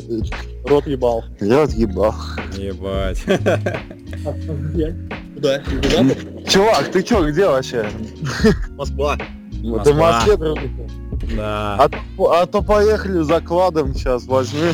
Рот 0.66 0.86
ебал. 0.86 1.24
я 1.41 1.62
отъебал. 1.62 2.14
Ебать. 2.57 3.22
Куда? 5.34 5.62
Чувак, 6.47 6.91
ты 6.93 7.03
чё, 7.03 7.28
где 7.30 7.47
вообще? 7.47 7.88
Москва. 8.76 9.16
Ты 9.16 9.57
в 9.62 9.70
Москва. 9.76 9.95
Москве, 10.12 10.36
дружище? 10.36 10.70
Да. 11.37 11.76
А, 11.78 11.89
то- 11.89 12.33
а 12.33 12.47
то 12.47 12.62
поехали 12.62 13.22
закладом 13.22 13.95
сейчас 13.95 14.24
возьми. 14.26 14.72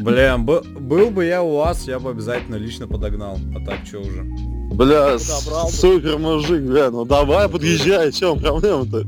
Блин, 0.00 0.46
б- 0.46 0.62
был 0.62 1.10
бы 1.10 1.24
я 1.26 1.42
у 1.42 1.56
вас, 1.58 1.86
я 1.86 1.98
бы 1.98 2.10
обязательно 2.10 2.56
лично 2.56 2.86
подогнал. 2.88 3.38
А 3.54 3.64
так 3.64 3.78
чё 3.90 4.00
уже? 4.00 4.22
Бля, 4.72 5.14
бы. 5.14 5.18
супер 5.70 6.18
мужик, 6.18 6.62
бля, 6.62 6.90
ну 6.90 7.04
давай, 7.04 7.48
подъезжай, 7.48 8.10
чем 8.12 8.38
проблема-то? 8.40 9.00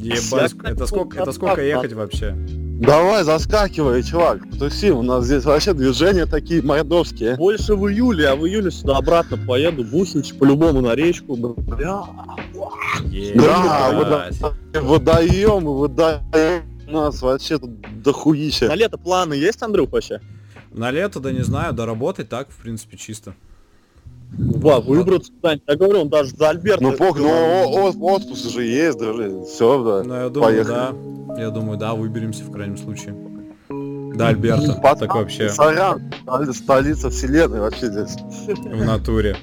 Ебать, 0.00 0.54
это 0.64 0.86
сколько, 0.86 1.20
это 1.20 1.32
сколько 1.32 1.62
ехать 1.62 1.92
вообще? 1.92 2.36
Давай, 2.78 3.24
заскакивай, 3.24 4.04
чувак, 4.04 4.48
потусим, 4.50 4.98
у 4.98 5.02
нас 5.02 5.24
здесь 5.24 5.44
вообще 5.44 5.72
движения 5.72 6.26
такие 6.26 6.62
мордовские. 6.62 7.34
Больше 7.34 7.74
в 7.74 7.88
июле, 7.88 8.28
а 8.28 8.36
в 8.36 8.46
июле 8.46 8.70
сюда 8.70 8.98
обратно 8.98 9.36
поеду. 9.36 9.82
Бусинч 9.82 10.32
по-любому 10.34 10.80
на 10.80 10.94
речку. 10.94 11.34
Бля. 11.36 12.04
Да, 13.34 13.88
Ебать. 13.90 14.40
Выдаем, 14.80 15.64
выдаем, 15.64 16.62
у 16.86 16.92
нас 16.92 17.20
вообще 17.20 17.58
тут 17.58 17.70
На 17.82 17.88
дохуища. 18.04 18.72
лето 18.74 18.96
планы 18.96 19.34
есть, 19.34 19.60
Андрюх, 19.60 19.90
вообще? 19.90 20.20
На 20.72 20.92
лето, 20.92 21.18
да 21.18 21.32
не 21.32 21.42
знаю, 21.42 21.72
доработать 21.72 22.28
так, 22.28 22.48
в 22.48 22.56
принципе, 22.62 22.96
чисто. 22.96 23.34
Ва, 24.36 24.80
выбраться 24.80 25.32
куда-нибудь. 25.32 25.64
Я 25.68 25.76
говорю, 25.76 26.00
он 26.02 26.08
даже 26.08 26.30
за 26.36 26.50
Альберта. 26.50 26.82
Ну 26.82 26.92
пок, 26.92 27.18
ну 27.18 27.92
отпуск 28.06 28.50
же 28.50 28.64
есть, 28.64 28.98
дружи, 28.98 29.32
все, 29.46 29.82
да. 29.82 30.02
Ну, 30.04 30.14
я 30.14 30.28
думаю, 30.28 30.52
Поехали. 30.52 30.74
да. 30.74 30.94
Я 31.38 31.50
думаю, 31.50 31.78
да, 31.78 31.94
выберемся 31.94 32.44
в 32.44 32.50
крайнем 32.50 32.76
случае. 32.76 33.14
Да, 34.16 34.28
Альберта, 34.28 34.74
Пацан, 34.74 34.98
так 35.08 35.14
вообще, 35.14 35.48
Сорян, 35.48 36.10
столи- 36.26 36.52
столица 36.52 37.10
вселенной 37.10 37.60
вообще 37.60 37.86
здесь. 37.86 38.16
в 38.46 38.84
натуре. 38.84 39.36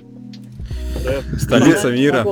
Столица 1.39 1.91
мира. 1.91 2.25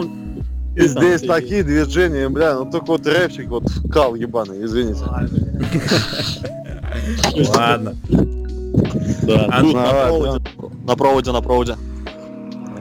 И 0.75 0.87
здесь 0.87 1.21
такие 1.21 1.63
движения, 1.63 2.27
бля, 2.29 2.55
ну 2.55 2.65
только 2.69 2.85
вот 2.87 3.05
рэпчик 3.05 3.47
вот 3.49 3.63
кал 3.91 4.15
ебаный, 4.15 4.65
извините. 4.65 5.03
Ладно, 7.49 7.95
Да, 9.23 9.45
А, 9.51 9.61
тут 9.61 9.73
на 9.73 9.83
давай, 9.85 10.07
проводе. 10.07 10.45
На 10.87 10.95
проводе, 10.95 11.31
на 11.31 11.41
проводе. 11.41 11.75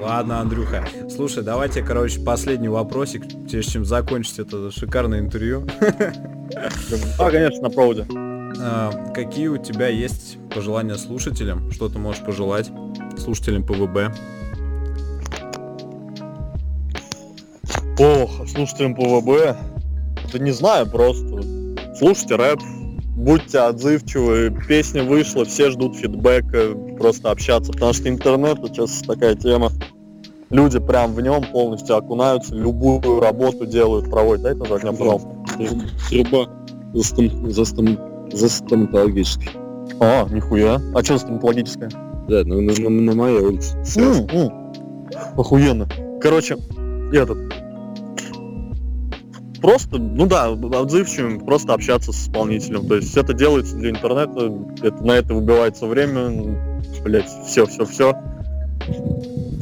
Ладно, 0.02 0.40
Андрюха. 0.40 0.84
Слушай, 1.08 1.42
давайте, 1.42 1.82
короче, 1.82 2.20
последний 2.20 2.68
вопросик, 2.68 3.22
прежде 3.48 3.72
чем 3.72 3.84
закончить 3.84 4.38
это 4.38 4.70
шикарное 4.70 5.20
интервью. 5.20 5.66
А, 7.18 7.30
конечно, 7.30 7.62
на 7.62 7.70
проводе. 7.70 8.06
А, 8.60 8.92
Какие 9.14 9.46
у 9.46 9.56
тебя 9.56 9.88
есть 9.88 10.36
пожелания 10.54 10.96
слушателям? 10.96 11.70
Что 11.70 11.88
ты 11.88 11.98
можешь 11.98 12.22
пожелать 12.22 12.70
слушателям 13.16 13.64
ПВБ? 13.64 14.14
Ох, 17.98 18.48
слушателям 18.48 18.94
ПВБ. 18.94 19.56
Да 20.32 20.38
не 20.38 20.50
знаю, 20.50 20.86
просто. 20.90 21.42
Слушайте 21.96 22.36
рэп, 22.36 22.60
будьте 23.16 23.58
отзывчивы, 23.58 24.50
песня 24.66 25.04
вышла, 25.04 25.44
все 25.44 25.70
ждут 25.70 25.96
фидбэка, 25.96 26.74
просто 26.98 27.30
общаться, 27.30 27.72
потому 27.72 27.92
что 27.92 28.08
интернет 28.08 28.58
сейчас 28.66 29.02
такая 29.02 29.34
тема. 29.34 29.70
Люди 30.52 30.78
прям 30.78 31.14
в 31.14 31.20
нем 31.22 31.42
полностью 31.50 31.96
окунаются, 31.96 32.54
любую 32.54 33.20
работу 33.20 33.64
делают, 33.66 34.10
проводят. 34.10 34.42
Дай 34.42 34.54
назад 34.54 34.82
меня, 34.82 34.92
пожалуйста. 34.92 35.28
Труба 36.10 36.46
за, 36.92 38.48
стоматологический. 38.48 39.48
А, 39.98 40.26
нихуя. 40.30 40.80
А 40.94 41.02
что 41.02 41.18
стоматологическое? 41.18 41.88
Да, 42.28 42.42
ну 42.44 42.60
на, 42.60 42.72
на- 42.72 42.90
на 42.90 43.14
моей 43.14 43.40
улице. 43.40 43.76
Охуенно. 45.36 45.88
Короче, 46.20 46.56
этот. 47.12 47.38
Просто, 49.62 49.98
ну 49.98 50.26
да, 50.26 50.48
отзывчивым, 50.50 51.40
просто 51.40 51.72
общаться 51.72 52.12
с 52.12 52.26
исполнителем. 52.26 52.86
То 52.88 52.96
есть 52.96 53.16
это 53.16 53.32
делается 53.32 53.76
для 53.76 53.90
интернета, 53.90 54.52
это, 54.82 55.02
на 55.04 55.12
это 55.12 55.34
выбивается 55.34 55.86
время, 55.86 56.58
блять, 57.04 57.28
все, 57.46 57.64
все, 57.66 57.84
все. 57.86 58.14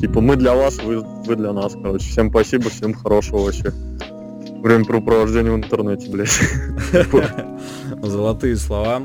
Типа 0.01 0.21
мы 0.21 0.37
для 0.37 0.55
вас, 0.55 0.79
вы, 0.83 1.01
вы 1.01 1.37
для 1.37 1.53
нас, 1.53 1.75
короче. 1.75 2.09
Всем 2.09 2.31
спасибо, 2.31 2.71
всем 2.71 2.95
хорошего 2.95 3.45
вообще. 3.45 3.71
Времяпрепровождения 4.63 5.53
в 5.53 5.57
интернете, 5.57 6.11
блядь. 6.11 6.41
Золотые 8.03 8.57
слова. 8.57 8.99